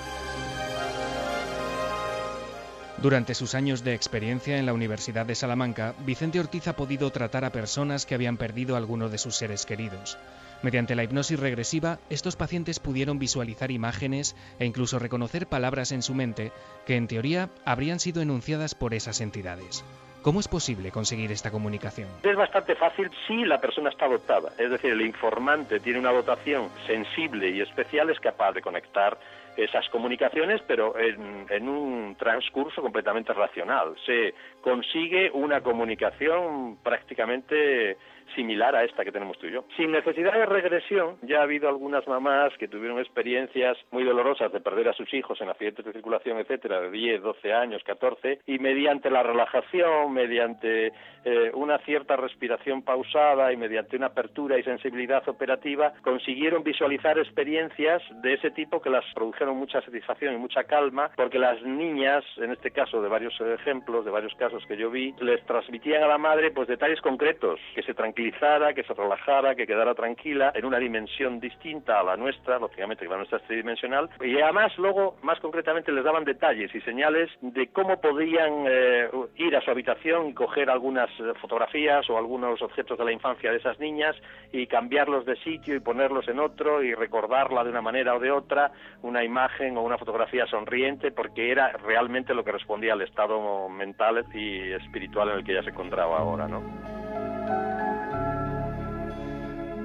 Durante 3.02 3.34
sus 3.34 3.54
años 3.54 3.84
de 3.84 3.92
experiencia 3.92 4.56
en 4.56 4.64
la 4.64 4.72
Universidad 4.72 5.26
de 5.26 5.34
Salamanca, 5.34 5.94
Vicente 6.06 6.40
Ortiz 6.40 6.66
ha 6.66 6.76
podido 6.76 7.10
tratar 7.10 7.44
a 7.44 7.52
personas 7.52 8.06
que 8.06 8.14
habían 8.14 8.38
perdido 8.38 8.74
alguno 8.74 9.10
de 9.10 9.18
sus 9.18 9.36
seres 9.36 9.66
queridos. 9.66 10.18
Mediante 10.62 10.94
la 10.94 11.04
hipnosis 11.04 11.38
regresiva, 11.38 11.98
estos 12.08 12.36
pacientes 12.36 12.80
pudieron 12.80 13.18
visualizar 13.18 13.70
imágenes 13.70 14.34
e 14.58 14.64
incluso 14.64 14.98
reconocer 14.98 15.46
palabras 15.46 15.92
en 15.92 16.00
su 16.00 16.14
mente 16.14 16.52
que 16.86 16.96
en 16.96 17.06
teoría 17.06 17.50
habrían 17.66 18.00
sido 18.00 18.22
enunciadas 18.22 18.74
por 18.74 18.94
esas 18.94 19.20
entidades. 19.20 19.84
¿Cómo 20.22 20.40
es 20.40 20.48
posible 20.48 20.90
conseguir 20.90 21.30
esta 21.30 21.52
comunicación? 21.52 22.08
Es 22.22 22.34
bastante 22.34 22.74
fácil 22.74 23.10
si 23.28 23.44
la 23.44 23.60
persona 23.60 23.90
está 23.90 24.08
dotada, 24.08 24.50
es 24.58 24.70
decir, 24.70 24.90
el 24.90 25.02
informante 25.02 25.78
tiene 25.78 26.00
una 26.00 26.10
dotación 26.10 26.68
sensible 26.86 27.50
y 27.50 27.60
especial, 27.60 28.10
es 28.10 28.18
capaz 28.18 28.52
de 28.54 28.62
conectar 28.62 29.18
esas 29.56 29.88
comunicaciones, 29.88 30.60
pero 30.66 30.94
en, 30.98 31.68
un 31.68 32.16
transcurso 32.18 32.82
completamente 32.82 33.32
racional. 33.32 33.94
Se 34.04 34.34
consigue 34.60 35.30
una 35.32 35.62
comunicación 35.62 36.78
prácticamente 36.82 37.96
similar 38.34 38.74
a 38.74 38.84
esta 38.84 39.04
que 39.04 39.12
tenemos 39.12 39.38
tú 39.38 39.46
y 39.46 39.52
yo. 39.52 39.64
Sin 39.76 39.92
necesidad 39.92 40.32
de 40.32 40.46
regresión, 40.46 41.16
ya 41.22 41.40
ha 41.40 41.42
habido 41.42 41.68
algunas 41.68 42.06
mamás 42.06 42.52
que 42.58 42.68
tuvieron 42.68 42.98
experiencias 42.98 43.76
muy 43.90 44.04
dolorosas 44.04 44.52
de 44.52 44.60
perder 44.60 44.88
a 44.88 44.92
sus 44.92 45.12
hijos 45.14 45.40
en 45.40 45.48
accidentes 45.48 45.84
de 45.84 45.92
circulación, 45.92 46.38
etcétera, 46.38 46.80
de 46.80 46.90
10, 46.90 47.22
12 47.22 47.52
años, 47.52 47.82
14, 47.84 48.40
y 48.46 48.58
mediante 48.58 49.10
la 49.10 49.22
relajación, 49.22 50.12
mediante 50.12 50.92
eh, 51.24 51.50
una 51.54 51.78
cierta 51.78 52.16
respiración 52.16 52.82
pausada 52.82 53.52
y 53.52 53.56
mediante 53.56 53.96
una 53.96 54.06
apertura 54.06 54.58
y 54.58 54.62
sensibilidad 54.62 55.26
operativa, 55.28 55.92
consiguieron 56.02 56.62
visualizar 56.62 57.18
experiencias 57.18 58.02
de 58.22 58.34
ese 58.34 58.50
tipo 58.50 58.80
que 58.80 58.90
las 58.90 59.04
produjeron 59.14 59.56
mucha 59.56 59.80
satisfacción 59.82 60.34
y 60.34 60.38
mucha 60.38 60.64
calma, 60.64 61.10
porque 61.16 61.38
las 61.38 61.62
niñas, 61.62 62.24
en 62.38 62.52
este 62.52 62.70
caso 62.70 63.02
de 63.02 63.08
varios 63.08 63.38
ejemplos, 63.40 64.04
de 64.04 64.10
varios 64.10 64.34
casos 64.34 64.64
que 64.66 64.76
yo 64.76 64.90
vi, 64.90 65.14
les 65.20 65.44
transmitían 65.46 66.02
a 66.02 66.08
la 66.08 66.18
madre 66.18 66.50
pues 66.50 66.68
detalles 66.68 67.00
concretos, 67.00 67.60
que 67.74 67.82
se 67.82 67.94
tranquilizara, 68.16 68.72
que 68.72 68.82
se 68.82 68.94
relajara, 68.94 69.54
que 69.54 69.66
quedara 69.66 69.94
tranquila 69.94 70.50
en 70.54 70.64
una 70.64 70.78
dimensión 70.78 71.38
distinta 71.38 72.00
a 72.00 72.02
la 72.02 72.16
nuestra, 72.16 72.58
lógicamente 72.58 73.04
que 73.04 73.10
la 73.10 73.18
nuestra 73.18 73.38
es 73.38 73.44
tridimensional, 73.44 74.08
y 74.22 74.40
además 74.40 74.72
luego, 74.78 75.16
más 75.22 75.38
concretamente, 75.40 75.92
les 75.92 76.02
daban 76.02 76.24
detalles 76.24 76.74
y 76.74 76.80
señales 76.80 77.30
de 77.42 77.68
cómo 77.68 78.00
podían 78.00 78.64
eh, 78.66 79.10
ir 79.36 79.54
a 79.54 79.60
su 79.60 79.70
habitación 79.70 80.28
y 80.28 80.34
coger 80.34 80.70
algunas 80.70 81.10
eh, 81.20 81.34
fotografías 81.40 82.08
o 82.08 82.16
algunos 82.16 82.62
objetos 82.62 82.98
de 82.98 83.04
la 83.04 83.12
infancia 83.12 83.50
de 83.50 83.58
esas 83.58 83.78
niñas 83.78 84.16
y 84.50 84.66
cambiarlos 84.66 85.26
de 85.26 85.36
sitio 85.36 85.74
y 85.74 85.80
ponerlos 85.80 86.26
en 86.28 86.40
otro 86.40 86.82
y 86.82 86.94
recordarla 86.94 87.64
de 87.64 87.70
una 87.70 87.82
manera 87.82 88.14
o 88.14 88.20
de 88.20 88.30
otra, 88.30 88.72
una 89.02 89.24
imagen 89.24 89.76
o 89.76 89.82
una 89.82 89.98
fotografía 89.98 90.46
sonriente, 90.46 91.12
porque 91.12 91.50
era 91.50 91.72
realmente 91.84 92.34
lo 92.34 92.44
que 92.44 92.52
respondía 92.52 92.94
al 92.94 93.02
estado 93.02 93.68
mental 93.68 94.24
y 94.32 94.72
espiritual 94.72 95.28
en 95.30 95.38
el 95.38 95.44
que 95.44 95.52
ella 95.52 95.62
se 95.62 95.70
encontraba 95.70 96.18
ahora, 96.18 96.48
¿no? 96.48 96.95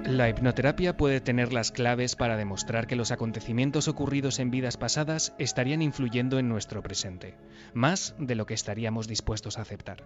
La 0.06 0.28
hipnoterapia 0.28 0.98
puede 0.98 1.22
tener 1.22 1.54
las 1.54 1.72
claves 1.72 2.16
para 2.16 2.36
demostrar 2.36 2.88
que 2.88 2.96
los 2.96 3.12
acontecimientos 3.12 3.88
ocurridos 3.88 4.40
en 4.40 4.50
vidas 4.50 4.76
pasadas 4.76 5.34
estarían 5.38 5.84
influyendo 5.84 6.40
en 6.40 6.50
nuestro 6.50 6.82
presente, 6.82 7.36
más 7.74 8.16
de 8.18 8.34
lo 8.34 8.48
que 8.48 8.56
estaríamos 8.56 9.08
dispuestos 9.08 9.58
a 9.58 9.62
aceptar. 9.62 10.04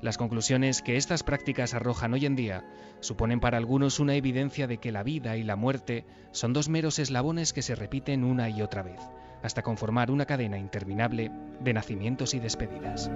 Las 0.00 0.16
conclusiones 0.16 0.80
que 0.80 0.96
estas 0.96 1.24
prácticas 1.24 1.74
arrojan 1.74 2.14
hoy 2.14 2.24
en 2.24 2.36
día 2.36 2.64
suponen 3.00 3.40
para 3.40 3.58
algunos 3.58 3.98
una 3.98 4.14
evidencia 4.14 4.68
de 4.68 4.78
que 4.78 4.92
la 4.92 5.02
vida 5.02 5.36
y 5.36 5.42
la 5.42 5.56
muerte 5.56 6.04
son 6.30 6.52
dos 6.52 6.68
meros 6.68 7.00
eslabones 7.00 7.52
que 7.52 7.62
se 7.62 7.74
repiten 7.74 8.22
una 8.22 8.48
y 8.48 8.62
otra 8.62 8.82
vez, 8.82 9.00
hasta 9.42 9.62
conformar 9.62 10.12
una 10.12 10.24
cadena 10.24 10.56
interminable 10.56 11.32
de 11.60 11.72
nacimientos 11.72 12.34
y 12.34 12.38
despedidas. 12.38 13.10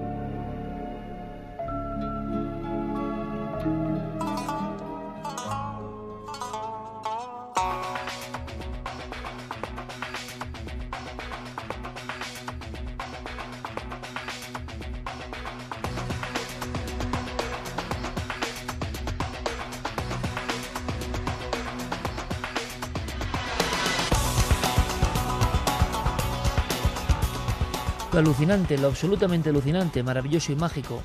Lo 28.17 28.21
alucinante, 28.21 28.79
lo 28.79 28.89
absolutamente 28.89 29.51
alucinante, 29.51 30.03
maravilloso 30.03 30.51
y 30.51 30.57
mágico, 30.57 31.03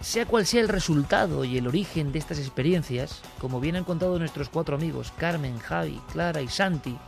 sea 0.00 0.26
cual 0.26 0.44
sea 0.44 0.60
el 0.60 0.68
resultado 0.68 1.44
y 1.44 1.56
el 1.56 1.68
origen 1.68 2.10
de 2.10 2.18
estas 2.18 2.40
experiencias, 2.40 3.22
como 3.40 3.60
bien 3.60 3.76
han 3.76 3.84
contado 3.84 4.18
nuestros 4.18 4.48
cuatro 4.48 4.74
amigos, 4.74 5.12
Carmen, 5.16 5.60
Javi, 5.60 6.00
Clara 6.10 6.42
y 6.42 6.48
Santi, 6.48 6.98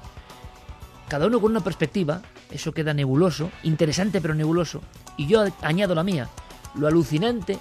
cada 1.08 1.26
uno 1.26 1.40
con 1.40 1.50
una 1.50 1.64
perspectiva, 1.64 2.22
eso 2.52 2.72
queda 2.72 2.94
nebuloso, 2.94 3.50
interesante 3.64 4.20
pero 4.20 4.36
nebuloso, 4.36 4.82
y 5.16 5.26
yo 5.26 5.44
añado 5.62 5.96
la 5.96 6.04
mía, 6.04 6.28
lo 6.76 6.86
alucinante, 6.86 7.58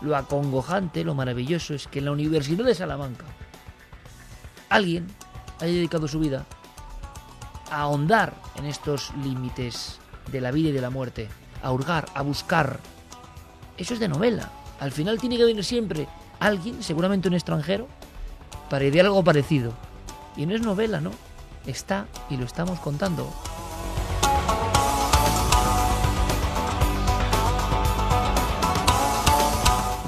lo 0.00 0.16
acongojante, 0.16 1.04
lo 1.04 1.14
maravilloso 1.14 1.74
es 1.74 1.86
que 1.86 1.98
en 1.98 2.06
la 2.06 2.12
Universidad 2.12 2.64
de 2.64 2.74
Salamanca 2.74 3.26
alguien 4.70 5.06
haya 5.60 5.74
dedicado 5.74 6.08
su 6.08 6.18
vida 6.18 6.46
a 7.70 7.82
ahondar 7.82 8.32
en 8.56 8.64
estos 8.64 9.12
límites 9.22 10.00
de 10.30 10.40
la 10.40 10.50
vida 10.50 10.70
y 10.70 10.72
de 10.72 10.80
la 10.80 10.90
muerte, 10.90 11.28
a 11.62 11.72
hurgar, 11.72 12.06
a 12.14 12.22
buscar. 12.22 12.80
Eso 13.76 13.94
es 13.94 14.00
de 14.00 14.08
novela. 14.08 14.50
Al 14.80 14.92
final 14.92 15.18
tiene 15.18 15.36
que 15.36 15.44
venir 15.44 15.64
siempre 15.64 16.08
alguien, 16.38 16.82
seguramente 16.82 17.28
un 17.28 17.34
extranjero, 17.34 17.86
para 18.68 18.84
idear 18.84 19.06
algo 19.06 19.22
parecido. 19.22 19.72
Y 20.36 20.46
no 20.46 20.54
es 20.54 20.62
novela, 20.62 21.00
¿no? 21.00 21.10
Está 21.66 22.06
y 22.30 22.36
lo 22.36 22.44
estamos 22.44 22.80
contando. 22.80 23.32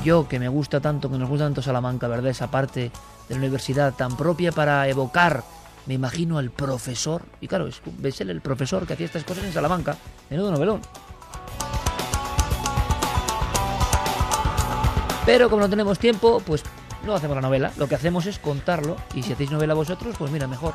Yo, 0.05 0.27
que 0.27 0.41
me 0.41 0.49
gusta 0.49 0.81
tanto, 0.81 1.09
que 1.11 1.19
nos 1.19 1.29
gusta 1.29 1.45
tanto 1.45 1.63
Salamanca, 1.63 2.09
¿verdad? 2.09 2.31
Esa 2.31 2.51
parte 2.51 2.91
de 3.29 3.35
la 3.35 3.37
universidad 3.37 3.95
tan 3.95 4.17
propia 4.17 4.51
para 4.51 4.89
evocar 4.89 5.45
me 5.87 5.95
imagino 5.95 6.39
al 6.39 6.51
profesor, 6.51 7.23
y 7.41 7.49
claro, 7.49 7.67
es 7.67 8.21
el 8.21 8.41
profesor 8.41 8.87
que 8.87 8.95
hacía 8.95 9.07
estas 9.07 9.25
cosas 9.25 9.45
en 9.45 9.53
Salamanca, 9.53 9.97
menudo 10.31 10.51
novelón. 10.51 10.81
Pero 15.25 15.49
como 15.49 15.63
no 15.63 15.71
tenemos 15.71 15.99
tiempo, 15.99 16.43
pues 16.45 16.63
no 17.05 17.15
hacemos 17.15 17.37
la 17.37 17.43
novela, 17.43 17.73
lo 17.77 17.89
que 17.89 17.95
hacemos 17.95 18.27
es 18.27 18.39
contarlo, 18.39 18.97
y 19.15 19.23
si 19.23 19.33
hacéis 19.33 19.51
novela 19.51 19.75
vosotros, 19.75 20.17
pues 20.19 20.31
mira, 20.31 20.47
mejor. 20.47 20.75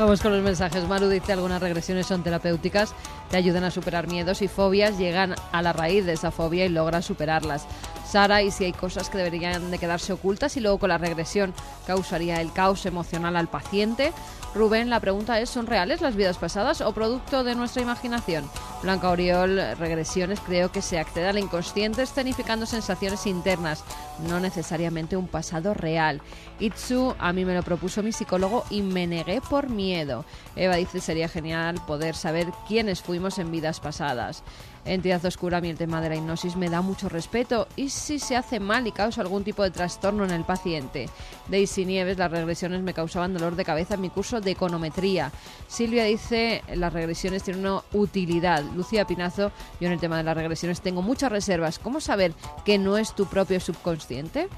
Vamos 0.00 0.22
con 0.22 0.32
los 0.32 0.42
mensajes. 0.42 0.88
Maru 0.88 1.08
dice 1.08 1.34
algunas 1.34 1.60
regresiones 1.60 2.06
son 2.06 2.22
terapéuticas, 2.22 2.94
te 3.28 3.36
ayudan 3.36 3.64
a 3.64 3.70
superar 3.70 4.06
miedos 4.06 4.40
y 4.40 4.48
fobias, 4.48 4.96
llegan 4.96 5.34
a 5.52 5.60
la 5.60 5.74
raíz 5.74 6.06
de 6.06 6.14
esa 6.14 6.30
fobia 6.30 6.64
y 6.64 6.70
logran 6.70 7.02
superarlas. 7.02 7.66
Sara, 8.10 8.42
y 8.42 8.50
si 8.50 8.64
hay 8.64 8.72
cosas 8.72 9.08
que 9.08 9.18
deberían 9.18 9.70
de 9.70 9.78
quedarse 9.78 10.12
ocultas 10.12 10.56
y 10.56 10.60
luego 10.60 10.78
con 10.78 10.88
la 10.88 10.98
regresión 10.98 11.54
causaría 11.86 12.40
el 12.40 12.52
caos 12.52 12.84
emocional 12.84 13.36
al 13.36 13.46
paciente. 13.46 14.12
Rubén, 14.52 14.90
la 14.90 14.98
pregunta 14.98 15.38
es, 15.38 15.48
¿son 15.48 15.68
reales 15.68 16.00
las 16.00 16.16
vidas 16.16 16.36
pasadas 16.36 16.80
o 16.80 16.92
producto 16.92 17.44
de 17.44 17.54
nuestra 17.54 17.82
imaginación? 17.82 18.50
Blanca 18.82 19.10
Oriol, 19.10 19.60
regresiones, 19.78 20.40
creo 20.40 20.72
que 20.72 20.82
se 20.82 20.98
accede 20.98 21.28
al 21.28 21.38
inconsciente 21.38 22.02
escenificando 22.02 22.66
sensaciones 22.66 23.26
internas, 23.26 23.84
no 24.28 24.40
necesariamente 24.40 25.16
un 25.16 25.28
pasado 25.28 25.72
real. 25.72 26.20
Itsu, 26.58 27.14
a 27.20 27.32
mí 27.32 27.44
me 27.44 27.54
lo 27.54 27.62
propuso 27.62 28.02
mi 28.02 28.10
psicólogo 28.10 28.64
y 28.70 28.82
me 28.82 29.06
negué 29.06 29.40
por 29.40 29.68
miedo. 29.68 30.24
Eva 30.56 30.74
dice, 30.74 31.00
sería 31.00 31.28
genial 31.28 31.76
poder 31.86 32.16
saber 32.16 32.48
quiénes 32.66 33.02
fuimos 33.02 33.38
en 33.38 33.52
vidas 33.52 33.78
pasadas. 33.78 34.42
Entidad 34.84 35.24
oscura, 35.24 35.58
a 35.58 35.60
mí 35.60 35.68
el 35.68 35.76
tema 35.76 36.00
de 36.00 36.08
la 36.08 36.16
hipnosis 36.16 36.56
me 36.56 36.70
da 36.70 36.80
mucho 36.80 37.08
respeto. 37.08 37.68
¿Y 37.76 37.90
si 37.90 38.18
se 38.18 38.36
hace 38.36 38.60
mal 38.60 38.86
y 38.86 38.92
causa 38.92 39.20
algún 39.20 39.44
tipo 39.44 39.62
de 39.62 39.70
trastorno 39.70 40.24
en 40.24 40.30
el 40.30 40.44
paciente? 40.44 41.08
Daisy 41.48 41.84
Nieves, 41.84 42.16
las 42.16 42.30
regresiones 42.30 42.80
me 42.80 42.94
causaban 42.94 43.34
dolor 43.34 43.56
de 43.56 43.64
cabeza 43.64 43.94
en 43.94 44.00
mi 44.00 44.10
curso 44.10 44.40
de 44.40 44.52
econometría. 44.52 45.32
Silvia 45.68 46.04
dice, 46.04 46.62
las 46.74 46.92
regresiones 46.92 47.42
tienen 47.42 47.66
una 47.66 47.82
utilidad. 47.92 48.62
Lucía 48.74 49.06
Pinazo, 49.06 49.52
yo 49.80 49.86
en 49.86 49.92
el 49.92 50.00
tema 50.00 50.16
de 50.16 50.24
las 50.24 50.36
regresiones 50.36 50.80
tengo 50.80 51.02
muchas 51.02 51.30
reservas. 51.30 51.78
¿Cómo 51.78 52.00
saber 52.00 52.32
que 52.64 52.78
no 52.78 52.96
es 52.96 53.14
tu 53.14 53.26
propio 53.26 53.60
subconsciente? 53.60 54.48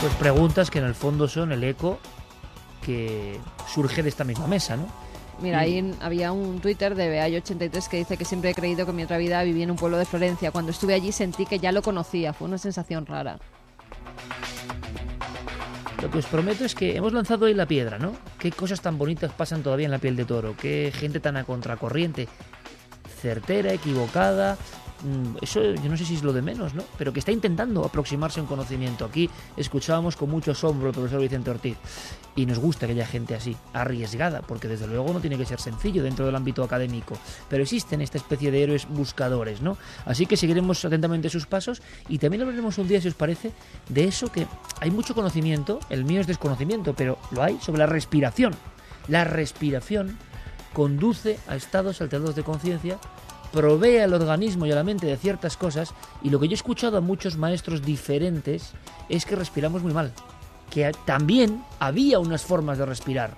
Pues 0.00 0.14
preguntas 0.14 0.70
que 0.70 0.78
en 0.78 0.86
el 0.86 0.94
fondo 0.94 1.28
son 1.28 1.52
el 1.52 1.62
eco 1.62 1.98
que 2.82 3.38
surge 3.72 4.02
de 4.02 4.08
esta 4.08 4.24
misma 4.24 4.46
mesa, 4.46 4.76
¿no? 4.76 4.99
Mira, 5.42 5.60
ahí 5.60 5.94
había 6.00 6.32
un 6.32 6.60
Twitter 6.60 6.94
de 6.94 7.18
BA83 7.18 7.88
que 7.88 7.96
dice 7.96 8.16
que 8.16 8.24
siempre 8.24 8.50
he 8.50 8.54
creído 8.54 8.84
que 8.84 8.90
en 8.90 8.96
mi 8.96 9.04
otra 9.04 9.18
vida 9.18 9.42
viví 9.42 9.62
en 9.62 9.70
un 9.70 9.76
pueblo 9.76 9.96
de 9.96 10.04
Florencia. 10.04 10.50
Cuando 10.50 10.70
estuve 10.70 10.94
allí 10.94 11.12
sentí 11.12 11.46
que 11.46 11.58
ya 11.58 11.72
lo 11.72 11.82
conocía, 11.82 12.32
fue 12.32 12.48
una 12.48 12.58
sensación 12.58 13.06
rara. 13.06 13.38
Lo 16.02 16.10
que 16.10 16.18
os 16.18 16.26
prometo 16.26 16.64
es 16.64 16.74
que 16.74 16.96
hemos 16.96 17.12
lanzado 17.12 17.46
ahí 17.46 17.54
la 17.54 17.66
piedra, 17.66 17.98
¿no? 17.98 18.12
Qué 18.38 18.50
cosas 18.50 18.80
tan 18.80 18.96
bonitas 18.96 19.32
pasan 19.32 19.62
todavía 19.62 19.84
en 19.84 19.90
la 19.90 19.98
piel 19.98 20.16
de 20.16 20.24
toro, 20.24 20.56
qué 20.56 20.92
gente 20.94 21.20
tan 21.20 21.36
a 21.36 21.44
contracorriente, 21.44 22.26
certera, 23.20 23.72
equivocada, 23.72 24.56
Mm, 25.02 25.36
eso 25.40 25.62
yo 25.62 25.88
no 25.88 25.96
sé 25.96 26.04
si 26.04 26.14
es 26.14 26.22
lo 26.22 26.32
de 26.32 26.42
menos, 26.42 26.74
¿no? 26.74 26.82
Pero 26.98 27.12
que 27.12 27.20
está 27.20 27.32
intentando 27.32 27.84
aproximarse 27.84 28.40
a 28.40 28.42
un 28.42 28.48
conocimiento. 28.48 29.04
Aquí 29.04 29.30
escuchábamos 29.56 30.16
con 30.16 30.30
mucho 30.30 30.50
asombro 30.50 30.88
al 30.88 30.94
profesor 30.94 31.20
Vicente 31.20 31.50
Ortiz 31.50 31.76
y 32.36 32.46
nos 32.46 32.58
gusta 32.58 32.86
que 32.86 32.92
haya 32.92 33.06
gente 33.06 33.34
así, 33.34 33.56
arriesgada, 33.72 34.42
porque 34.42 34.68
desde 34.68 34.86
luego 34.86 35.12
no 35.12 35.20
tiene 35.20 35.38
que 35.38 35.46
ser 35.46 35.60
sencillo 35.60 36.02
dentro 36.02 36.26
del 36.26 36.36
ámbito 36.36 36.62
académico, 36.62 37.16
pero 37.48 37.62
existen 37.62 38.00
esta 38.00 38.18
especie 38.18 38.50
de 38.50 38.62
héroes 38.62 38.86
buscadores, 38.88 39.62
¿no? 39.62 39.76
Así 40.04 40.26
que 40.26 40.36
seguiremos 40.36 40.84
atentamente 40.84 41.30
sus 41.30 41.46
pasos 41.46 41.82
y 42.08 42.18
también 42.18 42.42
hablaremos 42.42 42.78
un 42.78 42.88
día, 42.88 43.00
si 43.00 43.08
os 43.08 43.14
parece, 43.14 43.52
de 43.88 44.04
eso 44.04 44.30
que 44.30 44.46
hay 44.80 44.90
mucho 44.90 45.14
conocimiento, 45.14 45.80
el 45.88 46.04
mío 46.04 46.20
es 46.20 46.26
desconocimiento, 46.26 46.94
pero 46.94 47.18
lo 47.30 47.42
hay 47.42 47.58
sobre 47.60 47.78
la 47.78 47.86
respiración. 47.86 48.54
La 49.08 49.24
respiración 49.24 50.18
conduce 50.72 51.38
a 51.48 51.56
estados 51.56 52.00
alterados 52.00 52.34
de 52.34 52.44
conciencia 52.44 52.98
provee 53.52 53.98
al 53.98 54.14
organismo 54.14 54.66
y 54.66 54.72
a 54.72 54.76
la 54.76 54.84
mente 54.84 55.06
de 55.06 55.16
ciertas 55.16 55.56
cosas 55.56 55.92
y 56.22 56.30
lo 56.30 56.38
que 56.38 56.48
yo 56.48 56.52
he 56.52 56.54
escuchado 56.54 56.96
a 56.96 57.00
muchos 57.00 57.36
maestros 57.36 57.82
diferentes 57.82 58.72
es 59.08 59.24
que 59.24 59.36
respiramos 59.36 59.82
muy 59.82 59.92
mal, 59.92 60.12
que 60.70 60.92
también 61.04 61.64
había 61.78 62.18
unas 62.18 62.42
formas 62.42 62.78
de 62.78 62.86
respirar. 62.86 63.36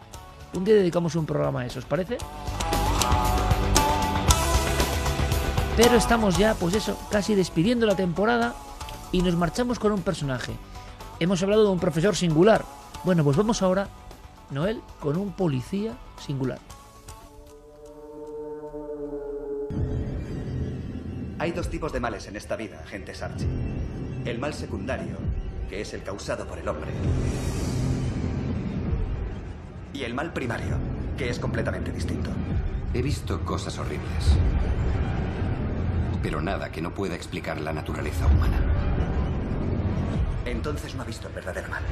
Un 0.55 0.65
día 0.65 0.75
dedicamos 0.75 1.15
un 1.15 1.25
programa 1.25 1.61
a 1.61 1.67
eso, 1.67 1.79
¿os 1.79 1.87
parece? 1.87 2.19
Pero 5.77 5.97
estamos 5.97 6.37
ya, 6.37 6.55
pues 6.55 6.75
eso, 6.75 6.99
casi 7.11 7.35
despidiendo 7.35 7.87
la 7.87 7.97
temporada 7.97 8.55
y 9.11 9.23
nos 9.23 9.37
marchamos 9.37 9.79
con 9.79 9.93
un 9.93 10.03
personaje. 10.03 10.53
Hemos 11.19 11.43
hablado 11.43 11.65
de 11.65 11.71
un 11.71 11.81
profesor 11.81 12.15
singular. 12.15 12.65
Bueno, 13.05 13.25
pues 13.25 13.39
vamos 13.39 13.63
ahora, 13.63 13.89
Noel, 14.51 14.83
con 15.01 15.17
un 15.17 15.33
policía 15.33 15.97
singular. 16.21 16.59
Hay 21.43 21.51
dos 21.51 21.69
tipos 21.69 21.93
de 21.93 21.99
males 21.99 22.29
en 22.29 22.37
esta 22.37 22.55
vida, 22.55 22.83
agente 22.85 23.13
Sarchi. 23.17 23.49
El 24.25 24.39
mal 24.39 24.55
secundario, 24.55 25.17
que 25.69 25.81
es 25.81 25.93
el 25.93 26.05
causado 26.05 26.47
por 26.47 26.57
el 26.57 26.69
hombre. 26.69 26.93
Y 29.93 30.05
el 30.05 30.15
mal 30.15 30.33
primario, 30.33 30.77
que 31.19 31.29
es 31.29 31.41
completamente 31.41 31.91
distinto. 31.91 32.31
He 32.95 33.03
visto 33.03 33.45
cosas 33.45 33.77
horribles. 33.77 34.37
Pero 36.23 36.41
nada 36.41 36.71
que 36.71 36.81
no 36.81 36.95
pueda 36.95 37.17
explicar 37.17 37.61
la 37.61 37.73
naturaleza 37.73 38.25
humana. 38.29 38.61
Entonces 40.45 40.95
no 40.95 41.03
ha 41.03 41.07
visto 41.07 41.27
el 41.27 41.35
verdadero 41.35 41.69
mal. 41.69 41.83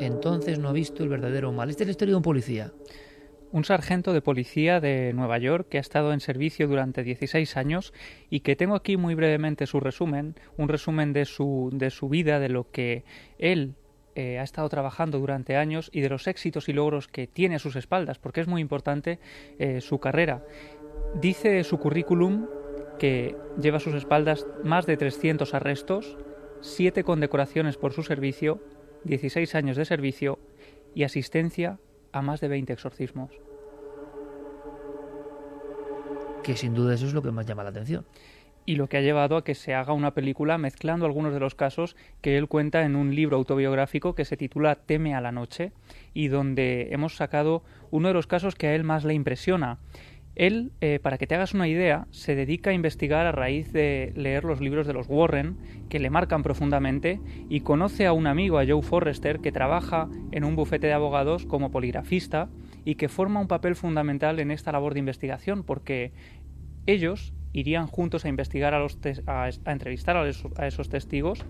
Entonces 0.00 0.58
no 0.58 0.70
ha 0.70 0.72
visto 0.72 1.02
el 1.02 1.10
verdadero 1.10 1.52
mal. 1.52 1.68
Esta 1.68 1.82
es 1.82 1.88
la 1.88 1.90
historia 1.90 2.12
de 2.12 2.16
un 2.16 2.22
policía. 2.22 2.72
Un 3.52 3.64
sargento 3.64 4.14
de 4.14 4.22
policía 4.22 4.80
de 4.80 5.12
Nueva 5.12 5.36
York 5.36 5.68
que 5.68 5.76
ha 5.76 5.82
estado 5.82 6.14
en 6.14 6.20
servicio 6.20 6.66
durante 6.66 7.02
16 7.02 7.58
años 7.58 7.92
y 8.30 8.40
que 8.40 8.56
tengo 8.56 8.74
aquí 8.74 8.96
muy 8.96 9.14
brevemente 9.14 9.66
su 9.66 9.78
resumen, 9.78 10.36
un 10.56 10.70
resumen 10.70 11.12
de 11.12 11.26
su, 11.26 11.68
de 11.70 11.90
su 11.90 12.08
vida, 12.08 12.40
de 12.40 12.48
lo 12.48 12.70
que 12.70 13.04
él 13.38 13.74
eh, 14.14 14.38
ha 14.38 14.42
estado 14.42 14.70
trabajando 14.70 15.18
durante 15.18 15.56
años 15.56 15.90
y 15.92 16.00
de 16.00 16.08
los 16.08 16.28
éxitos 16.28 16.70
y 16.70 16.72
logros 16.72 17.08
que 17.08 17.26
tiene 17.26 17.56
a 17.56 17.58
sus 17.58 17.76
espaldas, 17.76 18.18
porque 18.18 18.40
es 18.40 18.48
muy 18.48 18.62
importante 18.62 19.18
eh, 19.58 19.82
su 19.82 19.98
carrera. 19.98 20.42
Dice 21.20 21.62
su 21.62 21.78
currículum 21.78 22.46
que 22.98 23.36
lleva 23.60 23.76
a 23.76 23.80
sus 23.80 23.94
espaldas 23.94 24.46
más 24.64 24.86
de 24.86 24.96
300 24.96 25.52
arrestos, 25.52 26.16
7 26.62 27.04
condecoraciones 27.04 27.76
por 27.76 27.92
su 27.92 28.02
servicio, 28.02 28.62
16 29.04 29.54
años 29.56 29.76
de 29.76 29.84
servicio 29.84 30.38
y 30.94 31.02
asistencia 31.02 31.78
a 32.12 32.22
más 32.22 32.40
de 32.40 32.48
20 32.48 32.72
exorcismos. 32.72 33.30
Que 36.42 36.56
sin 36.56 36.74
duda 36.74 36.94
eso 36.94 37.06
es 37.06 37.14
lo 37.14 37.22
que 37.22 37.30
más 37.30 37.46
llama 37.46 37.62
la 37.62 37.70
atención 37.70 38.04
y 38.64 38.76
lo 38.76 38.88
que 38.88 38.96
ha 38.96 39.00
llevado 39.00 39.36
a 39.36 39.44
que 39.44 39.54
se 39.54 39.74
haga 39.74 39.92
una 39.92 40.14
película 40.14 40.58
mezclando 40.58 41.06
algunos 41.06 41.32
de 41.32 41.40
los 41.40 41.54
casos 41.54 41.96
que 42.20 42.36
él 42.36 42.48
cuenta 42.48 42.82
en 42.82 42.96
un 42.96 43.14
libro 43.14 43.36
autobiográfico 43.36 44.14
que 44.14 44.24
se 44.24 44.36
titula 44.36 44.76
Teme 44.76 45.14
a 45.14 45.20
la 45.20 45.32
noche 45.32 45.72
y 46.14 46.28
donde 46.28 46.88
hemos 46.92 47.16
sacado 47.16 47.62
uno 47.90 48.08
de 48.08 48.14
los 48.14 48.26
casos 48.26 48.54
que 48.54 48.68
a 48.68 48.74
él 48.74 48.84
más 48.84 49.04
le 49.04 49.14
impresiona. 49.14 49.78
Él, 50.34 50.72
eh, 50.80 50.98
para 51.02 51.18
que 51.18 51.26
te 51.26 51.34
hagas 51.34 51.52
una 51.52 51.68
idea, 51.68 52.06
se 52.10 52.34
dedica 52.34 52.70
a 52.70 52.72
investigar 52.72 53.26
a 53.26 53.32
raíz 53.32 53.72
de 53.72 54.12
leer 54.16 54.44
los 54.44 54.60
libros 54.60 54.86
de 54.86 54.94
los 54.94 55.06
Warren, 55.08 55.58
que 55.90 55.98
le 55.98 56.08
marcan 56.08 56.42
profundamente, 56.42 57.20
y 57.50 57.60
conoce 57.60 58.06
a 58.06 58.12
un 58.12 58.26
amigo, 58.26 58.58
a 58.58 58.66
Joe 58.66 58.82
Forrester, 58.82 59.40
que 59.40 59.52
trabaja 59.52 60.08
en 60.30 60.44
un 60.44 60.56
bufete 60.56 60.86
de 60.86 60.94
abogados 60.94 61.44
como 61.44 61.70
poligrafista 61.70 62.48
y 62.84 62.94
que 62.94 63.08
forma 63.08 63.40
un 63.40 63.48
papel 63.48 63.76
fundamental 63.76 64.40
en 64.40 64.50
esta 64.50 64.72
labor 64.72 64.94
de 64.94 65.00
investigación, 65.00 65.64
porque 65.64 66.12
ellos 66.86 67.34
irían 67.52 67.86
juntos 67.86 68.24
a 68.24 68.28
investigar 68.28 68.74
a, 68.74 68.78
los 68.78 68.98
a, 69.26 69.50
entrevistar 69.66 70.16
a 70.16 70.66
esos, 70.66 70.88
testigos 70.88 71.44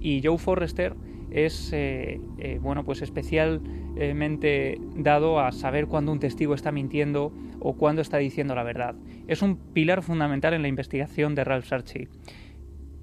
y 0.00 0.20
Joe 0.22 0.38
Forrester 0.38 0.94
es 1.30 1.72
eh, 1.72 2.20
eh, 2.38 2.58
bueno 2.60 2.84
pues 2.84 3.02
especialmente 3.02 4.78
dado 4.96 5.40
a 5.40 5.52
saber 5.52 5.86
cuándo 5.86 6.12
un 6.12 6.20
testigo 6.20 6.54
está 6.54 6.72
mintiendo 6.72 7.32
o 7.60 7.76
cuándo 7.76 8.02
está 8.02 8.18
diciendo 8.18 8.54
la 8.54 8.62
verdad. 8.62 8.94
Es 9.26 9.42
un 9.42 9.56
pilar 9.56 10.02
fundamental 10.02 10.54
en 10.54 10.62
la 10.62 10.68
investigación 10.68 11.34
de 11.34 11.44
Ralph 11.44 11.66
Sarchi. 11.66 12.08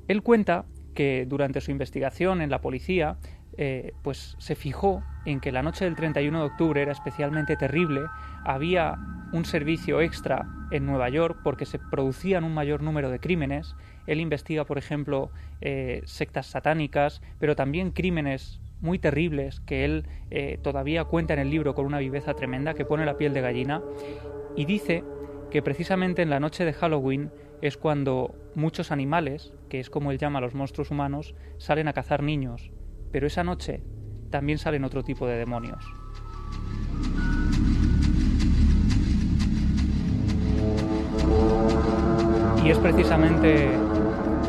Él 0.07 0.21
cuenta 0.21 0.65
que 0.93 1.25
durante 1.27 1.61
su 1.61 1.71
investigación 1.71 2.41
en 2.41 2.49
la 2.49 2.61
policía 2.61 3.17
eh, 3.57 3.93
pues 4.01 4.35
se 4.39 4.55
fijó 4.55 5.03
en 5.25 5.39
que 5.39 5.51
la 5.51 5.61
noche 5.61 5.85
del 5.85 5.95
31 5.95 6.39
de 6.39 6.45
octubre 6.45 6.81
era 6.81 6.91
especialmente 6.91 7.55
terrible, 7.55 8.01
había 8.43 8.97
un 9.31 9.45
servicio 9.45 10.01
extra 10.01 10.47
en 10.71 10.85
Nueva 10.85 11.09
York 11.09 11.39
porque 11.43 11.65
se 11.65 11.79
producían 11.79 12.43
un 12.43 12.53
mayor 12.53 12.81
número 12.81 13.09
de 13.09 13.19
crímenes. 13.19 13.75
Él 14.07 14.19
investiga, 14.19 14.65
por 14.65 14.77
ejemplo, 14.77 15.31
eh, 15.61 16.01
sectas 16.05 16.47
satánicas, 16.47 17.21
pero 17.39 17.55
también 17.55 17.91
crímenes 17.91 18.59
muy 18.81 18.99
terribles 18.99 19.59
que 19.61 19.85
él 19.85 20.05
eh, 20.29 20.59
todavía 20.61 21.05
cuenta 21.05 21.33
en 21.33 21.39
el 21.39 21.49
libro 21.49 21.73
con 21.73 21.85
una 21.85 21.99
viveza 21.99 22.33
tremenda 22.33 22.73
que 22.73 22.85
pone 22.85 23.05
la 23.05 23.17
piel 23.17 23.33
de 23.33 23.41
gallina. 23.41 23.81
Y 24.55 24.65
dice 24.65 25.03
que 25.51 25.61
precisamente 25.61 26.21
en 26.21 26.29
la 26.29 26.39
noche 26.39 26.65
de 26.65 26.73
Halloween 26.73 27.31
es 27.61 27.77
cuando 27.77 28.35
muchos 28.55 28.91
animales, 28.91 29.53
que 29.69 29.79
es 29.79 29.89
como 29.89 30.11
él 30.11 30.17
llama 30.17 30.39
a 30.39 30.41
los 30.41 30.53
monstruos 30.53 30.91
humanos, 30.91 31.33
salen 31.59 31.87
a 31.87 31.93
cazar 31.93 32.21
niños 32.23 32.71
pero 33.13 33.27
esa 33.27 33.43
noche 33.43 33.79
también 34.31 34.57
salen 34.57 34.83
otro 34.83 35.03
tipo 35.03 35.27
de 35.27 35.37
demonios. 35.37 35.85
Y 42.65 42.71
es 42.71 42.77
precisamente 42.79 43.65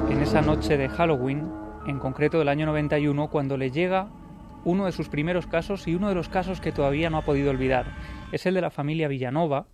en 0.08 0.22
esa 0.22 0.40
noche 0.40 0.78
de 0.78 0.88
Halloween, 0.88 1.46
en 1.86 1.98
concreto 1.98 2.38
del 2.38 2.48
año 2.48 2.64
91, 2.64 3.28
cuando 3.28 3.58
le 3.58 3.70
llega 3.70 4.08
uno 4.64 4.86
de 4.86 4.92
sus 4.92 5.10
primeros 5.10 5.46
casos 5.46 5.86
y 5.86 5.94
uno 5.94 6.08
de 6.08 6.14
los 6.14 6.30
casos 6.30 6.62
que 6.62 6.72
todavía 6.72 7.10
no 7.10 7.18
ha 7.18 7.22
podido 7.22 7.50
olvidar. 7.50 7.84
Es 8.32 8.46
el 8.46 8.54
de 8.54 8.62
la 8.62 8.70
familia 8.70 9.08
Villanova. 9.08 9.66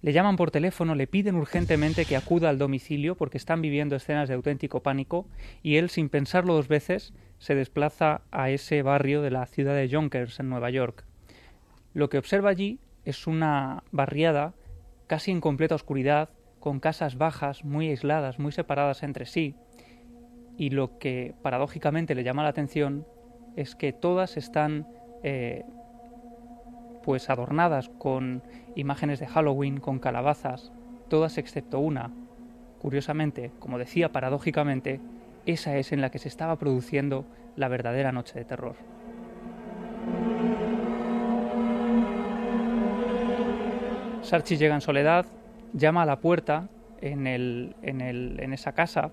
Le 0.00 0.14
llaman 0.14 0.36
por 0.36 0.50
teléfono, 0.50 0.94
le 0.94 1.06
piden 1.06 1.34
urgentemente 1.34 2.06
que 2.06 2.16
acuda 2.16 2.48
al 2.48 2.56
domicilio 2.56 3.14
porque 3.14 3.36
están 3.36 3.60
viviendo 3.60 3.96
escenas 3.96 4.28
de 4.30 4.36
auténtico 4.36 4.80
pánico 4.80 5.26
y 5.62 5.76
él, 5.76 5.90
sin 5.90 6.08
pensarlo 6.08 6.54
dos 6.54 6.68
veces, 6.68 7.12
se 7.38 7.54
desplaza 7.54 8.22
a 8.30 8.50
ese 8.50 8.82
barrio 8.82 9.22
de 9.22 9.30
la 9.30 9.46
ciudad 9.46 9.74
de 9.74 9.88
Yonkers, 9.88 10.40
en 10.40 10.48
Nueva 10.48 10.70
York. 10.70 11.04
Lo 11.94 12.08
que 12.08 12.18
observa 12.18 12.50
allí 12.50 12.80
es 13.04 13.26
una 13.26 13.82
barriada 13.90 14.54
casi 15.06 15.30
en 15.30 15.40
completa 15.40 15.74
oscuridad, 15.74 16.30
con 16.60 16.80
casas 16.80 17.16
bajas, 17.16 17.64
muy 17.64 17.88
aisladas, 17.88 18.38
muy 18.38 18.52
separadas 18.52 19.02
entre 19.02 19.26
sí, 19.26 19.54
y 20.58 20.70
lo 20.70 20.98
que 20.98 21.34
paradójicamente 21.40 22.14
le 22.14 22.24
llama 22.24 22.42
la 22.42 22.50
atención 22.50 23.06
es 23.56 23.74
que 23.74 23.92
todas 23.92 24.36
están 24.36 24.86
eh, 25.22 25.64
pues 27.02 27.30
adornadas 27.30 27.88
con 27.88 28.42
imágenes 28.74 29.20
de 29.20 29.28
Halloween, 29.28 29.78
con 29.78 29.98
calabazas, 29.98 30.72
todas 31.08 31.38
excepto 31.38 31.78
una. 31.78 32.10
Curiosamente, 32.80 33.52
como 33.60 33.78
decía 33.78 34.12
paradójicamente, 34.12 35.00
esa 35.52 35.76
es 35.78 35.92
en 35.92 36.02
la 36.02 36.10
que 36.10 36.18
se 36.18 36.28
estaba 36.28 36.56
produciendo 36.56 37.24
la 37.56 37.68
verdadera 37.68 38.12
noche 38.12 38.38
de 38.38 38.44
terror. 38.44 38.76
Sarchi 44.22 44.58
llega 44.58 44.74
en 44.74 44.82
soledad, 44.82 45.24
llama 45.72 46.02
a 46.02 46.06
la 46.06 46.20
puerta 46.20 46.68
en, 47.00 47.26
en, 47.26 48.52
esa 48.52 48.72
casa 48.72 49.10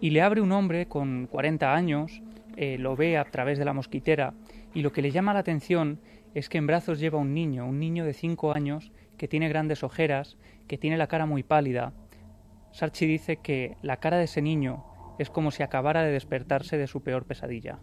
y 0.00 0.08
le 0.08 0.22
abre 0.22 0.40
un 0.40 0.52
hombre 0.52 0.86
con 0.86 1.26
40 1.30 1.74
años, 1.74 2.22
eh, 2.56 2.78
lo 2.78 2.96
ve 2.96 3.18
a 3.18 3.24
través 3.24 3.58
de 3.58 3.66
la 3.66 3.74
mosquitera 3.74 4.32
y 4.72 4.80
lo 4.80 4.90
que 4.90 5.02
le 5.02 5.10
llama 5.10 5.34
la 5.34 5.40
atención 5.40 6.00
es 6.34 6.48
que 6.48 6.56
en 6.56 6.66
brazos 6.66 6.98
lleva 6.98 7.18
un 7.18 7.34
niño, 7.34 7.66
un 7.66 7.78
niño 7.78 8.06
de 8.06 8.14
5 8.14 8.54
años 8.54 8.90
que 9.18 9.28
tiene 9.28 9.50
grandes 9.50 9.82
ojeras, 9.82 10.38
que 10.66 10.78
tiene 10.78 10.96
la 10.96 11.08
cara 11.08 11.26
muy 11.26 11.42
pálida. 11.42 11.92
Sarchi 12.70 13.04
dice 13.04 13.36
que 13.36 13.76
la 13.82 13.98
cara 13.98 14.16
de 14.16 14.24
ese 14.24 14.40
niño 14.40 14.86
es 15.18 15.30
como 15.30 15.50
si 15.50 15.62
acabara 15.62 16.02
de 16.02 16.12
despertarse 16.12 16.78
de 16.78 16.86
su 16.86 17.02
peor 17.02 17.24
pesadilla. 17.24 17.78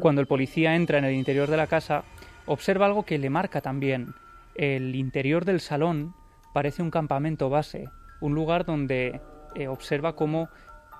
Cuando 0.00 0.20
el 0.20 0.28
policía 0.28 0.76
entra 0.76 0.98
en 0.98 1.04
el 1.04 1.14
interior 1.14 1.50
de 1.50 1.56
la 1.56 1.66
casa, 1.66 2.04
observa 2.46 2.86
algo 2.86 3.04
que 3.04 3.18
le 3.18 3.30
marca 3.30 3.60
también. 3.60 4.14
El 4.54 4.94
interior 4.94 5.44
del 5.44 5.60
salón 5.60 6.14
parece 6.54 6.82
un 6.82 6.90
campamento 6.90 7.50
base, 7.50 7.88
un 8.20 8.34
lugar 8.34 8.64
donde 8.64 9.20
eh, 9.54 9.66
observa 9.66 10.14
cómo 10.14 10.48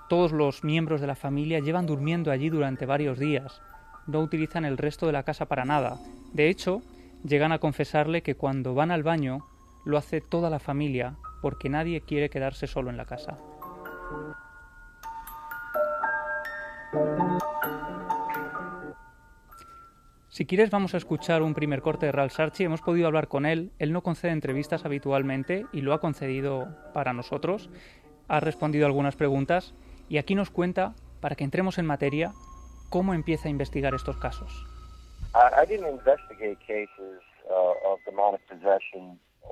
todos 0.09 0.33
los 0.33 0.65
miembros 0.65 1.01
de 1.01 1.07
la 1.07 1.15
familia 1.15 1.61
llevan 1.61 1.87
durmiendo 1.87 2.31
allí 2.31 2.49
durante 2.49 2.87
varios 2.87 3.19
días. 3.19 3.61
No 4.07 4.21
utilizan 4.21 4.65
el 4.65 4.79
resto 4.79 5.07
de 5.07 5.13
la 5.13 5.23
casa 5.23 5.47
para 5.47 5.65
nada. 5.65 5.99
De 6.33 6.49
hecho, 6.49 6.83
llegan 7.25 7.53
a 7.53 7.59
confesarle 7.59 8.23
que 8.23 8.35
cuando 8.35 8.75
van 8.75 8.91
al 8.91 9.03
baño 9.03 9.47
lo 9.89 9.97
hace 9.97 10.21
toda 10.21 10.51
la 10.51 10.59
familia 10.59 11.17
porque 11.41 11.71
nadie 11.71 12.03
quiere 12.03 12.29
quedarse 12.29 12.67
solo 12.67 12.91
en 12.91 12.99
la 12.99 13.07
casa. 13.07 13.39
Si 20.29 20.45
quieres 20.45 20.71
vamos 20.71 20.93
a 20.93 20.99
escuchar 20.99 21.41
un 21.41 21.55
primer 21.55 21.81
corte 21.81 22.05
de 22.05 22.13
Ralph 22.13 22.33
Sarchi. 22.33 22.65
Hemos 22.65 22.83
podido 22.83 23.07
hablar 23.07 23.29
con 23.29 23.47
él. 23.47 23.73
Él 23.79 23.95
no 23.95 24.03
concede 24.03 24.33
entrevistas 24.33 24.85
habitualmente 24.85 25.65
y 25.73 25.81
lo 25.81 25.95
ha 25.95 26.01
concedido 26.03 26.69
para 26.93 27.15
nosotros. 27.15 27.71
Ha 28.29 28.41
respondido 28.41 28.85
algunas 28.85 29.17
preguntas 29.17 29.75
y 30.11 30.19
aquí 30.19 30.35
nos 30.35 30.51
cuenta, 30.51 30.95
para 31.23 31.35
que 31.35 31.45
entremos 31.45 31.79
en 31.79 31.87
materia, 31.87 32.33
cómo 32.91 33.15
empieza 33.15 33.49
a 33.49 33.51
investigar 33.51 33.95
estos 33.95 34.19
casos. 34.19 34.53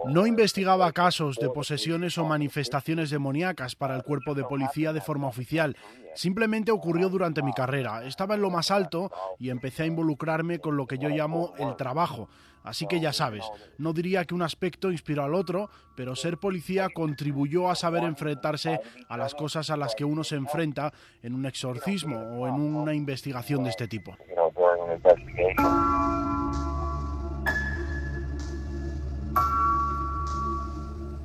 No 0.05 0.27
investigaba 0.27 0.93
casos 0.93 1.37
de 1.37 1.49
posesiones 1.49 2.17
o 2.19 2.25
manifestaciones 2.25 3.11
demoníacas 3.11 3.75
para 3.75 3.97
el 3.97 4.03
cuerpo 4.03 4.35
de 4.35 4.45
policía 4.45 4.93
de 4.93 5.01
forma 5.01 5.27
oficial. 5.27 5.77
Simplemente 6.15 6.71
ocurrió 6.71 7.09
durante 7.09 7.43
mi 7.43 7.53
carrera. 7.53 8.05
Estaba 8.05 8.35
en 8.35 8.43
lo 8.43 8.51
más 8.51 8.71
alto 8.71 9.11
y 9.39 9.51
empecé 9.51 9.83
a 9.83 9.87
involucrarme 9.87 10.61
con 10.61 10.77
lo 10.77 10.87
que 10.87 10.99
yo 10.99 11.09
llamo 11.09 11.55
el 11.59 11.77
trabajo. 11.77 12.29
Así 12.63 12.89
que 12.89 12.99
ya 12.99 13.13
sabes, 13.13 13.45
no 13.79 13.93
diría 13.93 14.25
que 14.25 14.35
un 14.35 14.43
aspecto 14.43 14.91
inspiró 14.91 15.23
al 15.23 15.35
otro, 15.35 15.71
pero 15.95 16.17
ser 16.17 16.39
policía 16.39 16.89
contribuyó 16.93 17.71
a 17.71 17.77
saber 17.77 18.03
enfrentarse 18.03 18.81
a 19.09 19.17
las 19.17 19.37
cosas 19.37 19.71
a 19.71 19.77
las 19.77 19.95
que 19.95 20.05
uno 20.05 20.25
se 20.25 20.35
enfrenta 20.35 20.93
en 21.23 21.35
un 21.35 21.47
exorcismo 21.47 22.19
o 22.19 22.49
en 22.49 22.55
una 22.55 22.93
investigación 22.93 23.63
de 23.63 23.71
este 23.71 23.87
tipo. 23.87 24.17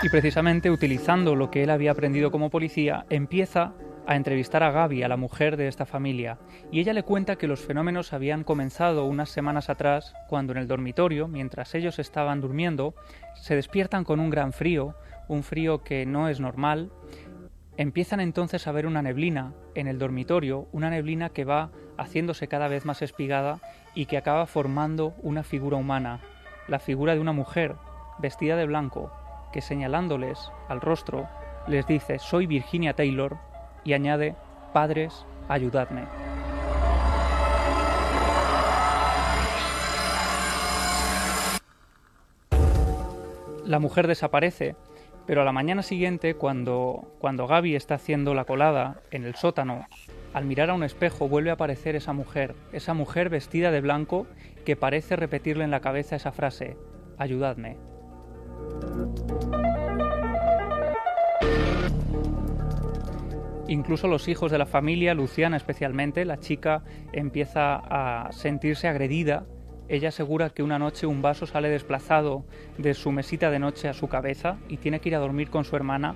Y 0.04 0.10
precisamente 0.10 0.72
utilizando 0.72 1.36
lo 1.36 1.52
que 1.52 1.62
él 1.62 1.70
había 1.70 1.92
aprendido 1.92 2.32
como 2.32 2.50
policía, 2.50 3.06
empieza 3.12 3.74
a 4.08 4.16
entrevistar 4.16 4.64
a 4.64 4.72
Gaby, 4.72 5.04
a 5.04 5.08
la 5.08 5.16
mujer 5.16 5.58
de 5.58 5.68
esta 5.68 5.86
familia, 5.86 6.40
y 6.72 6.80
ella 6.80 6.94
le 6.94 7.04
cuenta 7.04 7.36
que 7.36 7.48
los 7.48 7.60
fenómenos 7.60 8.12
habían 8.12 8.44
comenzado 8.44 9.06
unas 9.06 9.30
semanas 9.30 9.70
atrás, 9.70 10.16
cuando 10.28 10.54
en 10.54 10.58
el 10.58 10.68
dormitorio, 10.68 11.28
mientras 11.28 11.76
ellos 11.76 12.00
estaban 12.00 12.42
durmiendo, 12.42 12.96
se 13.36 13.56
despiertan 13.56 14.04
con 14.04 14.20
un 14.20 14.32
gran 14.32 14.54
frío, 14.54 14.96
un 15.28 15.44
frío 15.44 15.84
que 15.84 16.08
no 16.08 16.28
es 16.30 16.40
normal. 16.40 16.92
Empiezan 17.78 18.22
entonces 18.22 18.66
a 18.66 18.72
ver 18.72 18.88
una 18.88 19.04
neblina 19.04 19.54
en 19.76 19.88
el 19.88 20.00
dormitorio, 20.00 20.68
una 20.72 20.90
neblina 20.90 21.30
que 21.30 21.46
va 21.46 21.70
haciéndose 21.98 22.48
cada 22.48 22.68
vez 22.68 22.86
más 22.86 23.04
espigada 23.04 23.60
y 23.94 24.08
que 24.08 24.18
acaba 24.18 24.48
formando 24.48 25.14
una 25.22 25.44
figura 25.44 25.78
humana, 25.78 26.22
la 26.68 26.80
figura 26.80 27.14
de 27.14 27.20
una 27.20 27.34
mujer 27.34 27.76
vestida 28.20 28.56
de 28.56 28.66
blanco, 28.66 29.12
que 29.52 29.62
señalándoles 29.62 30.52
al 30.70 30.82
rostro 30.82 31.28
les 31.68 31.86
dice 31.88 32.20
soy 32.20 32.48
Virginia 32.48 32.94
Taylor 32.94 33.38
y 33.84 33.94
añade 33.94 34.36
padres, 34.74 35.26
ayudadme. 35.48 36.04
La 43.66 43.80
mujer 43.80 44.08
desaparece, 44.08 44.76
pero 45.26 45.44
a 45.44 45.46
la 45.46 45.52
mañana 45.52 45.82
siguiente, 45.82 46.36
cuando, 46.36 47.16
cuando 47.20 47.48
Gaby 47.48 47.76
está 47.76 47.96
haciendo 47.96 48.34
la 48.34 48.44
colada 48.44 49.02
en 49.12 49.24
el 49.24 49.36
sótano, 49.36 49.86
al 50.34 50.46
mirar 50.46 50.70
a 50.70 50.74
un 50.74 50.84
espejo 50.84 51.30
vuelve 51.30 51.52
a 51.52 51.54
aparecer 51.54 51.96
esa 51.96 52.12
mujer, 52.12 52.56
esa 52.74 52.94
mujer 52.94 53.30
vestida 53.30 53.72
de 53.72 53.82
blanco 53.82 54.28
que 54.66 54.76
parece 54.76 55.16
repetirle 55.16 55.64
en 55.64 55.72
la 55.72 55.80
cabeza 55.80 56.16
esa 56.16 56.32
frase, 56.32 56.76
ayudadme. 57.18 57.91
Incluso 63.68 64.10
los 64.10 64.28
hijos 64.28 64.52
de 64.52 64.58
la 64.58 64.66
familia, 64.66 65.14
Luciana 65.14 65.56
especialmente, 65.56 66.26
la 66.26 66.40
chica 66.40 66.84
empieza 67.14 67.76
a 67.76 68.32
sentirse 68.34 68.90
agredida. 68.90 69.46
Ella 69.88 70.10
asegura 70.10 70.50
que 70.50 70.62
una 70.62 70.78
noche 70.78 71.08
un 71.08 71.22
vaso 71.22 71.46
sale 71.46 71.70
desplazado 71.70 72.44
de 72.78 72.94
su 72.94 73.14
mesita 73.14 73.50
de 73.50 73.60
noche 73.60 73.88
a 73.88 73.94
su 73.94 74.10
cabeza 74.10 74.58
y 74.68 74.78
tiene 74.78 75.00
que 75.00 75.10
ir 75.10 75.16
a 75.16 75.20
dormir 75.20 75.50
con 75.50 75.64
su 75.64 75.78
hermana. 75.78 76.16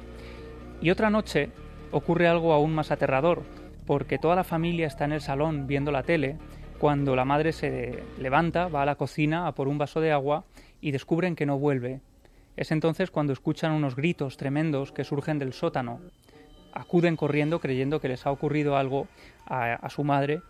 Y 0.81 0.89
otra 0.89 1.09
noche 1.09 1.49
ocurre 1.91 2.27
algo 2.27 2.51
aún 2.51 2.75
más 2.75 2.91
aterrador, 2.91 3.43
porque 3.85 4.17
toda 4.17 4.35
la 4.35 4.43
familia 4.43 4.87
está 4.87 5.05
en 5.05 5.13
el 5.13 5.21
salón 5.21 5.65
viendo 5.65 5.93
la 5.93 6.03
tele 6.03 6.37
cuando 6.77 7.15
la 7.15 7.23
madre 7.23 7.53
se 7.53 8.03
levanta, 8.19 8.67
va 8.67 8.81
a 8.81 8.85
la 8.85 8.95
cocina 8.95 9.47
a 9.47 9.55
por 9.55 9.67
un 9.67 9.77
vaso 9.77 10.01
de 10.01 10.11
agua 10.11 10.43
y 10.81 10.91
descubren 10.91 11.35
que 11.35 11.45
no 11.45 11.57
vuelve. 11.57 12.01
Es 12.55 12.71
entonces 12.71 13.11
cuando 13.11 13.33
escuchan 13.33 13.71
unos 13.71 13.95
gritos 13.95 14.37
tremendos 14.37 14.91
que 14.91 15.03
surgen 15.03 15.39
del 15.39 15.53
sótano 15.53 15.99
acuden 16.75 17.15
corriendo 17.15 17.59
creyendo 17.59 17.99
que 17.99 18.09
les 18.09 18.25
ha 18.25 18.31
ocurrido 18.31 18.77
algo 18.77 19.07
a, 19.47 19.89
su 19.89 20.03
madre 20.03 20.41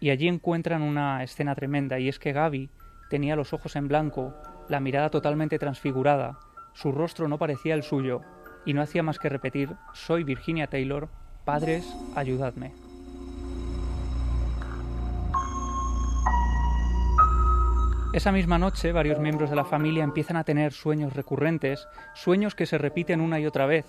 y 0.00 0.10
allí 0.10 0.28
encuentran 0.28 0.80
una 0.80 1.22
escena 1.22 1.54
tremenda 1.54 1.98
y 1.98 2.08
es 2.08 2.18
que 2.18 2.32
Gaby 2.32 2.70
tenía 3.10 3.36
los 3.36 3.52
ojos 3.52 3.76
en 3.76 3.88
blanco, 3.88 4.34
la 4.68 4.80
mirada 4.80 5.10
totalmente 5.10 5.58
transfigurada, 5.58 6.38
su 6.72 6.92
rostro 6.92 7.28
no 7.28 7.38
parecía 7.38 7.74
el 7.74 7.82
suyo 7.82 8.20
y 8.64 8.74
no 8.74 8.82
hacía 8.82 9.02
más 9.02 9.18
que 9.18 9.28
repetir 9.28 9.70
Soy 9.92 10.22
Virginia 10.22 10.68
Taylor, 10.68 11.08
padres, 11.44 11.86
ayudadme. 12.14 12.85
Esa 18.16 18.32
misma 18.32 18.56
noche 18.56 18.92
varios 18.92 19.18
miembros 19.18 19.50
de 19.50 19.56
la 19.56 19.66
familia 19.66 20.02
empiezan 20.02 20.38
a 20.38 20.44
tener 20.44 20.72
sueños 20.72 21.12
recurrentes, 21.12 21.86
sueños 22.14 22.54
que 22.54 22.64
se 22.64 22.78
repiten 22.78 23.20
una 23.20 23.38
y 23.40 23.44
otra 23.44 23.66
vez. 23.66 23.84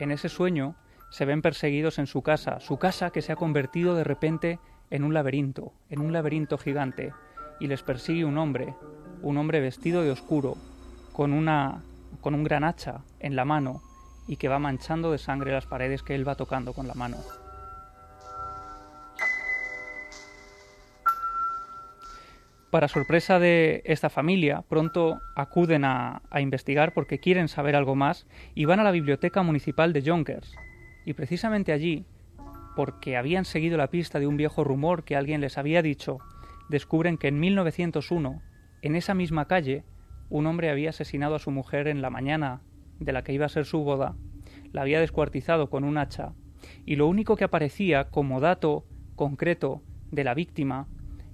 En 0.00 0.10
ese 0.10 0.28
sueño 0.28 0.74
se 1.08 1.24
ven 1.24 1.40
perseguidos 1.40 2.00
en 2.00 2.08
su 2.08 2.20
casa, 2.20 2.58
su 2.58 2.78
casa 2.78 3.10
que 3.10 3.22
se 3.22 3.30
ha 3.30 3.36
convertido 3.36 3.94
de 3.94 4.02
repente 4.02 4.58
en 4.90 5.04
un 5.04 5.14
laberinto, 5.14 5.72
en 5.88 6.00
un 6.00 6.12
laberinto 6.12 6.58
gigante, 6.58 7.12
y 7.60 7.68
les 7.68 7.84
persigue 7.84 8.24
un 8.24 8.38
hombre, 8.38 8.74
un 9.22 9.38
hombre 9.38 9.60
vestido 9.60 10.02
de 10.02 10.10
oscuro, 10.10 10.56
con 11.12 11.32
una 11.32 11.84
con 12.20 12.34
un 12.34 12.42
gran 12.42 12.64
hacha 12.64 13.04
en 13.20 13.36
la 13.36 13.44
mano 13.44 13.82
y 14.26 14.34
que 14.34 14.48
va 14.48 14.58
manchando 14.58 15.12
de 15.12 15.18
sangre 15.18 15.52
las 15.52 15.66
paredes 15.66 16.02
que 16.02 16.16
él 16.16 16.26
va 16.26 16.34
tocando 16.34 16.72
con 16.72 16.88
la 16.88 16.94
mano. 16.94 17.18
Para 22.70 22.86
sorpresa 22.86 23.40
de 23.40 23.82
esta 23.84 24.10
familia, 24.10 24.62
pronto 24.68 25.20
acuden 25.34 25.84
a, 25.84 26.22
investigar 26.38 26.94
porque 26.94 27.18
quieren 27.18 27.48
saber 27.48 27.74
algo 27.74 27.96
más 27.96 28.28
y 28.54 28.64
van 28.64 28.78
a 28.78 28.84
la 28.84 28.92
biblioteca 28.92 29.42
municipal 29.42 29.92
de 29.92 30.02
Yonkers, 30.02 30.54
y 31.04 31.14
precisamente 31.14 31.72
allí, 31.72 32.04
porque 32.76 33.16
habían 33.16 33.44
seguido 33.44 33.76
la 33.76 33.88
pista 33.88 34.20
de 34.20 34.28
un 34.28 34.36
viejo 34.36 34.62
rumor 34.62 35.02
que 35.02 35.16
alguien 35.16 35.40
les 35.40 35.58
había 35.58 35.82
dicho, 35.82 36.18
descubren 36.68 37.18
que 37.18 37.26
en 37.26 37.40
1901, 37.40 38.40
en 38.82 38.94
esa 38.94 39.14
misma 39.14 39.46
calle, 39.46 39.82
un 40.28 40.46
hombre 40.46 40.70
había 40.70 40.90
asesinado 40.90 41.34
a 41.34 41.40
su 41.40 41.50
mujer 41.50 41.88
en 41.88 42.02
la 42.02 42.10
mañana 42.10 42.60
de 43.00 43.12
la 43.12 43.24
que 43.24 43.32
iba 43.32 43.46
a 43.46 43.48
ser 43.48 43.64
su 43.64 43.82
boda, 43.82 44.14
la 44.72 44.82
había 44.82 45.00
descuartizado 45.00 45.70
con 45.70 45.82
un 45.82 45.98
hacha, 45.98 46.34
y 46.86 46.94
lo 46.94 47.08
único 47.08 47.34
que 47.34 47.42
aparecía 47.42 48.10
como 48.10 48.38
dato 48.38 48.84
concreto 49.16 49.82
de 50.12 50.22
la 50.22 50.34
víctima 50.34 50.86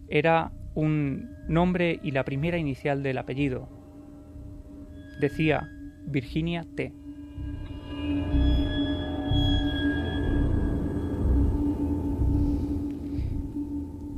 era 0.09 0.53
un 0.77 1.35
nombre 1.49 1.99
y 2.03 2.12
la 2.12 2.24
primera 2.24 2.59
inicial 2.59 3.03
del 3.03 3.18
apellido. 3.18 3.68
Decía 5.18 5.68
Virginia 6.07 6.64
T. 6.77 6.93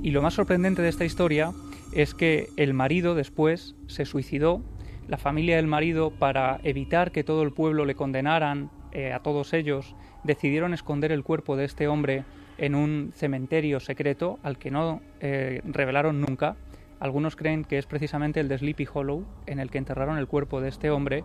Y 0.03 0.11
lo 0.11 0.23
más 0.23 0.35
sorprendente 0.35 0.83
de 0.83 0.89
esta 0.89 1.05
historia 1.05 1.53
es 1.93 2.15
que 2.15 2.49
el 2.57 2.75
marido 2.75 3.15
después 3.15 3.77
se 3.87 4.05
suicidó, 4.05 4.63
la 5.07 5.17
familia 5.17 5.57
del 5.57 5.67
marido, 5.67 6.11
para 6.11 6.61
evitar 6.65 7.13
que 7.13 7.25
todo 7.25 7.43
el 7.43 7.53
pueblo 7.53 7.85
le 7.85 7.95
condenaran 7.95 8.71
eh, 8.93 9.13
a 9.13 9.21
todos 9.21 9.53
ellos, 9.53 9.95
decidieron 10.25 10.75
esconder 10.75 11.13
el 11.13 11.23
cuerpo 11.23 11.57
de 11.57 11.65
este 11.65 11.89
hombre 11.89 12.25
en 12.59 12.75
un 12.75 13.13
cementerio 13.15 13.81
secreto 13.81 14.39
al 14.43 14.59
que 14.59 14.71
no 14.71 15.01
eh, 15.21 15.61
revelaron 15.65 16.21
nunca. 16.21 16.57
Algunos 17.01 17.37
creen 17.37 17.65
que 17.65 17.79
es 17.79 17.87
precisamente 17.87 18.41
el 18.41 18.49
de 18.49 18.59
Sleepy 18.59 18.87
Hollow, 18.93 19.25
en 19.47 19.61
el 19.61 19.71
que 19.71 19.79
enterraron 19.79 20.19
el 20.19 20.27
cuerpo 20.27 20.61
de 20.61 20.69
este 20.69 20.91
hombre 20.91 21.25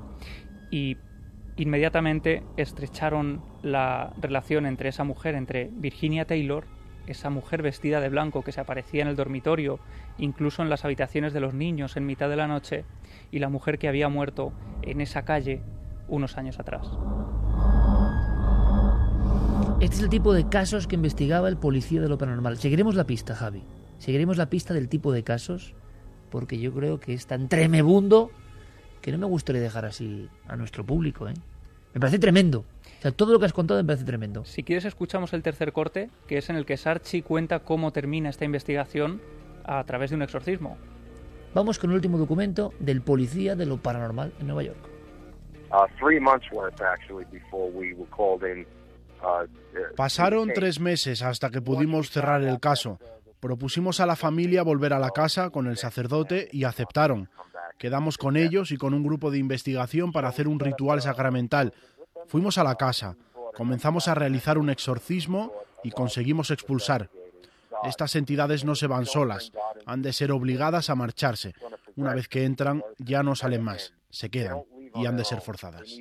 y 0.69 0.97
inmediatamente 1.57 2.43
estrecharon 2.57 3.43
la 3.61 4.13
relación 4.19 4.65
entre 4.65 4.89
esa 4.89 5.03
mujer, 5.03 5.35
entre 5.35 5.69
Virginia 5.71 6.25
Taylor 6.25 6.65
esa 7.07 7.29
mujer 7.29 7.61
vestida 7.61 7.99
de 7.99 8.09
blanco 8.09 8.43
que 8.43 8.51
se 8.51 8.61
aparecía 8.61 9.01
en 9.01 9.07
el 9.07 9.15
dormitorio, 9.15 9.79
incluso 10.17 10.61
en 10.61 10.69
las 10.69 10.85
habitaciones 10.85 11.33
de 11.33 11.39
los 11.39 11.53
niños 11.53 11.97
en 11.97 12.05
mitad 12.05 12.29
de 12.29 12.35
la 12.35 12.47
noche, 12.47 12.85
y 13.31 13.39
la 13.39 13.49
mujer 13.49 13.77
que 13.77 13.87
había 13.87 14.09
muerto 14.09 14.53
en 14.81 15.01
esa 15.01 15.25
calle 15.25 15.61
unos 16.07 16.37
años 16.37 16.59
atrás. 16.59 16.87
Este 19.83 19.97
es 19.97 20.01
el 20.01 20.09
tipo 20.09 20.31
de 20.33 20.47
casos 20.47 20.87
que 20.87 20.95
investigaba 20.95 21.49
el 21.49 21.57
policía 21.57 21.99
de 21.99 22.07
lo 22.07 22.17
paranormal. 22.17 22.57
Seguiremos 22.57 22.95
la 22.95 23.03
pista, 23.03 23.35
Javi. 23.35 23.63
Seguiremos 23.99 24.37
la 24.37 24.49
pista 24.49 24.73
del 24.73 24.87
tipo 24.87 25.11
de 25.11 25.23
casos, 25.23 25.75
porque 26.31 26.57
yo 26.57 26.73
creo 26.73 27.01
que 27.01 27.13
es 27.13 27.27
tan 27.27 27.49
tremebundo 27.49 28.31
que 29.01 29.11
no 29.11 29.17
me 29.17 29.25
gustaría 29.25 29.61
dejar 29.61 29.83
así 29.83 30.29
a 30.47 30.55
nuestro 30.55 30.85
público. 30.85 31.27
¿eh? 31.27 31.33
Me 31.93 31.99
parece 31.99 32.17
tremendo 32.17 32.63
todo 33.11 33.33
lo 33.33 33.39
que 33.39 33.45
has 33.45 33.51
contado 33.53 33.81
me 33.81 33.85
parece 33.85 34.05
tremendo. 34.05 34.45
Si 34.45 34.63
quieres, 34.63 34.85
escuchamos 34.85 35.33
el 35.33 35.43
tercer 35.43 35.73
corte, 35.73 36.09
que 36.27 36.37
es 36.37 36.49
en 36.49 36.55
el 36.55 36.65
que 36.65 36.77
Sarchi 36.77 37.21
cuenta 37.21 37.59
cómo 37.59 37.91
termina 37.91 38.29
esta 38.29 38.45
investigación 38.45 39.21
a 39.65 39.83
través 39.83 40.11
de 40.11 40.15
un 40.15 40.21
exorcismo. 40.21 40.77
Vamos 41.53 41.77
con 41.77 41.89
el 41.89 41.97
último 41.97 42.17
documento 42.17 42.73
del 42.79 43.01
policía 43.01 43.55
de 43.55 43.65
lo 43.65 43.77
paranormal 43.77 44.31
en 44.39 44.47
Nueva 44.47 44.63
York. 44.63 44.89
Uh, 45.71 45.87
three 45.99 46.19
months 46.19 46.49
worth 46.51 46.79
actually 46.81 47.25
before 47.31 47.69
we 47.71 47.93
were 47.93 48.09
called 48.11 48.43
in. 48.43 48.65
Uh, 49.23 49.95
Pasaron 49.95 50.51
tres 50.53 50.79
meses 50.79 51.21
hasta 51.21 51.49
que 51.49 51.61
pudimos 51.61 52.09
cerrar 52.09 52.43
el 52.43 52.59
caso. 52.59 52.99
Propusimos 53.39 53.99
a 53.99 54.05
la 54.05 54.15
familia 54.15 54.63
volver 54.63 54.93
a 54.93 54.99
la 54.99 55.11
casa 55.11 55.49
con 55.49 55.67
el 55.67 55.77
sacerdote 55.77 56.49
y 56.51 56.65
aceptaron. 56.65 57.29
Quedamos 57.77 58.17
con 58.17 58.37
ellos 58.37 58.71
y 58.71 58.77
con 58.77 58.93
un 58.93 59.03
grupo 59.03 59.31
de 59.31 59.37
investigación 59.37 60.11
para 60.11 60.29
hacer 60.29 60.47
un 60.47 60.59
ritual 60.59 61.01
sacramental. 61.01 61.73
Fuimos 62.27 62.57
a 62.57 62.63
la 62.63 62.75
casa, 62.75 63.15
comenzamos 63.55 64.07
a 64.07 64.15
realizar 64.15 64.57
un 64.57 64.69
exorcismo 64.69 65.53
y 65.83 65.91
conseguimos 65.91 66.51
expulsar. 66.51 67.09
Estas 67.83 68.15
entidades 68.15 68.63
no 68.63 68.75
se 68.75 68.87
van 68.87 69.05
solas, 69.05 69.51
han 69.85 70.01
de 70.01 70.13
ser 70.13 70.31
obligadas 70.31 70.89
a 70.89 70.95
marcharse. 70.95 71.53
Una 71.95 72.13
vez 72.13 72.27
que 72.27 72.45
entran, 72.45 72.83
ya 72.97 73.23
no 73.23 73.35
salen 73.35 73.63
más, 73.63 73.93
se 74.09 74.29
quedan 74.29 74.63
y 74.95 75.05
han 75.05 75.17
de 75.17 75.25
ser 75.25 75.41
forzadas. 75.41 75.99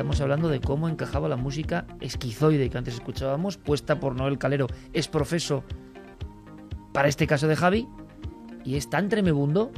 Estamos 0.00 0.22
hablando 0.22 0.48
de 0.48 0.62
cómo 0.62 0.88
encajaba 0.88 1.28
la 1.28 1.36
música 1.36 1.86
esquizoide 2.00 2.70
que 2.70 2.78
antes 2.78 2.94
escuchábamos, 2.94 3.58
puesta 3.58 4.00
por 4.00 4.16
Noel 4.16 4.38
Calero, 4.38 4.66
es 4.94 5.08
profeso 5.08 5.62
para 6.94 7.06
este 7.06 7.26
caso 7.26 7.46
de 7.46 7.54
Javi, 7.54 7.86
y 8.64 8.76
es 8.76 8.88
tan 8.88 9.10
tremebundo 9.10 9.70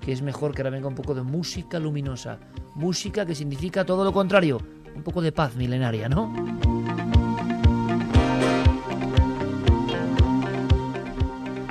que 0.00 0.12
es 0.12 0.22
mejor 0.22 0.54
que 0.54 0.62
ahora 0.62 0.70
venga 0.70 0.88
un 0.88 0.94
poco 0.94 1.14
de 1.14 1.22
música 1.22 1.78
luminosa, 1.78 2.40
música 2.74 3.26
que 3.26 3.34
significa 3.34 3.84
todo 3.84 4.02
lo 4.02 4.14
contrario, 4.14 4.62
un 4.94 5.02
poco 5.02 5.20
de 5.20 5.30
paz 5.30 5.54
milenaria, 5.56 6.08
¿no? 6.08 6.32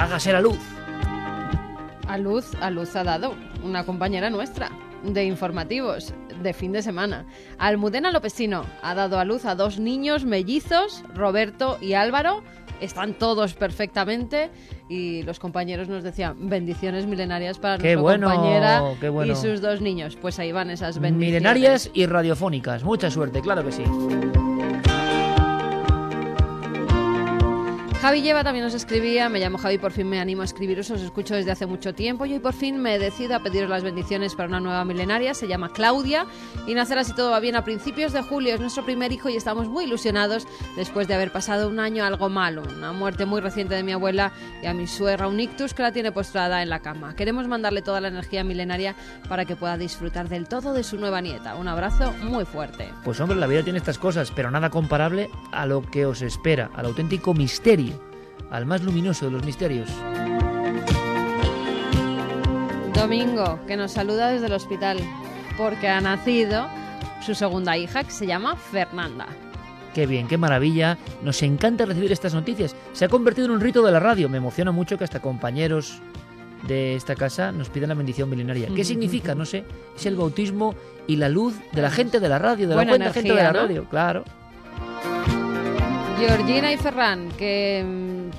Hágase 0.06 0.32
la 0.32 0.40
luz. 0.40 0.60
A 2.08 2.20
luz, 2.20 2.54
a 2.62 2.70
luz 2.70 2.96
ha 2.96 3.04
dado 3.04 3.34
una 3.64 3.88
compañera 3.88 4.30
nuestra 4.30 4.70
de 5.04 5.26
informativos 5.26 6.14
de 6.44 6.54
fin 6.54 6.72
de 6.74 6.84
semana. 6.84 7.26
Almudena 7.58 8.12
Lopesino 8.12 8.68
ha 8.84 8.94
dado 8.94 9.18
a 9.18 9.26
luz 9.26 9.46
a 9.46 9.56
dos 9.56 9.80
niños 9.80 10.24
mellizos, 10.24 11.04
Roberto 11.16 11.80
y 11.82 11.94
Álvaro. 11.94 12.44
Están 12.82 13.16
todos 13.16 13.56
perfectamente 13.56 14.52
y 14.90 15.24
los 15.24 15.40
compañeros 15.40 15.88
nos 15.88 16.04
decían 16.04 16.50
bendiciones 16.50 17.08
milenarias 17.08 17.58
para 17.58 17.80
Qué 17.80 17.96
nuestra 17.96 18.02
bueno, 18.02 18.30
compañera 18.30 18.84
qué 19.02 19.10
bueno. 19.10 19.34
y 19.34 19.36
sus 19.36 19.60
dos 19.60 19.82
niños. 19.82 20.16
Pues 20.22 20.38
ahí 20.38 20.52
van 20.52 20.70
esas 20.70 21.00
bendiciones. 21.00 21.42
Milenarias 21.42 21.90
y 21.96 22.06
radiofónicas. 22.06 22.84
Mucha 22.84 23.10
suerte, 23.10 23.42
claro 23.42 23.66
que 23.66 23.72
sí. 23.72 23.84
Javi 28.06 28.22
Lleva 28.22 28.44
también 28.44 28.64
nos 28.64 28.76
escribía, 28.76 29.30
me 29.30 29.40
llamo 29.40 29.58
Javi, 29.58 29.80
por 29.80 29.92
fin 29.92 30.08
me 30.08 30.20
animo 30.20 30.44
a 30.44 30.46
escribiros, 30.46 30.92
os 30.92 31.02
escucho 31.02 31.34
desde 31.34 31.50
hace 31.50 31.66
mucho 31.66 31.96
tiempo 31.96 32.28
y 32.28 32.34
hoy 32.34 32.40
por 32.40 32.54
fin 32.54 32.78
me 32.78 33.00
decido 33.00 33.36
a 33.36 33.40
pediros 33.40 33.68
las 33.68 33.82
bendiciones 33.82 34.36
para 34.36 34.48
una 34.48 34.60
nueva 34.60 34.86
milenaria, 34.86 35.34
se 35.34 35.48
llama 35.48 35.70
Claudia 35.70 36.28
y 36.68 36.76
nacerá 36.76 37.04
si 37.04 37.16
todo 37.16 37.32
va 37.32 37.40
bien 37.40 37.56
a 37.56 37.64
principios 37.64 38.14
de 38.14 38.22
julio, 38.22 38.54
es 38.54 38.62
nuestro 38.62 38.86
primer 38.86 39.12
hijo 39.12 39.30
y 39.30 39.36
estamos 39.36 39.68
muy 39.70 39.86
ilusionados 39.86 40.48
después 40.76 41.08
de 41.08 41.16
haber 41.16 41.32
pasado 41.32 41.68
un 41.68 41.80
año 41.80 42.06
algo 42.06 42.30
malo, 42.30 42.62
una 42.78 42.94
muerte 42.94 43.26
muy 43.26 43.42
reciente 43.42 43.74
de 43.74 43.82
mi 43.82 43.94
abuela 43.94 44.32
y 44.62 44.68
a 44.68 44.76
mi 44.76 44.86
suegra 44.86 45.28
un 45.28 45.40
ictus 45.40 45.74
que 45.74 45.82
la 45.82 45.92
tiene 45.92 46.12
postrada 46.12 46.62
en 46.62 46.70
la 46.70 46.82
cama. 46.82 47.16
Queremos 47.16 47.48
mandarle 47.48 47.82
toda 47.82 48.02
la 48.02 48.10
energía 48.10 48.44
milenaria 48.44 48.96
para 49.28 49.46
que 49.46 49.56
pueda 49.56 49.80
disfrutar 49.80 50.30
del 50.30 50.48
todo 50.48 50.74
de 50.74 50.84
su 50.84 50.98
nueva 50.98 51.22
nieta. 51.22 51.56
Un 51.56 51.68
abrazo 51.68 52.14
muy 52.22 52.46
fuerte. 52.46 52.88
Pues 53.04 53.20
hombre, 53.20 53.36
la 53.36 53.48
vida 53.48 53.64
tiene 53.64 53.80
estas 53.80 53.98
cosas, 53.98 54.30
pero 54.30 54.52
nada 54.52 54.70
comparable 54.70 55.28
a 55.52 55.66
lo 55.66 55.82
que 55.82 56.06
os 56.06 56.22
espera, 56.22 56.70
al 56.76 56.86
auténtico 56.86 57.34
misterio, 57.34 57.95
al 58.56 58.66
más 58.66 58.82
luminoso 58.84 59.26
de 59.26 59.32
los 59.32 59.44
misterios. 59.44 59.90
Domingo, 62.94 63.60
que 63.68 63.76
nos 63.78 63.92
saluda 63.92 64.30
desde 64.30 64.48
el 64.48 64.54
hospital, 64.54 64.98
porque 65.58 65.88
ha 65.90 66.00
nacido 66.02 66.68
su 67.22 67.36
segunda 67.36 67.78
hija, 67.78 68.04
que 68.04 68.12
se 68.12 68.26
llama 68.26 68.56
Fernanda. 68.56 69.28
Qué 69.94 70.06
bien, 70.06 70.28
qué 70.28 70.38
maravilla. 70.38 70.98
Nos 71.22 71.42
encanta 71.44 71.86
recibir 71.86 72.12
estas 72.12 72.34
noticias. 72.34 72.76
Se 72.94 73.06
ha 73.06 73.10
convertido 73.10 73.46
en 73.46 73.52
un 73.52 73.62
rito 73.62 73.82
de 73.82 73.92
la 73.92 74.00
radio. 74.00 74.28
Me 74.28 74.38
emociona 74.38 74.72
mucho 74.72 74.98
que 74.98 75.04
hasta 75.06 75.22
compañeros 75.22 76.02
de 76.68 76.96
esta 76.96 77.16
casa 77.16 77.52
nos 77.52 77.70
pidan 77.70 77.90
la 77.90 77.96
bendición 77.96 78.30
milenaria. 78.30 78.68
¿Qué 78.76 78.84
significa? 78.86 79.36
No 79.36 79.46
sé. 79.46 79.64
Es 79.96 80.06
el 80.06 80.16
bautismo 80.16 80.76
y 81.08 81.16
la 81.16 81.30
luz 81.30 81.56
de 81.72 81.82
la 81.82 81.92
gente 81.92 82.20
de 82.20 82.28
la 82.30 82.40
radio, 82.40 82.68
de 82.68 82.76
Buena 82.76 82.92
la 82.92 82.98
buena 82.98 83.14
gente 83.14 83.34
de 83.34 83.44
la 83.44 83.54
¿no? 83.54 83.60
radio, 83.60 83.86
claro. 83.90 84.24
Georgina 86.18 86.72
y 86.72 86.78
Ferran, 86.78 87.30
que 87.38 87.84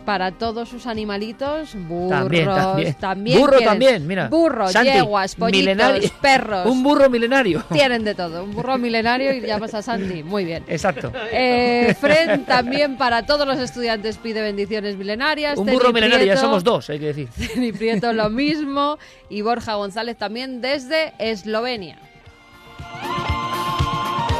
para 0.04 0.32
todos 0.32 0.68
sus 0.68 0.86
animalitos, 0.86 1.74
burros, 1.74 2.10
También, 2.10 2.46
también. 2.46 2.94
también 2.94 3.38
Burro 3.40 3.52
quieren- 3.58 3.68
también, 3.68 4.06
mira. 4.06 4.30
Santi, 4.70 4.90
yeguas, 4.92 5.34
pollitos, 5.34 5.60
milenario. 5.60 6.10
perros. 6.20 6.66
Un 6.66 6.82
burro 6.82 7.10
milenario. 7.10 7.64
Tienen 7.72 8.04
de 8.04 8.14
todo. 8.14 8.44
Un 8.44 8.54
burro 8.54 8.78
milenario 8.78 9.32
y 9.32 9.40
llamas 9.40 9.74
a 9.74 9.82
Santi. 9.82 10.22
Muy 10.22 10.44
bien. 10.44 10.64
Exacto. 10.68 11.12
Eh, 11.32 11.94
Fred 12.00 12.40
también 12.46 12.96
para 12.96 13.26
todos 13.26 13.46
los 13.46 13.58
estudiantes 13.58 14.18
pide 14.18 14.42
bendiciones 14.42 14.96
milenarias. 14.96 15.58
Un 15.58 15.66
Teni 15.66 15.76
burro 15.78 15.92
milenario, 15.92 16.26
ya 16.26 16.36
somos 16.36 16.62
dos, 16.64 16.88
hay 16.90 16.98
que 16.98 17.06
decir. 17.06 17.28
Teni 17.54 17.72
Prieto 17.72 18.12
lo 18.12 18.30
mismo. 18.30 18.98
Y 19.28 19.42
Borja 19.42 19.74
González 19.74 20.16
también 20.16 20.60
desde 20.60 21.12
Eslovenia. 21.18 21.98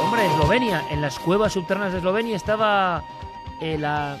Hombre, 0.03 0.25
Eslovenia, 0.25 0.83
en 0.91 1.01
las 1.01 1.19
cuevas 1.19 1.53
subterráneas 1.53 1.93
de 1.93 1.99
Eslovenia 1.99 2.35
estaba 2.35 3.03
el, 3.61 3.83
ah, 3.83 4.17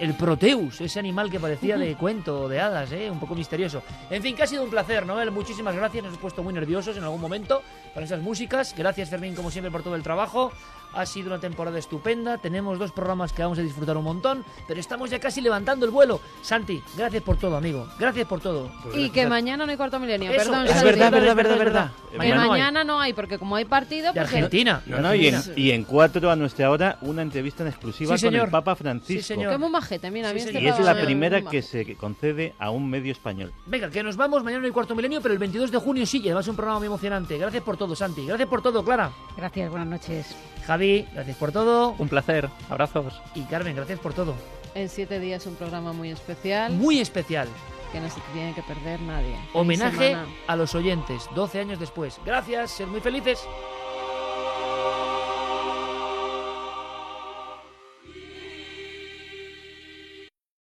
el 0.00 0.14
Proteus, 0.14 0.80
ese 0.80 0.98
animal 0.98 1.30
que 1.30 1.40
parecía 1.40 1.76
de 1.76 1.94
cuento, 1.96 2.48
de 2.48 2.60
hadas, 2.60 2.92
¿eh? 2.92 3.10
un 3.10 3.20
poco 3.20 3.34
misterioso. 3.34 3.82
En 4.10 4.22
fin, 4.22 4.34
que 4.36 4.42
ha 4.42 4.46
sido 4.46 4.64
un 4.64 4.70
placer, 4.70 5.06
Noel. 5.06 5.30
Muchísimas 5.30 5.74
gracias. 5.74 6.04
Nos 6.04 6.12
hemos 6.12 6.20
puesto 6.20 6.42
muy 6.42 6.52
nerviosos 6.52 6.96
en 6.96 7.04
algún 7.04 7.20
momento 7.20 7.62
con 7.94 8.02
esas 8.02 8.20
músicas. 8.20 8.74
Gracias, 8.76 9.08
Fermín, 9.08 9.34
como 9.34 9.50
siempre, 9.50 9.70
por 9.70 9.82
todo 9.82 9.94
el 9.94 10.02
trabajo. 10.02 10.52
Ha 10.92 11.06
sido 11.06 11.28
una 11.28 11.38
temporada 11.38 11.78
estupenda. 11.78 12.38
Tenemos 12.38 12.78
dos 12.78 12.90
programas 12.92 13.32
que 13.32 13.42
vamos 13.42 13.58
a 13.58 13.62
disfrutar 13.62 13.96
un 13.96 14.04
montón, 14.04 14.44
pero 14.66 14.80
estamos 14.80 15.08
ya 15.10 15.18
casi 15.20 15.40
levantando 15.40 15.86
el 15.86 15.92
vuelo. 15.92 16.20
Santi, 16.42 16.82
gracias 16.96 17.22
por 17.22 17.36
todo, 17.36 17.56
amigo. 17.56 17.86
Gracias 17.98 18.26
por 18.26 18.40
todo. 18.40 18.70
Y 18.94 19.10
que 19.10 19.26
mañana 19.26 19.64
no 19.64 19.70
hay 19.70 19.76
cuarto 19.76 19.98
milenio. 20.00 20.30
Eso, 20.32 20.50
Perdón, 20.50 20.64
es 20.66 20.70
Santi. 20.72 20.84
verdad, 20.86 21.12
verdad, 21.12 21.36
verdad, 21.36 21.58
verdad. 21.58 21.90
Que 22.10 22.18
Mañana 22.18 22.36
no 22.36 22.42
hay. 22.42 22.48
mañana 22.60 22.84
no 22.84 23.00
hay, 23.00 23.12
porque 23.12 23.38
como 23.38 23.54
hay 23.56 23.64
partido. 23.66 24.12
De 24.12 24.20
pues, 24.20 24.24
Argentina. 24.32 24.82
No, 24.86 24.98
no, 25.00 25.14
y, 25.14 25.28
en, 25.28 25.40
y 25.56 25.70
en 25.70 25.84
cuatro 25.84 26.30
a 26.30 26.36
nuestra 26.36 26.70
hora 26.70 26.98
una 27.02 27.22
entrevista 27.22 27.62
en 27.62 27.68
exclusiva 27.68 28.16
Sí, 28.18 28.24
con 28.26 28.32
señor. 28.32 28.46
el 28.46 28.50
Papa 28.50 28.74
Francisco. 28.74 29.34
Que 29.38 29.58
muy 29.58 29.70
majete, 29.70 30.10
mira, 30.10 30.30
Sí, 30.32 30.38
este 30.38 30.60
Y 30.60 30.66
es 30.66 30.78
la 30.80 30.94
me- 30.94 31.04
primera 31.04 31.40
muy 31.40 31.50
que 31.50 31.62
se 31.62 31.94
concede 31.94 32.54
a 32.58 32.70
un 32.70 32.88
medio 32.90 33.12
español. 33.12 33.52
Venga, 33.66 33.90
que 33.90 34.02
nos 34.02 34.16
vamos. 34.16 34.42
Mañana 34.42 34.60
no 34.62 34.66
hay 34.66 34.72
cuarto 34.72 34.94
milenio, 34.96 35.20
pero 35.20 35.32
el 35.34 35.38
22 35.38 35.70
de 35.70 35.78
junio 35.78 36.04
sí. 36.04 36.18
Y 36.18 36.26
además 36.26 36.46
es 36.46 36.48
un 36.50 36.56
programa 36.56 36.78
muy 36.80 36.86
emocionante. 36.86 37.38
Gracias 37.38 37.62
por 37.62 37.76
todo, 37.76 37.94
Santi. 37.94 38.26
Gracias 38.26 38.48
por 38.48 38.60
todo, 38.60 38.84
Clara. 38.84 39.10
Gracias, 39.36 39.70
buenas 39.70 39.86
noches. 39.88 40.26
Javi, 40.66 41.08
gracias 41.12 41.36
por 41.36 41.52
todo. 41.52 41.94
Un 41.98 42.08
placer. 42.08 42.48
Abrazos. 42.68 43.20
Y 43.34 43.42
Carmen, 43.42 43.76
gracias 43.76 43.98
por 43.98 44.14
todo. 44.14 44.34
En 44.74 44.88
siete 44.88 45.18
días 45.18 45.46
un 45.46 45.56
programa 45.56 45.92
muy 45.92 46.10
especial. 46.10 46.72
Muy 46.72 47.00
especial. 47.00 47.48
Que 47.92 48.00
no 48.00 48.08
se 48.08 48.20
tiene 48.32 48.54
que 48.54 48.62
perder 48.62 49.00
nadie. 49.00 49.34
Homenaje 49.52 50.16
a 50.46 50.56
los 50.56 50.74
oyentes, 50.74 51.24
12 51.34 51.60
años 51.60 51.80
después. 51.80 52.20
Gracias, 52.24 52.70
ser 52.70 52.86
muy 52.86 53.00
felices. 53.00 53.40